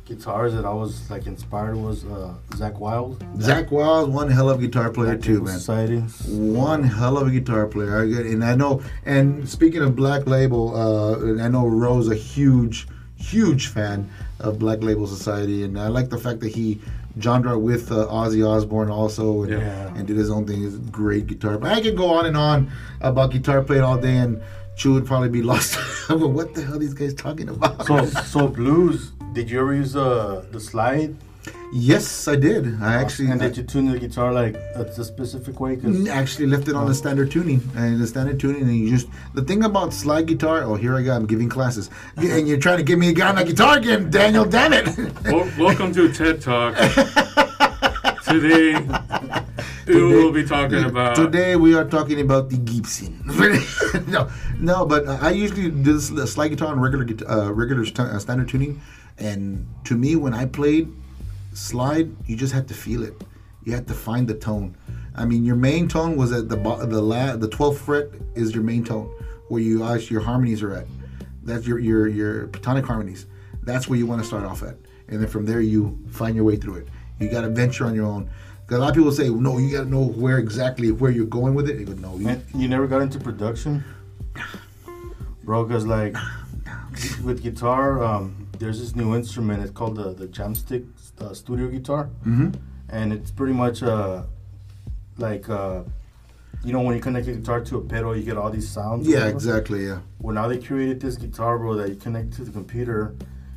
guitars 0.09 0.55
that 0.55 0.65
I 0.65 0.73
was 0.73 1.09
like 1.11 1.27
inspired 1.27 1.77
was 1.77 2.05
uh, 2.05 2.35
Zakk 2.51 2.79
Wylde. 2.79 3.19
Zakk 3.37 3.71
Wylde, 3.71 4.11
one 4.13 4.31
hell 4.31 4.49
of 4.51 4.59
a 4.59 4.67
guitar 4.67 4.91
player 4.91 5.13
Black 5.15 5.25
too, 5.25 5.43
man. 5.43 5.59
Society. 5.59 5.99
One 6.29 6.83
hell 6.83 7.19
of 7.19 7.29
a 7.29 7.31
guitar 7.31 7.67
player. 7.67 8.03
I 8.03 8.07
get, 8.07 8.27
and 8.27 8.43
I 8.45 8.55
know. 8.55 8.83
And 9.05 9.49
speaking 9.49 9.83
of 9.83 9.95
Black 9.95 10.27
Label, 10.27 10.75
uh, 10.75 11.43
I 11.45 11.49
know 11.49 11.67
Rose 11.67 12.09
a 12.11 12.15
huge, 12.15 12.89
huge 13.17 13.69
fan 13.69 14.09
of 14.41 14.59
Black 14.59 14.83
Label 14.83 15.07
Society, 15.07 15.63
and 15.65 15.79
I 15.79 15.89
like 15.89 16.09
the 16.09 16.19
fact 16.19 16.41
that 16.41 16.49
he 16.55 16.81
genre 17.21 17.59
with 17.59 17.91
uh, 17.91 18.07
Ozzy 18.07 18.47
Osbourne 18.49 18.91
also, 18.91 19.43
and, 19.43 19.53
Yeah. 19.53 19.93
and 19.97 20.07
did 20.07 20.17
his 20.17 20.31
own 20.31 20.47
thing. 20.47 20.63
He's 20.63 20.77
a 20.77 20.79
great 20.79 21.27
guitar. 21.27 21.59
But 21.59 21.73
I 21.73 21.81
could 21.81 21.97
go 21.97 22.07
on 22.11 22.27
and 22.27 22.37
on 22.37 22.71
about 23.01 23.33
guitar 23.33 23.63
playing 23.63 23.83
all 23.83 23.99
day, 23.99 24.17
and 24.17 24.41
Chew 24.79 24.95
would 24.95 25.07
probably 25.07 25.29
be 25.29 25.43
lost. 25.43 25.77
but 26.09 26.19
what 26.21 26.55
the 26.55 26.63
hell 26.63 26.77
are 26.77 26.79
these 26.79 26.95
guys 26.95 27.13
talking 27.13 27.49
about? 27.49 27.85
So, 27.85 28.07
so 28.07 28.47
blues. 28.47 29.11
Did 29.33 29.51
you 29.51 29.61
ever 29.61 29.75
use 29.75 29.97
uh, 29.97 30.45
the 30.53 30.61
slide? 30.61 31.17
yes, 31.73 32.29
I 32.29 32.37
did. 32.37 32.81
I 32.81 32.95
uh, 32.95 33.01
actually. 33.01 33.31
and 33.31 33.41
did 33.41 33.57
you 33.57 33.63
tune 33.65 33.91
the 33.91 33.99
guitar 33.99 34.33
like 34.33 34.55
a, 34.77 34.83
a 34.83 35.05
specific 35.05 35.59
way? 35.59 35.77
Cause 35.77 35.97
mm, 35.97 36.09
actually 36.09 36.47
left 36.47 36.69
it 36.69 36.77
on 36.77 36.85
the 36.85 36.91
oh. 36.91 36.95
standard 36.95 37.31
tuning 37.31 37.61
and 37.75 38.01
the 38.01 38.07
standard 38.07 38.39
tuning 38.39 38.63
and 38.63 38.77
you 38.77 38.91
just 38.91 39.09
the 39.35 39.43
thing 39.43 39.65
about 39.65 39.93
slide 39.93 40.27
guitar 40.27 40.63
oh 40.63 40.75
here 40.75 40.97
i 40.97 41.03
go 41.03 41.15
i'm 41.15 41.27
giving 41.27 41.49
classes 41.49 41.91
and 42.17 42.49
you're 42.49 42.59
trying 42.59 42.79
to 42.79 42.83
get 42.83 42.99
me 42.99 43.11
a 43.11 43.13
guy 43.13 43.29
on 43.29 43.37
the 43.37 43.45
guitar 43.45 43.77
again 43.77 44.11
daniel 44.11 44.45
damn 44.45 44.73
it 44.73 44.87
Wel- 45.25 45.51
welcome 45.59 45.93
to 45.93 46.11
TED 46.13 46.41
Talk. 46.41 46.75
Today, 48.29 48.75
we 49.89 50.03
will 50.03 50.33
be 50.33 50.45
talking 50.45 50.85
about. 50.85 51.17
today 51.17 51.57
we 51.57 51.75
are 51.75 51.85
talking 51.85 52.21
about 52.21 52.51
the 52.51 52.59
gibson. 52.59 53.23
No 54.07 54.29
no 54.59 54.85
but 54.87 55.07
i 55.09 55.31
usually 55.31 55.71
do 55.71 55.93
this 55.95 56.09
the 56.11 56.27
slide 56.27 56.49
guitar 56.49 56.69
on 56.69 56.81
regular 56.81 57.07
uh, 57.29 57.51
regular 57.53 57.85
st- 57.85 58.01
uh, 58.09 58.19
standard 58.19 58.49
tuning. 58.49 58.81
And 59.19 59.67
to 59.85 59.97
me 59.97 60.15
when 60.17 60.35
i 60.35 60.45
played 60.47 60.93
slide 61.55 62.15
you 62.27 62.37
just 62.37 62.53
had 62.53 62.69
to 62.69 62.75
feel 62.75 63.03
it. 63.03 63.15
You 63.65 63.73
had 63.75 63.87
to 63.89 63.95
find 63.95 64.29
the 64.29 64.35
tone. 64.35 64.77
I 65.15 65.25
mean 65.25 65.45
your 65.45 65.57
main 65.57 65.89
tone 65.89 66.17
was 66.17 66.33
at 66.33 66.49
the 66.49 66.57
bo- 66.57 66.85
the 66.85 67.01
la- 67.03 67.37
the 67.37 67.49
12th 67.49 67.79
fret 67.79 68.07
is 68.35 68.55
your 68.55 68.63
main 68.65 68.85
tone 68.85 69.09
where 69.49 69.61
you 69.63 69.85
actually 69.85 70.15
your 70.15 70.23
harmonies 70.23 70.63
are 70.63 70.75
at. 70.75 70.87
That's 71.43 71.67
your 71.67 71.79
your 71.79 72.07
your 72.09 72.47
platonic 72.49 72.85
harmonies. 72.85 73.27
That's 73.63 73.89
where 73.89 73.99
you 73.99 74.07
want 74.07 74.21
to 74.23 74.27
start 74.27 74.45
off 74.45 74.63
at. 74.63 74.77
And 75.09 75.21
then 75.21 75.29
from 75.29 75.47
there 75.47 75.61
you 75.61 75.99
find 76.11 76.37
your 76.37 76.45
way 76.45 76.57
through 76.57 76.77
it. 76.77 76.89
You 77.19 77.31
got 77.31 77.41
to 77.43 77.49
venture 77.49 77.85
on 77.87 77.95
your 77.95 78.07
own 78.07 78.31
because 78.69 78.79
a 78.79 78.81
lot 78.83 78.91
of 78.91 78.97
people 78.97 79.11
say 79.13 79.31
no 79.31 79.57
you 79.57 79.73
got 79.75 79.85
to 79.85 79.89
know 79.91 80.05
where 80.05 80.37
exactly 80.39 80.93
where 80.93 81.11
you're 81.11 81.25
going 81.25 81.55
with 81.55 81.71
it 81.71 81.79
you 81.81 81.87
go 81.87 81.95
no 81.95 82.17
you, 82.19 82.29
And 82.29 82.43
you 82.55 82.69
never 82.69 82.87
got 82.87 83.01
into 83.01 83.19
production, 83.19 83.83
bro. 85.43 85.65
Cause 85.65 85.87
like 85.87 86.15
with 87.25 87.43
guitar, 87.43 88.03
um, 88.05 88.47
there's 88.59 88.81
this 88.81 88.95
new 88.95 89.15
instrument. 89.15 89.63
It's 89.63 89.71
called 89.73 89.97
the 89.97 90.13
the 90.13 90.27
Jamstick 90.27 90.85
uh, 91.21 91.33
Studio 91.33 91.69
Guitar, 91.69 92.11
Mhm. 92.27 92.55
and 92.91 93.13
it's 93.13 93.31
pretty 93.31 93.55
much 93.55 93.83
uh 93.83 94.25
like 95.17 95.49
uh, 95.49 95.83
you 96.63 96.73
know 96.75 96.83
when 96.83 96.95
you 96.95 97.01
connect 97.01 97.27
a 97.29 97.33
guitar 97.33 97.61
to 97.63 97.79
a 97.79 97.81
pedal, 97.81 98.15
you 98.17 98.23
get 98.23 98.37
all 98.37 98.51
these 98.51 98.69
sounds. 98.69 99.09
yeah 99.09 99.27
exactly 99.27 99.87
yeah 99.87 100.01
Well, 100.21 100.35
now 100.35 100.47
they 100.49 100.59
created 100.59 101.01
this 101.01 101.17
guitar, 101.17 101.59
bro, 101.59 101.75
that 101.77 101.89
you 101.89 101.97
connect 101.97 102.33
to 102.35 102.45
the 102.45 102.51
computer, 102.53 103.15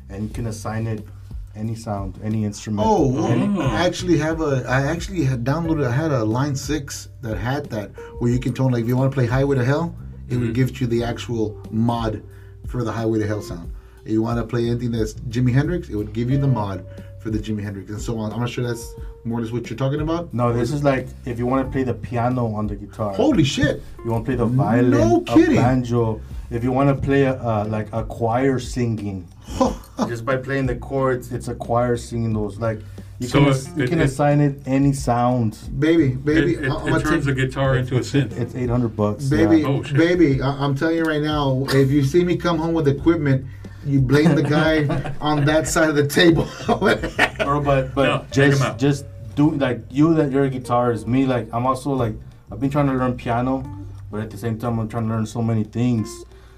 and 0.08 0.22
you 0.24 0.30
can 0.30 0.46
assign 0.46 0.86
it 0.86 1.06
any 1.54 1.74
sound, 1.74 2.18
any 2.22 2.44
instrument. 2.44 2.86
Oh, 2.88 3.26
any- 3.26 3.58
oh. 3.58 3.60
I 3.60 3.84
actually 3.84 4.18
have 4.18 4.40
a. 4.40 4.64
I 4.68 4.82
actually 4.82 5.24
had 5.24 5.44
downloaded. 5.44 5.86
I 5.86 5.92
had 5.92 6.10
a 6.10 6.24
Line 6.24 6.56
Six 6.56 7.08
that 7.20 7.36
had 7.36 7.66
that, 7.70 7.90
where 8.18 8.30
you 8.30 8.38
can 8.38 8.54
tone 8.54 8.72
like 8.72 8.82
if 8.82 8.88
you 8.88 8.96
want 8.96 9.10
to 9.10 9.14
play 9.14 9.26
Highway 9.26 9.56
to 9.56 9.64
Hell, 9.64 9.94
it 10.28 10.36
would 10.36 10.44
mm-hmm. 10.44 10.52
give 10.52 10.80
you 10.80 10.86
the 10.86 11.04
actual 11.04 11.60
mod 11.70 12.22
for 12.66 12.84
the 12.84 12.92
Highway 12.92 13.18
to 13.18 13.26
Hell 13.26 13.42
sound. 13.42 13.72
If 14.04 14.12
you 14.12 14.22
want 14.22 14.38
to 14.38 14.44
play 14.44 14.68
anything 14.68 14.92
that's 14.92 15.14
Jimi 15.14 15.52
Hendrix, 15.52 15.88
it 15.88 15.94
would 15.94 16.12
give 16.12 16.30
you 16.30 16.38
the 16.38 16.48
mod 16.48 16.84
for 17.22 17.30
the 17.30 17.38
Jimi 17.38 17.62
Hendrix 17.62 17.90
and 17.90 18.00
so 18.00 18.18
on. 18.18 18.32
I'm 18.32 18.40
not 18.40 18.50
sure 18.50 18.66
that's 18.66 18.94
more 19.24 19.38
or 19.38 19.42
less 19.42 19.52
what 19.52 19.70
you're 19.70 19.76
talking 19.76 20.00
about. 20.00 20.34
No, 20.34 20.52
this 20.52 20.72
is 20.72 20.82
like 20.82 21.06
if 21.24 21.38
you 21.38 21.46
want 21.46 21.64
to 21.64 21.70
play 21.70 21.84
the 21.84 21.94
piano 21.94 22.46
on 22.52 22.66
the 22.66 22.74
guitar. 22.74 23.14
Holy 23.14 23.44
shit! 23.44 23.80
You 24.04 24.10
want 24.10 24.24
to 24.26 24.28
play 24.30 24.36
the 24.36 24.46
violin, 24.46 24.90
No 24.90 25.18
a 25.18 25.24
kidding. 25.24 25.56
banjo. 25.56 26.20
If 26.50 26.62
you 26.64 26.72
want 26.72 26.88
to 26.94 27.00
play 27.06 27.22
a, 27.22 27.34
uh, 27.34 27.64
like 27.68 27.88
a 27.92 28.04
choir 28.04 28.58
singing, 28.58 29.26
just 30.08 30.24
by 30.26 30.36
playing 30.36 30.66
the 30.66 30.76
chords, 30.76 31.32
it's 31.32 31.48
a 31.48 31.54
choir 31.54 31.96
singing 31.96 32.32
those. 32.34 32.58
Like 32.58 32.80
you 33.20 33.28
So 33.28 33.38
can 33.38 33.48
it- 33.52 33.68
you 33.76 33.84
it- 33.84 33.88
can 33.88 34.00
it- 34.00 34.04
assign 34.04 34.40
it 34.40 34.60
any 34.66 34.92
sound. 34.92 35.56
baby, 35.78 36.08
baby, 36.08 36.54
It, 36.54 36.64
it, 36.64 36.70
I- 36.70 36.74
I'm 36.74 36.88
it 36.88 36.90
gonna 36.90 37.04
turns 37.04 37.24
take- 37.26 37.36
the 37.36 37.46
guitar 37.46 37.76
into 37.76 37.96
a 37.96 38.00
synth. 38.00 38.36
It's 38.36 38.54
eight 38.56 38.68
hundred 38.68 38.96
bucks. 38.96 39.26
Baby, 39.28 39.58
yeah. 39.60 39.68
Oh, 39.68 39.82
baby, 39.94 40.42
I- 40.42 40.62
I'm 40.64 40.74
telling 40.74 40.96
you 40.96 41.04
right 41.04 41.22
now, 41.22 41.64
if 41.70 41.90
you 41.90 42.02
see 42.02 42.24
me 42.24 42.36
come 42.36 42.58
home 42.58 42.74
with 42.74 42.88
equipment, 42.88 43.46
you 43.84 44.00
blame 44.00 44.34
the 44.34 44.42
guy 44.42 44.86
on 45.20 45.44
that 45.46 45.66
side 45.68 45.88
of 45.88 45.96
the 45.96 46.06
table. 46.06 46.46
Bro, 46.66 47.60
but 47.62 47.94
but 47.94 48.04
No, 48.06 48.26
just 48.30 48.78
just 48.78 49.04
do 49.34 49.50
like 49.52 49.80
you 49.90 50.14
that 50.14 50.30
you're 50.30 50.44
a 50.44 50.50
guitarist. 50.50 51.06
Me 51.06 51.26
like 51.26 51.48
I'm 51.52 51.66
also 51.66 51.90
like 51.92 52.14
I've 52.50 52.60
been 52.60 52.70
trying 52.70 52.86
to 52.86 52.92
learn 52.94 53.16
piano, 53.16 53.64
but 54.10 54.20
at 54.20 54.30
the 54.30 54.36
same 54.38 54.58
time 54.58 54.78
I'm 54.78 54.88
trying 54.88 55.08
to 55.08 55.14
learn 55.14 55.26
so 55.26 55.42
many 55.42 55.64
things. 55.64 56.08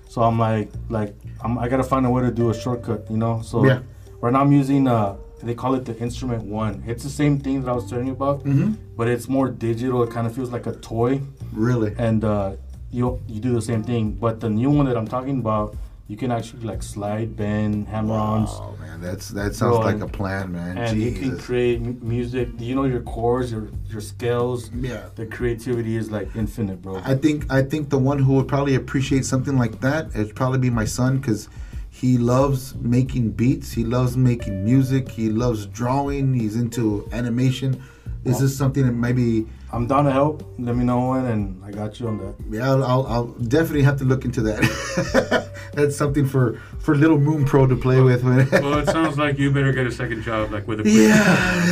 So 0.08 0.22
I'm 0.22 0.38
like 0.38 0.70
like 0.88 1.14
I'm, 1.42 1.58
I 1.58 1.68
gotta 1.68 1.84
find 1.84 2.04
a 2.06 2.10
way 2.10 2.22
to 2.22 2.30
do 2.30 2.50
a 2.50 2.54
shortcut, 2.54 3.10
you 3.10 3.16
know. 3.16 3.40
So 3.42 3.64
Yeah. 3.66 3.80
right 4.20 4.32
now 4.32 4.40
I'm 4.40 4.52
using 4.52 4.86
uh 4.88 5.16
they 5.42 5.54
call 5.54 5.74
it 5.74 5.84
the 5.84 5.96
instrument 5.98 6.42
one. 6.44 6.82
It's 6.86 7.04
the 7.04 7.10
same 7.10 7.38
thing 7.38 7.62
that 7.62 7.70
I 7.70 7.74
was 7.74 7.88
telling 7.90 8.06
you 8.06 8.12
about, 8.14 8.44
Mm-hmm. 8.44 8.72
but 8.96 9.08
it's 9.08 9.28
more 9.28 9.48
digital. 9.50 10.02
It 10.02 10.10
kind 10.10 10.26
of 10.26 10.34
feels 10.34 10.50
like 10.50 10.66
a 10.66 10.72
toy, 10.72 11.20
really? 11.52 11.94
and 11.98 12.24
uh, 12.24 12.52
you 12.90 13.20
you 13.28 13.40
do 13.40 13.52
the 13.52 13.60
same 13.60 13.82
thing. 13.82 14.12
But 14.12 14.40
the 14.40 14.48
new 14.48 14.70
one 14.70 14.86
that 14.86 14.96
I'm 14.96 15.06
talking 15.06 15.38
about, 15.40 15.76
you 16.07 16.16
can 16.18 16.30
actually 16.30 16.64
like 16.64 16.82
slide, 16.82 17.34
bend, 17.34 17.88
hammer-ons. 17.88 18.50
Oh 18.52 18.76
man, 18.78 19.00
that's 19.00 19.28
that 19.30 19.55
sounds 19.55 19.78
like 19.78 20.00
a 20.00 20.07
plan, 20.07 20.52
man. 20.52 20.76
and 20.76 21.00
you 21.00 21.12
can 21.12 21.38
create 21.38 21.80
m- 21.80 21.98
music. 22.02 22.57
Do 22.59 22.64
you 22.64 22.74
know 22.74 22.84
your 22.84 23.00
chords, 23.00 23.50
your 23.50 23.68
your 23.88 24.02
scales. 24.02 24.70
Yeah. 24.72 25.09
The 25.14 25.26
creativity 25.26 25.96
is 25.96 26.11
like 26.11 26.28
infinite, 26.36 26.82
bro. 26.82 27.00
I 27.05 27.14
think 27.14 27.50
I 27.50 27.62
think 27.62 27.88
the 27.88 27.98
one 27.98 28.18
who 28.18 28.34
would 28.34 28.48
probably 28.48 28.74
appreciate 28.74 29.24
something 29.24 29.57
like 29.57 29.80
that 29.80 30.14
would 30.14 30.34
probably 30.34 30.59
be 30.59 30.70
my 30.70 30.84
son 30.84 31.18
because 31.18 31.48
he 31.90 32.18
loves 32.18 32.74
making 32.74 33.30
beats. 33.30 33.72
He 33.72 33.84
loves 33.84 34.16
making 34.16 34.62
music. 34.64 35.09
He 35.09 35.30
loves 35.30 35.64
drawing. 35.66 36.34
He's 36.34 36.57
into 36.57 37.09
animation. 37.12 37.82
Is 38.24 38.38
this 38.40 38.56
something 38.56 38.86
that 38.86 38.92
maybe? 38.92 39.46
I'm 39.70 39.86
down 39.86 40.04
to 40.04 40.12
help. 40.12 40.42
Let 40.58 40.76
me 40.76 40.84
know 40.84 41.10
when, 41.10 41.26
and 41.26 41.62
I 41.64 41.70
got 41.72 41.98
you 42.00 42.06
on 42.08 42.18
that. 42.18 42.34
Yeah, 42.48 42.70
I'll, 42.70 42.84
I'll, 42.84 43.06
I'll 43.06 43.26
definitely 43.26 43.82
have 43.82 43.98
to 43.98 44.04
look 44.04 44.24
into 44.24 44.40
that. 44.42 45.50
That's 45.74 45.96
something 45.96 46.26
for 46.26 46.58
for 46.78 46.94
little 46.94 47.18
Moon 47.18 47.44
Pro 47.44 47.66
to 47.66 47.76
play 47.76 48.00
with. 48.00 48.22
Well, 48.24 48.78
it 48.78 48.86
sounds 48.86 49.18
like 49.18 49.38
you 49.38 49.50
better 49.50 49.72
get 49.72 49.86
a 49.86 49.90
second 49.90 50.22
job, 50.22 50.52
like 50.52 50.66
with 50.68 50.80
a 50.80 50.88
yeah, 50.88 51.22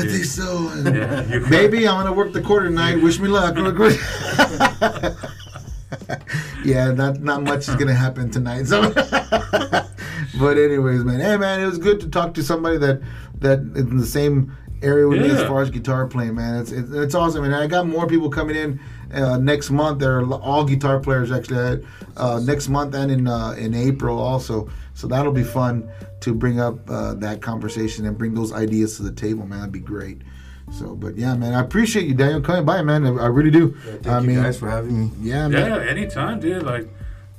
I 0.02 0.06
think 0.06 0.24
so. 0.24 0.70
Yeah, 0.84 1.22
you- 1.32 1.46
Baby, 1.50 1.86
I'm 1.88 2.02
gonna 2.02 2.12
work 2.12 2.32
the 2.32 2.42
quarter 2.42 2.66
tonight. 2.68 2.96
Wish 2.96 3.18
me 3.20 3.28
luck. 3.28 3.54
yeah, 6.64 6.90
not 6.92 7.20
not 7.20 7.42
much 7.42 7.68
is 7.68 7.76
gonna 7.76 7.94
happen 7.94 8.30
tonight. 8.30 8.64
So, 8.66 8.92
but 8.92 10.58
anyways, 10.58 11.04
man, 11.04 11.20
hey 11.20 11.36
man, 11.36 11.60
it 11.60 11.66
was 11.66 11.78
good 11.78 12.00
to 12.00 12.08
talk 12.08 12.34
to 12.34 12.42
somebody 12.42 12.78
that 12.78 13.00
that 13.40 13.58
in 13.60 13.96
the 13.96 14.06
same 14.06 14.56
area 14.82 15.06
with 15.08 15.20
me 15.20 15.30
as 15.30 15.42
far 15.42 15.62
as 15.62 15.70
guitar 15.70 16.06
playing, 16.06 16.34
man. 16.34 16.60
It's 16.60 16.72
it's, 16.72 16.90
it's 16.92 17.14
awesome, 17.14 17.44
and 17.44 17.54
I 17.54 17.66
got 17.66 17.86
more 17.86 18.06
people 18.06 18.30
coming 18.30 18.56
in 18.56 18.80
uh, 19.12 19.38
next 19.38 19.70
month. 19.70 20.00
They're 20.00 20.24
all 20.24 20.64
guitar 20.64 21.00
players 21.00 21.30
actually. 21.30 21.84
Uh, 22.16 22.40
next 22.44 22.68
month 22.68 22.94
and 22.94 23.10
in 23.10 23.28
uh, 23.28 23.54
in 23.58 23.74
April 23.74 24.18
also. 24.18 24.70
So 24.94 25.06
that'll 25.06 25.32
be 25.32 25.44
fun 25.44 25.90
to 26.20 26.34
bring 26.34 26.60
up 26.60 26.88
uh, 26.88 27.14
that 27.14 27.40
conversation 27.40 28.06
and 28.06 28.16
bring 28.16 28.34
those 28.34 28.52
ideas 28.52 28.96
to 28.96 29.02
the 29.02 29.12
table, 29.12 29.46
man. 29.46 29.60
That'd 29.60 29.72
be 29.72 29.80
great. 29.80 30.22
So, 30.70 30.94
but 30.94 31.16
yeah, 31.16 31.34
man, 31.34 31.54
I 31.54 31.60
appreciate 31.60 32.06
you, 32.06 32.14
Daniel, 32.14 32.40
coming 32.40 32.64
by, 32.64 32.82
man. 32.82 33.06
I, 33.06 33.24
I 33.24 33.26
really 33.26 33.50
do. 33.50 33.74
Thank 33.74 34.06
I 34.06 34.20
you 34.20 34.26
mean, 34.28 34.42
guys 34.42 34.58
for 34.58 34.70
having 34.70 34.98
me. 34.98 35.10
yeah, 35.20 35.48
man. 35.48 35.70
Yeah, 35.70 35.90
anytime, 35.90 36.40
dude. 36.40 36.62
Like, 36.62 36.88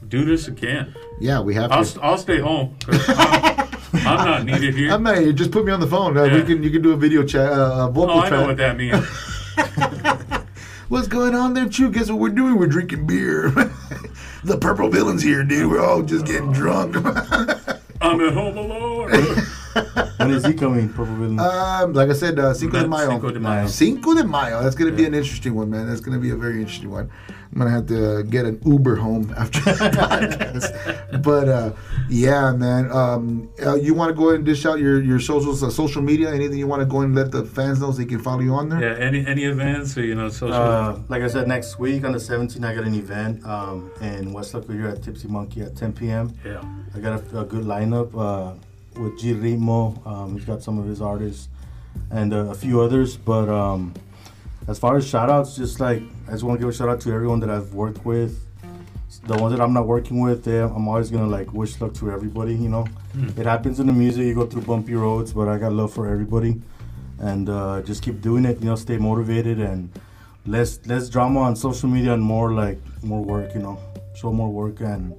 do 0.07 0.25
this 0.25 0.47
again. 0.47 0.93
Yeah, 1.19 1.39
we 1.39 1.55
have 1.55 1.71
I'll, 1.71 1.85
to. 1.85 2.01
I'll 2.01 2.17
stay 2.17 2.39
home. 2.39 2.77
I'm, 3.93 4.25
not 4.25 4.43
needed 4.45 4.75
here. 4.75 4.91
I'm 4.91 5.03
not. 5.03 5.17
Just 5.35 5.51
put 5.51 5.65
me 5.65 5.71
on 5.71 5.79
the 5.79 5.87
phone. 5.87 6.17
Uh, 6.17 6.23
We 6.23 6.43
can 6.43 6.63
you 6.63 6.69
can 6.71 6.81
do 6.81 6.91
a 6.93 6.97
video 6.97 7.23
chat, 7.23 7.51
uh, 7.51 7.89
vocal 7.89 8.15
Oh, 8.15 8.19
I 8.21 8.29
know 8.29 8.47
what 8.47 8.57
that 8.57 8.77
means. 8.77 9.05
What's 10.89 11.07
going 11.07 11.33
on 11.33 11.53
there, 11.53 11.67
Chew? 11.67 11.89
Guess 11.91 12.09
what 12.09 12.19
we're 12.19 12.29
doing? 12.29 12.57
We're 12.57 12.67
drinking 12.67 13.07
beer. 13.07 13.49
the 14.43 14.57
purple 14.59 14.89
villains 14.89 15.23
here, 15.23 15.43
dude. 15.43 15.71
We're 15.71 15.83
all 15.83 16.03
just 16.03 16.25
getting 16.25 16.51
drunk. 16.51 16.95
I'm 16.97 18.21
at 18.21 18.33
home 18.33 18.57
alone. 18.57 19.11
When 20.17 20.31
is 20.31 20.45
he 20.45 20.53
coming, 20.53 20.89
Probably. 20.89 21.37
Um, 21.37 21.93
like 21.93 22.09
I 22.09 22.13
said, 22.13 22.39
uh, 22.39 22.53
Cinco 22.53 22.79
de 22.79 22.87
Mayo. 22.87 23.09
Cinco 23.09 23.31
de 23.31 23.39
Mayo. 23.39 23.61
Nice. 23.63 23.75
Cinco 23.75 24.13
de 24.13 24.23
Mayo. 24.23 24.63
That's 24.63 24.75
gonna 24.75 24.91
be 24.91 25.05
an 25.05 25.13
interesting 25.13 25.55
one, 25.55 25.69
man. 25.69 25.87
That's 25.87 26.01
gonna 26.01 26.19
be 26.19 26.29
a 26.29 26.35
very 26.35 26.59
interesting 26.59 26.91
one. 26.91 27.09
I'm 27.51 27.59
gonna 27.59 27.71
have 27.71 27.85
to 27.87 28.19
uh, 28.19 28.21
get 28.23 28.45
an 28.45 28.59
Uber 28.65 28.95
home 28.95 29.33
after 29.37 29.59
the 29.59 29.71
podcast. 29.93 31.21
But 31.23 31.49
uh, 31.49 31.73
yeah, 32.09 32.51
man. 32.51 32.91
Um, 32.91 33.49
uh, 33.63 33.75
you 33.75 33.93
want 33.93 34.09
to 34.09 34.15
go 34.15 34.29
ahead 34.29 34.37
and 34.37 34.45
dish 34.45 34.65
out 34.65 34.79
your 34.79 35.01
your 35.03 35.19
socials, 35.19 35.61
uh, 35.61 35.69
social 35.69 36.01
media, 36.01 36.33
anything 36.33 36.57
you 36.57 36.67
want 36.67 36.81
to 36.81 36.85
go 36.85 37.01
and 37.01 37.13
let 37.13 37.31
the 37.31 37.45
fans 37.45 37.79
know 37.79 37.91
so 37.91 37.97
they 37.97 38.05
can 38.05 38.19
follow 38.19 38.39
you 38.41 38.53
on 38.53 38.69
there. 38.69 38.81
Yeah, 38.81 39.05
any 39.05 39.25
any 39.27 39.43
events 39.43 39.97
or 39.97 40.03
you 40.03 40.15
know 40.15 40.29
social. 40.29 40.55
Uh, 40.55 40.99
like 41.09 41.21
I 41.21 41.27
said, 41.27 41.47
next 41.47 41.77
week 41.77 42.03
on 42.05 42.11
the 42.11 42.17
17th, 42.17 42.63
I 42.63 42.73
got 42.73 42.85
an 42.85 42.95
event 42.95 43.45
um, 43.45 43.91
in 44.01 44.33
Weslaco 44.33 44.73
here 44.73 44.87
at 44.87 45.03
Tipsy 45.03 45.27
Monkey 45.27 45.61
at 45.61 45.75
10 45.75 45.93
p.m. 45.93 46.33
yeah. 46.43 46.63
I 46.95 46.99
got 46.99 47.21
a, 47.21 47.39
a 47.41 47.45
good 47.45 47.65
lineup 47.65 48.15
uh, 48.17 48.55
with 48.97 49.19
G 49.19 49.33
Ritmo. 49.33 50.05
Um, 50.05 50.35
he's 50.35 50.45
got 50.45 50.61
some 50.61 50.77
of 50.77 50.85
his 50.85 51.01
artists 51.01 51.49
and 52.11 52.33
uh, 52.33 52.45
a 52.49 52.55
few 52.55 52.81
others. 52.81 53.17
But 53.17 53.49
um, 53.49 53.93
as 54.67 54.79
far 54.79 54.97
as 54.97 55.07
shout 55.07 55.29
outs, 55.29 55.55
just 55.55 55.79
like 55.79 56.01
I 56.27 56.31
just 56.31 56.43
want 56.43 56.59
to 56.59 56.65
give 56.65 56.73
a 56.73 56.77
shout 56.77 56.89
out 56.89 57.01
to 57.01 57.11
everyone 57.11 57.39
that 57.41 57.49
I've 57.49 57.73
worked 57.73 58.05
with. 58.05 58.39
The 59.25 59.37
ones 59.37 59.55
that 59.55 59.63
I'm 59.63 59.73
not 59.73 59.87
working 59.87 60.19
with, 60.19 60.43
they, 60.43 60.59
I'm 60.59 60.87
always 60.87 61.09
gonna 61.09 61.27
like 61.27 61.53
wish 61.53 61.79
luck 61.79 61.93
to 61.95 62.11
everybody. 62.11 62.55
You 62.55 62.67
know, 62.69 62.85
it 63.37 63.45
happens 63.45 63.79
in 63.79 63.87
the 63.87 63.93
music. 63.93 64.25
You 64.25 64.35
go 64.35 64.45
through 64.45 64.63
bumpy 64.63 64.95
roads, 64.95 65.31
but 65.31 65.47
I 65.47 65.57
got 65.57 65.71
love 65.71 65.93
for 65.93 66.07
everybody, 66.07 66.61
and 67.19 67.47
uh, 67.47 67.81
just 67.83 68.03
keep 68.03 68.21
doing 68.21 68.43
it. 68.43 68.59
You 68.59 68.65
know, 68.65 68.75
stay 68.75 68.97
motivated 68.97 69.59
and 69.59 69.89
less 70.45 70.85
less 70.87 71.09
drama 71.09 71.41
on 71.41 71.55
social 71.55 71.87
media 71.87 72.13
and 72.13 72.23
more 72.23 72.51
like 72.53 72.79
more 73.01 73.23
work. 73.23 73.53
You 73.53 73.61
know, 73.61 73.79
show 74.15 74.33
more 74.33 74.49
work 74.49 74.81
and 74.81 75.13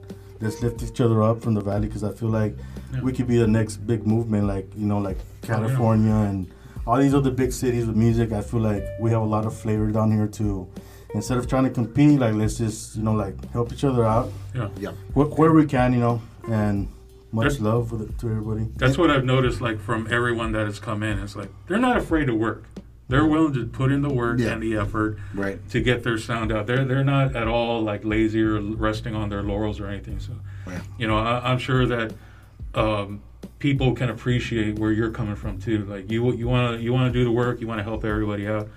let's 0.45 0.63
lift 0.63 0.83
each 0.83 1.01
other 1.01 1.23
up 1.23 1.43
from 1.43 1.55
the 1.55 1.61
valley 1.61 1.87
because 1.89 2.05
I 2.05 2.13
feel 2.13 2.29
like 2.29 2.55
we 3.03 3.13
could 3.13 3.27
be 3.27 3.39
the 3.39 3.47
next 3.47 3.79
big 3.79 4.07
movement. 4.07 4.47
Like 4.47 4.69
you 4.77 4.87
know, 4.87 4.99
like 4.99 5.17
oh, 5.19 5.47
California 5.47 6.13
and 6.13 6.47
all 6.87 6.99
these 6.99 7.15
other 7.15 7.31
big 7.31 7.53
cities 7.53 7.87
with 7.87 7.97
music. 7.97 8.31
I 8.33 8.43
feel 8.43 8.61
like 8.61 8.85
we 9.01 9.11
have 9.11 9.23
a 9.23 9.25
lot 9.37 9.47
of 9.47 9.57
flavor 9.57 9.91
down 9.91 10.13
here 10.13 10.29
too. 10.29 10.69
Instead 11.15 11.39
of 11.39 11.49
trying 11.49 11.65
to 11.65 11.71
compete, 11.71 12.19
like 12.21 12.35
let's 12.35 12.59
just 12.59 12.97
you 12.97 13.03
know 13.03 13.15
like 13.15 13.35
help 13.53 13.73
each 13.73 13.85
other 13.85 14.05
out 14.05 14.31
Yeah. 14.55 14.69
Yeah. 14.79 14.93
where, 15.15 15.27
where 15.27 15.53
we 15.53 15.65
can, 15.65 15.93
you 15.93 16.01
know, 16.01 16.21
and 16.49 16.89
much 17.33 17.45
There's- 17.45 17.61
love 17.61 17.91
with 17.93 18.03
it, 18.03 18.19
to 18.21 18.29
everybody. 18.29 18.69
That's 18.77 18.99
what 18.99 19.11
I've 19.11 19.25
noticed, 19.25 19.61
like 19.61 19.81
from 19.81 20.07
everyone 20.13 20.53
that 20.53 20.67
has 20.67 20.79
come 20.79 21.03
in. 21.03 21.19
It's 21.21 21.35
like 21.37 21.51
they're 21.67 21.79
not 21.79 21.97
afraid 21.97 22.27
to 22.27 22.35
work. 22.35 22.65
They're 23.09 23.27
willing 23.27 23.53
to 23.55 23.67
put 23.67 23.93
in 23.93 24.01
the 24.03 24.09
work 24.13 24.39
Yeah. 24.41 24.53
and 24.53 24.63
the 24.63 24.77
effort 24.77 25.19
Right. 25.35 25.59
to 25.71 25.81
get 25.81 26.03
their 26.05 26.17
sound 26.19 26.51
out. 26.51 26.67
They're 26.67 26.85
they're 26.85 27.05
not 27.05 27.37
at 27.37 27.47
all 27.47 27.83
like 27.83 28.05
lazy 28.05 28.43
or 28.43 28.61
resting 28.61 29.15
on 29.15 29.29
their 29.29 29.43
laurels 29.43 29.79
or 29.81 29.87
anything. 29.87 30.19
So, 30.21 30.33
Yeah. 30.67 30.81
you 30.99 31.07
know, 31.07 31.19
I, 31.19 31.51
I'm 31.51 31.59
sure 31.59 31.85
that 31.87 32.15
um, 32.75 33.21
people 33.59 33.93
can 33.95 34.09
appreciate 34.11 34.79
where 34.79 34.91
you're 34.91 35.11
coming 35.11 35.37
from 35.37 35.59
too. 35.59 35.85
Like 35.85 36.11
you 36.11 36.33
you 36.33 36.49
want 36.49 36.77
to 36.79 36.83
you 36.83 36.93
want 36.93 37.13
to 37.13 37.19
do 37.19 37.25
the 37.25 37.31
work. 37.31 37.61
You 37.61 37.67
want 37.67 37.79
to 37.79 37.85
help 37.85 38.05
everybody 38.05 38.49
out, 38.49 38.69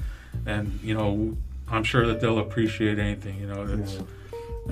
and 0.46 0.78
you 0.84 0.94
know, 0.94 1.36
I'm 1.70 1.84
sure 1.84 2.06
that 2.08 2.20
they'll 2.22 2.40
appreciate 2.40 3.00
anything. 3.00 3.40
You 3.40 3.48
know, 3.48 3.66
that's 3.66 3.96
Yeah. 3.96 4.02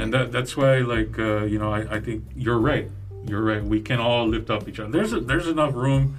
and 0.04 0.14
that 0.14 0.32
that's 0.34 0.58
why 0.58 0.80
like 0.80 1.18
uh, 1.18 1.44
you 1.46 1.60
know 1.60 1.72
I, 1.74 1.96
I 1.96 2.00
think 2.02 2.26
you're 2.36 2.60
right 2.60 2.90
you're 3.28 3.42
right 3.42 3.64
we 3.64 3.80
can 3.82 4.00
all 4.00 4.28
lift 4.28 4.52
up 4.52 4.68
each 4.70 4.80
other 4.80 4.92
there's 4.92 5.12
a, 5.14 5.20
there's 5.20 5.48
enough 5.48 5.74
room 5.74 6.18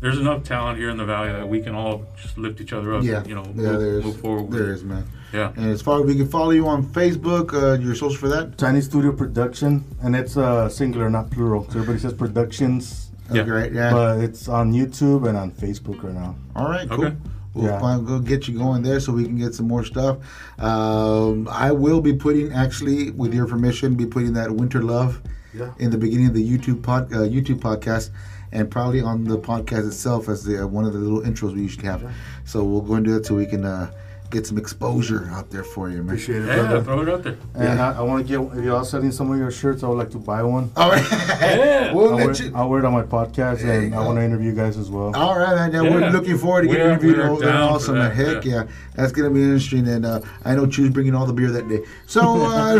there's 0.00 0.18
enough 0.18 0.42
talent 0.44 0.78
here 0.78 0.90
in 0.90 0.96
the 0.96 1.04
valley 1.04 1.32
that 1.32 1.48
we 1.48 1.60
can 1.60 1.74
all 1.74 2.04
just 2.20 2.36
lift 2.38 2.60
each 2.60 2.72
other 2.72 2.94
up 2.94 3.02
Yeah. 3.02 3.18
and, 3.18 3.26
you 3.26 3.34
know 3.34 3.44
yeah, 3.44 3.52
move, 3.52 3.80
there 3.80 3.98
is. 3.98 4.04
move 4.04 4.20
forward 4.20 4.42
with 4.42 4.58
There 4.58 4.70
it. 4.70 4.74
is, 4.74 4.84
man. 4.84 5.04
yeah 5.32 5.52
And 5.56 5.70
as 5.70 5.80
far 5.82 6.00
as 6.00 6.06
we 6.06 6.14
can 6.16 6.28
follow 6.28 6.50
you 6.50 6.66
on 6.68 6.84
Facebook, 6.84 7.54
uh, 7.54 7.78
your 7.82 7.94
social 7.94 8.16
for 8.16 8.28
that. 8.28 8.58
Tiny 8.58 8.80
Studio 8.80 9.12
Production, 9.12 9.84
and 10.02 10.14
it's 10.14 10.36
uh, 10.36 10.68
singular, 10.68 11.08
not 11.10 11.30
plural. 11.30 11.64
So 11.64 11.78
everybody 11.80 11.98
says 11.98 12.12
productions, 12.12 13.10
Yeah. 13.32 13.42
Okay, 13.42 13.50
right. 13.50 13.72
Yeah. 13.72 13.90
but 13.92 14.20
it's 14.20 14.48
on 14.48 14.72
YouTube 14.72 15.26
and 15.28 15.36
on 15.36 15.50
Facebook 15.50 16.02
right 16.02 16.14
now. 16.14 16.36
All 16.54 16.68
right, 16.68 16.88
cool. 16.88 17.06
Okay. 17.06 17.16
We'll 17.54 17.64
Yeah. 17.66 17.80
find, 17.80 18.06
go 18.06 18.18
get 18.20 18.46
you 18.48 18.58
going 18.58 18.82
there 18.82 19.00
so 19.00 19.12
we 19.14 19.24
can 19.24 19.38
get 19.38 19.54
some 19.54 19.66
more 19.66 19.82
stuff. 19.82 20.18
Um, 20.58 21.48
I 21.50 21.72
will 21.72 22.00
be 22.02 22.12
putting, 22.12 22.52
actually, 22.52 23.10
with 23.12 23.32
your 23.32 23.46
permission, 23.46 23.94
be 23.94 24.04
putting 24.06 24.34
that 24.34 24.50
Winter 24.50 24.82
Love 24.82 25.22
Yeah. 25.54 25.70
in 25.78 25.90
the 25.90 25.96
beginning 25.96 26.26
of 26.26 26.34
the 26.34 26.46
YouTube 26.46 26.82
pod, 26.82 27.10
uh, 27.14 27.20
YouTube 27.20 27.60
podcast, 27.60 28.10
and 28.56 28.70
probably 28.70 29.02
on 29.02 29.24
the 29.24 29.38
podcast 29.38 29.86
itself 29.86 30.30
as 30.30 30.42
the 30.42 30.64
uh, 30.64 30.66
one 30.66 30.86
of 30.86 30.94
the 30.94 30.98
little 30.98 31.20
intros 31.20 31.52
we 31.54 31.60
usually 31.60 31.84
have. 31.84 32.10
So 32.46 32.64
we'll 32.64 32.80
go 32.80 32.94
and 32.94 33.04
do 33.04 33.12
that 33.12 33.26
so 33.26 33.34
we 33.34 33.44
can 33.44 33.66
uh, 33.66 33.90
get 34.36 34.46
some 34.46 34.58
exposure 34.58 35.28
out 35.32 35.50
there 35.50 35.64
for 35.64 35.88
you, 35.88 35.96
man. 35.98 36.06
Appreciate 36.06 36.42
it, 36.42 36.46
yeah 36.48 36.56
brother. 36.56 36.82
throw 36.82 37.00
it 37.02 37.08
out 37.08 37.22
there 37.22 37.36
And 37.54 37.80
I, 37.80 37.98
I 37.98 38.02
want 38.02 38.26
to 38.26 38.28
get 38.28 38.58
if 38.58 38.64
y'all 38.64 38.84
selling 38.84 39.10
some 39.12 39.30
of 39.32 39.38
your 39.38 39.50
shirts, 39.50 39.82
I 39.82 39.88
would 39.88 39.98
like 39.98 40.10
to 40.10 40.18
buy 40.18 40.42
one. 40.42 40.70
All 40.76 40.90
right. 40.90 41.04
Yeah. 41.10 41.92
we'll 41.94 42.10
I'll 42.10 42.16
wear, 42.16 42.32
you. 42.34 42.52
I'll 42.54 42.68
wear 42.68 42.80
it 42.80 42.84
on 42.84 42.92
my 42.92 43.02
podcast, 43.02 43.62
There 43.62 43.80
and 43.80 43.94
I 43.94 44.04
want 44.04 44.18
to 44.18 44.24
interview 44.24 44.50
you 44.50 44.56
guys 44.56 44.76
as 44.76 44.90
well. 44.90 45.14
All 45.16 45.38
right, 45.38 45.54
man. 45.54 45.72
Yeah, 45.72 45.82
we're 45.90 46.10
looking 46.10 46.38
forward 46.38 46.62
to 46.62 46.68
getting 46.68 46.86
interviewed. 46.86 47.16
we're 47.16 47.30
Oh, 47.30 47.40
that's 47.40 47.42
down 47.42 47.68
for 47.68 47.74
awesome. 47.74 47.94
that, 47.96 48.14
Heck 48.14 48.44
yeah. 48.44 48.54
yeah. 48.54 48.64
that's 48.94 49.12
gonna 49.12 49.30
be 49.30 49.42
interesting. 49.42 49.88
And 49.88 50.04
uh, 50.06 50.20
I 50.44 50.54
know 50.54 50.66
Chew's 50.66 50.90
bringing 50.90 51.14
all 51.14 51.26
the 51.26 51.32
beer 51.32 51.50
that 51.50 51.68
day. 51.68 51.80
So 52.06 52.20
uh, 52.20 52.76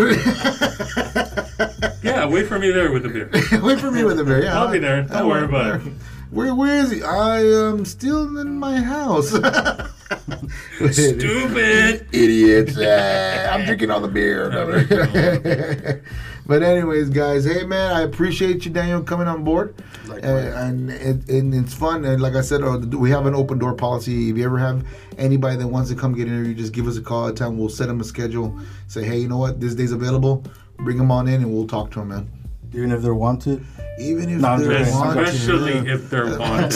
yeah 2.03 2.27
wait 2.27 2.47
for 2.47 2.59
me 2.59 2.71
there 2.71 2.93
with 2.93 3.03
the 3.03 3.09
beer 3.09 3.31
wait 3.63 3.81
for 3.81 3.91
me 3.91 4.05
with 4.05 4.17
the 4.19 4.25
beer. 4.25 4.43
Yeah, 4.45 4.61
I'll 4.61 4.71
be 4.71 4.79
there. 4.79 5.03
Don't 5.03 5.29
worry 5.29 5.45
about 5.45 5.81
it. 5.81 5.93
Where 6.37 6.55
where 6.55 6.81
is 6.81 6.91
he? 6.91 7.03
I 7.03 7.39
am 7.39 7.87
still 7.87 8.37
in 8.37 8.59
my 8.59 8.79
house. 8.79 9.29
stupid 10.91 12.07
idiots. 12.13 12.77
I'm 12.79 13.65
drinking 13.65 13.91
all 13.91 14.01
the 14.01 14.09
beer. 14.09 16.03
but 16.47 16.63
anyways, 16.63 17.09
guys, 17.09 17.47
hey 17.47 17.65
man, 17.65 17.97
I 17.97 18.03
appreciate 18.03 18.67
you, 18.67 18.71
Daniel, 18.71 19.03
coming 19.03 19.29
on 19.29 19.45
board. 19.45 19.77
Likewise. 20.07 20.25
Uh, 20.25 20.59
and 20.59 20.91
it, 20.91 21.27
and 21.31 21.55
it's 21.55 21.73
fun. 21.73 22.05
And 22.05 22.21
like 22.21 22.35
I 22.35 22.43
said, 22.43 22.63
uh, 22.63 22.81
we 22.81 23.11
have 23.13 23.25
an 23.25 23.35
open 23.35 23.57
door 23.59 23.73
policy. 23.73 24.29
If 24.29 24.37
you 24.37 24.45
ever 24.45 24.59
have 24.59 24.87
anybody 25.17 25.57
that 25.57 25.69
wants 25.69 25.89
to 25.89 25.97
come 25.97 26.13
get 26.13 26.29
interviewed, 26.29 26.59
just 26.59 26.75
give 26.75 26.87
us 26.87 26.99
a 26.99 27.03
call 27.03 27.29
at 27.29 27.37
time. 27.37 27.57
We'll 27.57 27.71
set 27.71 27.87
them 27.89 28.03
a 28.03 28.05
schedule. 28.05 28.61
Say, 28.89 29.05
hey, 29.05 29.21
you 29.21 29.29
know 29.29 29.39
what? 29.39 29.59
This 29.59 29.75
day's 29.75 29.93
available. 29.93 30.45
Bring 30.77 30.99
them 30.99 31.11
on 31.11 31.29
in, 31.29 31.37
and 31.37 31.51
we'll 31.51 31.67
talk 31.67 31.93
to 31.93 32.01
them, 32.01 32.09
man. 32.09 32.31
Even 32.77 32.93
if 32.93 33.01
they're 33.01 33.15
wanted. 33.15 33.65
Even 33.99 34.29
if 34.29 34.41
No, 34.43 34.59
they're 34.59 34.81
joking. 34.85 34.95
wanted. 34.95 35.25
especially 35.29 35.73
if 35.91 36.11
they're 36.11 36.39
wanted 36.39 36.75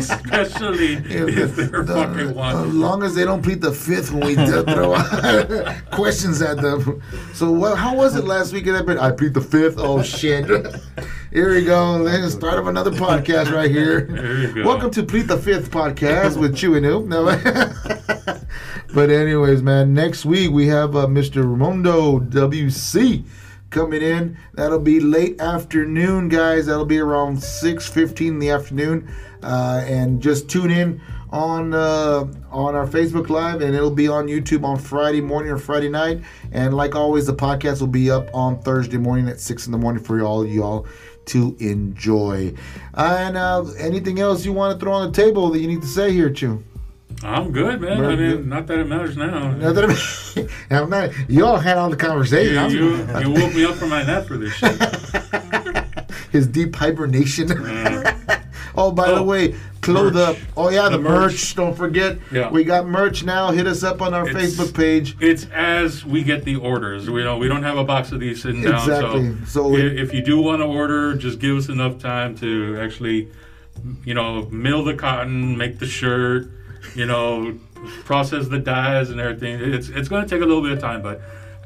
especially 0.00 0.94
if 0.94 1.54
they're 1.56 1.82
The- 1.82 1.94
fucking 1.94 2.38
As 2.38 2.74
long 2.74 3.02
as 3.02 3.14
they 3.14 3.24
don't 3.26 3.42
plead 3.42 3.60
the 3.60 3.70
fifth 3.70 4.10
when 4.12 4.26
we 4.26 4.34
do 4.46 4.62
throw 4.62 4.94
questions 5.92 6.40
at 6.40 6.56
them. 6.62 7.02
So, 7.34 7.50
what, 7.52 7.76
how 7.76 7.94
was 7.94 8.16
it 8.16 8.24
last 8.24 8.54
week? 8.54 8.66
At 8.68 8.86
that 8.86 8.98
I 8.98 9.10
plead 9.12 9.34
the 9.34 9.42
fifth. 9.42 9.74
Oh 9.76 10.02
shit! 10.02 10.46
Here 11.30 11.52
we 11.52 11.62
go. 11.66 11.98
Let's 11.98 12.32
start 12.32 12.58
of 12.58 12.66
another 12.66 12.90
podcast 12.92 13.52
right 13.52 13.70
here. 13.70 14.00
There 14.06 14.38
you 14.38 14.54
go. 14.54 14.64
Welcome 14.66 14.90
to 14.92 15.02
Plead 15.02 15.28
the 15.28 15.36
Fifth 15.36 15.70
podcast 15.70 16.38
with 16.40 16.56
Chew 16.56 16.74
and 16.76 16.86
Ew. 16.86 17.04
No, 17.06 17.24
but 18.94 19.10
anyways, 19.10 19.62
man. 19.62 19.92
Next 19.92 20.24
week 20.24 20.50
we 20.50 20.68
have 20.68 20.96
uh, 20.96 21.06
Mr. 21.06 21.44
Ramondo 21.44 22.26
WC 22.30 23.24
coming 23.70 24.02
in. 24.02 24.36
That'll 24.54 24.78
be 24.78 25.00
late 25.00 25.40
afternoon, 25.40 26.28
guys. 26.28 26.66
That'll 26.66 26.84
be 26.84 26.98
around 26.98 27.42
six 27.42 27.88
fifteen 27.88 28.34
in 28.34 28.38
the 28.38 28.50
afternoon. 28.50 29.08
Uh, 29.42 29.82
and 29.86 30.20
just 30.20 30.50
tune 30.50 30.70
in 30.70 31.00
on 31.30 31.72
uh, 31.72 32.26
on 32.50 32.74
our 32.74 32.86
Facebook 32.86 33.30
Live, 33.30 33.62
and 33.62 33.74
it'll 33.74 33.90
be 33.90 34.08
on 34.08 34.26
YouTube 34.26 34.64
on 34.64 34.78
Friday 34.78 35.20
morning 35.20 35.50
or 35.50 35.56
Friday 35.56 35.88
night. 35.88 36.22
And 36.52 36.74
like 36.74 36.94
always, 36.94 37.26
the 37.26 37.34
podcast 37.34 37.80
will 37.80 37.88
be 37.88 38.10
up 38.10 38.28
on 38.34 38.60
Thursday 38.60 38.98
morning 38.98 39.28
at 39.28 39.40
six 39.40 39.66
in 39.66 39.72
the 39.72 39.78
morning 39.78 40.02
for 40.02 40.20
all 40.20 40.44
y'all 40.46 40.86
to 41.26 41.56
enjoy. 41.60 42.52
And 42.94 43.36
uh, 43.36 43.64
anything 43.78 44.18
else 44.18 44.44
you 44.44 44.52
want 44.52 44.78
to 44.78 44.84
throw 44.84 44.92
on 44.92 45.12
the 45.12 45.22
table 45.22 45.50
that 45.50 45.60
you 45.60 45.68
need 45.68 45.82
to 45.82 45.88
say 45.88 46.12
here, 46.12 46.30
Chew? 46.30 46.64
I'm 47.22 47.52
good, 47.52 47.80
man. 47.82 48.04
I 48.04 48.16
mean, 48.16 48.48
not 48.48 48.66
that 48.68 48.78
it 48.78 48.86
matters 48.86 49.16
now. 49.16 49.50
Nothing. 49.52 50.48
I'm 50.70 50.88
not. 50.88 51.10
You 51.28 51.44
all 51.44 51.58
had 51.58 51.76
all 51.76 51.90
the 51.90 51.96
conversation. 51.96 52.70
You, 52.70 52.96
you, 52.96 52.96
you 53.20 53.30
woke 53.30 53.54
me 53.54 53.64
up 53.64 53.74
from 53.74 53.90
my 53.90 54.02
nap 54.02 54.24
for 54.26 54.36
this 54.38 54.52
shit. 54.54 54.80
his 56.32 56.46
deep 56.46 56.74
hibernation. 56.74 57.50
oh, 58.76 58.90
by 58.92 59.08
the 59.08 59.16
Oh, 59.16 59.22
way, 59.22 59.54
clothe 59.82 60.14
merch. 60.14 60.28
up. 60.30 60.36
Oh 60.56 60.70
yeah, 60.70 60.84
the, 60.88 60.96
The 60.96 60.98
merch. 61.02 61.32
merch. 61.32 61.54
Don't 61.56 61.76
forget. 61.76 62.18
Yeah. 62.32 62.50
We 62.50 62.64
got 62.64 62.86
merch 62.86 63.22
now. 63.22 63.50
Hit 63.50 63.66
us 63.66 63.82
up 63.82 64.00
on 64.00 64.14
our 64.14 64.26
It's- 64.28 64.56
Facebook 64.56 64.74
page. 64.74 65.16
It's 65.20 65.44
as 65.52 66.04
we 66.06 66.22
get 66.22 66.44
the 66.44 66.56
orders. 66.56 67.10
We 67.10 67.22
don't 67.22 67.38
we 67.38 67.48
don't 67.48 67.62
have 67.64 67.76
a 67.76 67.84
box 67.84 68.12
of 68.12 68.20
these 68.20 68.40
sitting 68.42 68.62
down. 68.62 68.74
Exactly. 68.76 69.34
So 69.44 69.64
So, 69.64 69.68
we- 69.68 69.82
i- 69.82 70.02
if 70.02 70.14
you 70.14 70.22
do 70.22 70.40
want 70.40 70.60
to 70.62 70.66
order, 70.66 71.14
just 71.16 71.38
give 71.38 71.56
us 71.56 71.68
enough 71.68 71.98
time 71.98 72.34
to 72.38 72.78
actually, 72.80 73.28
you 74.04 74.14
know, 74.14 74.48
mill 74.50 74.84
the 74.84 74.94
cotton, 74.94 75.56
make 75.58 75.78
the 75.80 75.86
shirt, 75.86 76.50
you 76.94 77.06
know, 77.06 77.58
process 78.04 78.48
the 78.48 78.58
dyes 78.58 79.10
and 79.10 79.20
everything. 79.20 79.60
It's 79.60 79.88
it's 79.88 80.08
going 80.08 80.22
to 80.22 80.28
take 80.28 80.42
a 80.42 80.46
little 80.46 80.62
bit 80.62 80.72
of 80.72 80.80
time, 80.80 81.02
but 81.02 81.20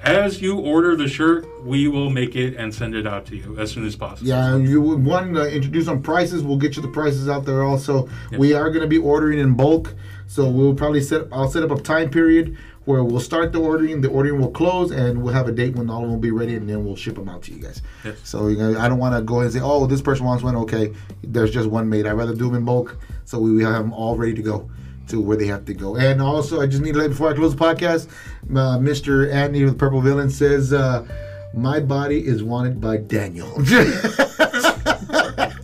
as 0.05 0.43
you 0.43 0.59
order 0.59 0.95
the 0.97 1.09
shirt, 1.09 1.47
we 1.65 1.89
will 1.89 2.11
make 2.11 2.37
it 2.37 2.57
and 2.57 2.75
send 2.75 2.95
it 2.95 3.07
out 3.07 3.25
to 3.27 3.37
you 3.37 3.59
as 3.59 3.73
soon 3.73 3.87
as 3.87 3.97
possible. 3.97 4.29
Yeah, 4.29 4.57
you 4.57 4.81
would 4.83 4.99
uh, 4.99 5.11
want 5.11 5.35
to 5.35 5.51
introduce 5.51 5.87
some 5.87 6.03
prices. 6.03 6.43
We'll 6.43 6.59
get 6.59 6.77
you 6.77 6.83
the 6.83 6.89
prices 6.89 7.29
out 7.29 7.47
there. 7.47 7.65
Also, 7.65 8.09
we 8.37 8.53
are 8.53 8.69
going 8.69 8.83
to 8.83 8.87
be 8.89 8.99
ordering 8.99 9.39
in 9.39 9.55
bulk, 9.55 9.95
so 10.27 10.49
we'll 10.49 10.75
probably 10.75 11.01
set. 11.01 11.27
I'll 11.33 11.51
set 11.51 11.63
up 11.63 11.71
a 11.71 11.81
time 11.81 12.11
period 12.11 12.57
where 12.85 13.03
we'll 13.03 13.21
start 13.21 13.53
the 13.53 13.61
ordering. 13.61 14.03
The 14.03 14.11
ordering 14.11 14.41
will 14.41 14.51
close, 14.51 14.91
and 14.91 15.23
we'll 15.23 15.33
have 15.33 15.49
a 15.49 15.53
date 15.53 15.75
when 15.75 15.89
all 15.89 16.03
of 16.03 16.03
them 16.03 16.11
will 16.13 16.19
be 16.19 16.31
ready, 16.31 16.55
and 16.55 16.69
then 16.69 16.85
we'll 16.85 16.97
ship 16.97 17.15
them 17.15 17.31
out 17.31 17.43
to 17.45 17.53
you 17.53 17.63
guys. 17.63 17.81
Yes. 18.05 18.19
So 18.25 18.49
you 18.49 18.59
know, 18.59 18.79
I 18.79 18.89
don't 18.89 18.99
want 18.99 19.17
to 19.17 19.23
go 19.23 19.41
and 19.41 19.51
say, 19.51 19.61
"Oh, 19.63 19.87
this 19.87 20.03
person 20.03 20.27
wants 20.27 20.45
one." 20.45 20.55
Okay, 20.55 20.93
there's 21.23 21.51
just 21.51 21.69
one 21.71 21.89
made. 21.89 22.07
I'd 22.07 22.13
rather 22.13 22.35
do 22.35 22.47
them 22.47 22.57
in 22.57 22.65
bulk, 22.67 22.99
so 23.25 23.39
we 23.39 23.63
have 23.63 23.73
them 23.73 23.95
all 23.95 24.17
ready 24.17 24.35
to 24.35 24.43
go 24.43 24.69
to 25.09 25.21
where 25.21 25.37
they 25.37 25.47
have 25.47 25.65
to 25.67 25.75
go. 25.75 25.97
And 25.97 26.21
also, 26.23 26.61
I 26.61 26.67
just 26.67 26.83
need 26.83 26.93
to 26.93 26.99
let 27.01 27.11
before 27.11 27.31
I 27.31 27.35
close 27.35 27.55
the 27.55 27.63
podcast, 27.65 28.09
uh, 28.51 28.79
Mr. 28.79 29.33
Andy 29.33 29.65
with 29.65 29.79
Purple 29.79 30.01
Villain 30.01 30.31
says, 30.31 30.73
uh, 30.73 31.07
"My 31.55 31.81
body 31.81 32.27
is 32.27 32.43
wanted 32.43 32.81
by 32.81 32.97
Daniel." 32.99 33.53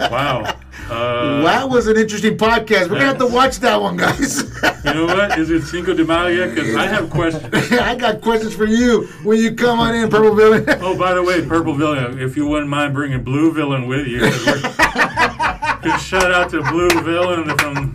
Wow. 0.00 0.56
Uh, 0.90 1.42
that 1.42 1.68
was 1.68 1.86
an 1.86 1.96
interesting 1.96 2.36
podcast. 2.36 2.84
We're 2.88 2.96
gonna 2.98 3.04
have 3.04 3.18
to 3.18 3.26
watch 3.26 3.58
that 3.58 3.80
one, 3.80 3.96
guys. 3.96 4.42
You 4.84 4.94
know 4.94 5.06
what? 5.06 5.38
Is 5.38 5.50
it 5.50 5.62
Cinco 5.62 5.94
de 5.94 6.04
Mayo 6.04 6.26
yet? 6.28 6.52
Because 6.54 6.74
I 6.74 6.86
have 6.86 7.10
questions. 7.10 7.46
I 7.72 7.94
got 7.94 8.20
questions 8.20 8.54
for 8.56 8.64
you 8.64 9.06
when 9.22 9.38
you 9.38 9.54
come 9.54 9.78
on 9.78 9.94
in, 9.94 10.08
Purple 10.08 10.34
Villain. 10.34 10.64
Oh, 10.80 10.98
by 10.98 11.14
the 11.14 11.22
way, 11.22 11.46
Purple 11.46 11.74
Villain, 11.74 12.18
if 12.18 12.36
you 12.36 12.46
wouldn't 12.48 12.70
mind 12.70 12.92
bringing 12.94 13.22
Blue 13.22 13.52
Villain 13.52 13.86
with 13.86 14.06
you, 14.08 14.20
'cause 14.20 14.46
we're- 14.46 15.80
good 15.82 16.00
shout 16.00 16.32
out 16.32 16.50
to 16.50 16.62
Blue 16.72 16.88
Villain 17.02 17.56
from. 17.58 17.89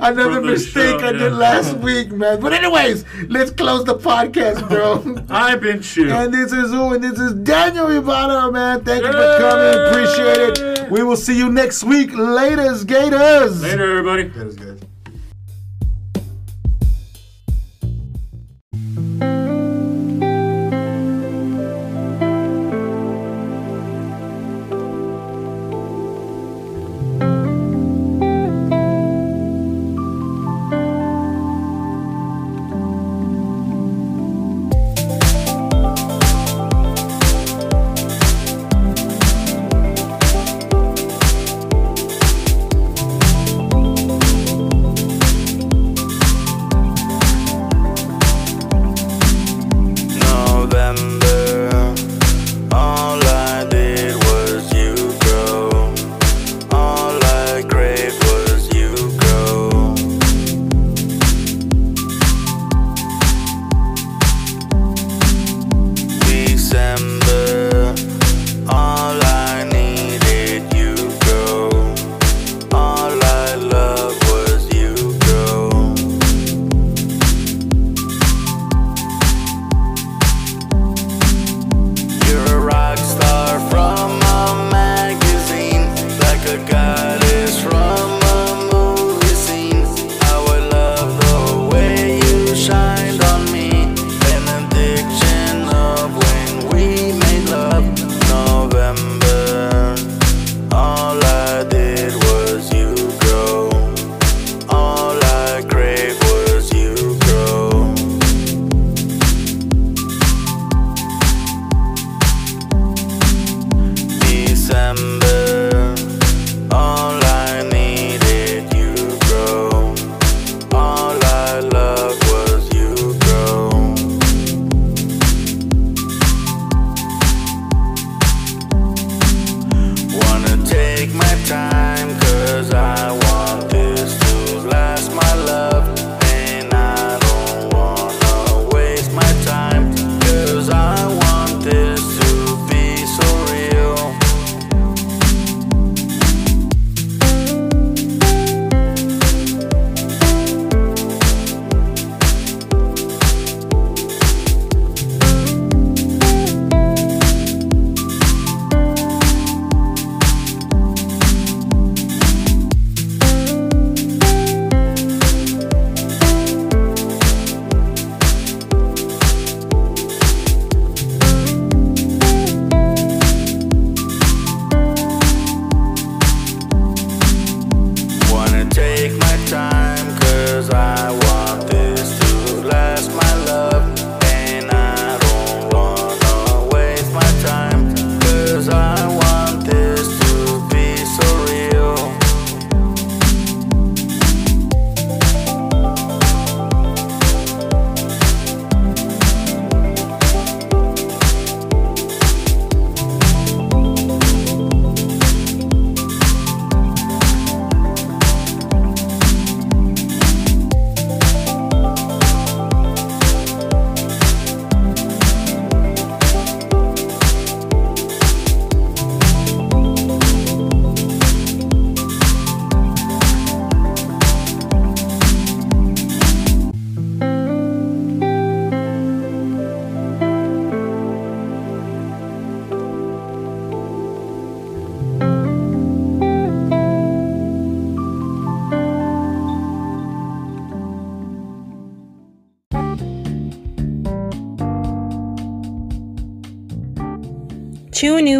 Another 0.00 0.40
mistake 0.40 1.00
show, 1.00 1.06
I 1.06 1.12
did 1.12 1.32
last 1.32 1.76
week, 1.88 2.10
man. 2.10 2.40
But 2.40 2.52
anyways, 2.52 3.04
let's 3.28 3.50
close 3.50 3.84
the 3.84 3.94
podcast, 3.94 4.68
bro. 4.68 5.16
I've 5.30 5.60
been 5.60 5.80
chewed. 5.82 6.08
And 6.10 6.32
this 6.32 6.52
is 6.52 6.70
who? 6.70 6.94
And 6.94 7.02
this 7.04 7.18
is 7.18 7.32
Daniel 7.34 7.88
Ybarra, 7.90 8.50
man. 8.52 8.84
Thank 8.84 9.04
you 9.04 9.12
for 9.12 9.38
coming. 9.38 9.88
Appreciate 9.88 10.58
it. 10.58 10.90
We 10.90 11.02
will 11.02 11.16
see 11.16 11.36
you 11.36 11.50
next 11.50 11.84
week. 11.84 12.10
Laters, 12.10 12.86
Gators. 12.86 13.62
Later, 13.62 13.98
everybody. 13.98 14.24
Guys, 14.24 14.56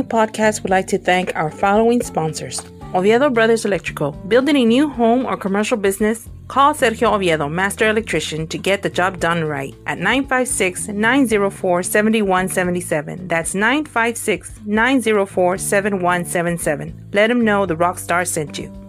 Podcast 0.06 0.62
we'd 0.62 0.70
like 0.70 0.86
to 0.88 0.98
thank 0.98 1.34
our 1.34 1.50
following 1.50 2.02
sponsors. 2.02 2.62
Oviedo 2.94 3.28
Brothers 3.30 3.64
Electrical. 3.64 4.12
Building 4.12 4.56
a 4.56 4.64
new 4.64 4.88
home 4.88 5.26
or 5.26 5.36
commercial 5.36 5.76
business? 5.76 6.28
Call 6.48 6.72
Sergio 6.72 7.12
Oviedo, 7.12 7.48
Master 7.48 7.88
Electrician, 7.88 8.46
to 8.48 8.58
get 8.58 8.82
the 8.82 8.88
job 8.88 9.18
done 9.18 9.44
right 9.44 9.74
at 9.86 9.98
956 9.98 10.88
904 10.88 11.82
7177. 11.82 13.28
That's 13.28 13.54
956 13.54 14.60
904 14.64 15.58
7177. 15.58 17.10
Let 17.12 17.30
him 17.30 17.44
know 17.44 17.66
the 17.66 17.76
Rockstar 17.76 18.26
sent 18.26 18.58
you. 18.58 18.85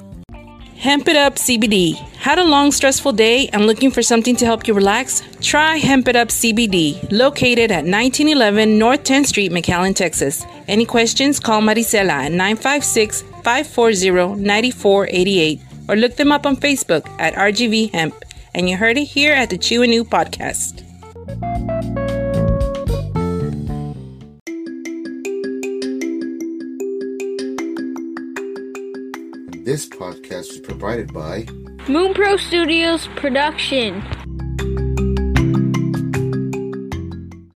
Hemp 0.80 1.08
It 1.08 1.16
Up 1.16 1.36
CBD. 1.36 1.96
Had 2.18 2.38
a 2.38 2.44
long, 2.44 2.72
stressful 2.72 3.14
day 3.14 3.50
and 3.50 3.66
looking 3.66 3.90
for 3.90 4.04
something 4.04 4.36
to 4.36 4.46
help 4.46 4.68
you 4.68 4.76
relax? 4.76 5.24
Try 5.42 5.78
Hemp 5.78 6.08
It 6.08 6.16
Up 6.16 6.28
CBD, 6.28 7.12
located 7.12 7.72
at 7.72 7.84
1911 7.84 8.78
North 8.78 9.04
10th 9.04 9.26
Street, 9.26 9.52
McAllen, 9.52 9.96
Texas. 9.96 10.46
Any 10.68 10.86
questions? 10.86 11.40
Call 11.40 11.62
Maricela 11.62 12.28
at 12.28 12.32
956 12.32 13.24
540 13.44 14.36
9488 14.40 15.62
or 15.88 15.96
look 15.96 16.16
them 16.16 16.32
up 16.32 16.46
on 16.46 16.56
Facebook 16.56 17.10
at 17.20 17.34
RGV 17.34 17.92
Hemp. 17.92 18.14
And 18.54 18.70
you 18.70 18.78
heard 18.78 18.98
it 19.00 19.06
here 19.06 19.34
at 19.34 19.50
the 19.50 19.58
Chew 19.58 19.82
and 19.82 19.94
Ew 19.94 20.06
podcast. 20.06 20.84
This 29.68 29.86
podcast 29.86 30.52
is 30.52 30.60
provided 30.60 31.14
by 31.14 31.46
Moon 31.90 32.14
Pro 32.14 32.38
Studios 32.38 33.10
production. 33.18 34.02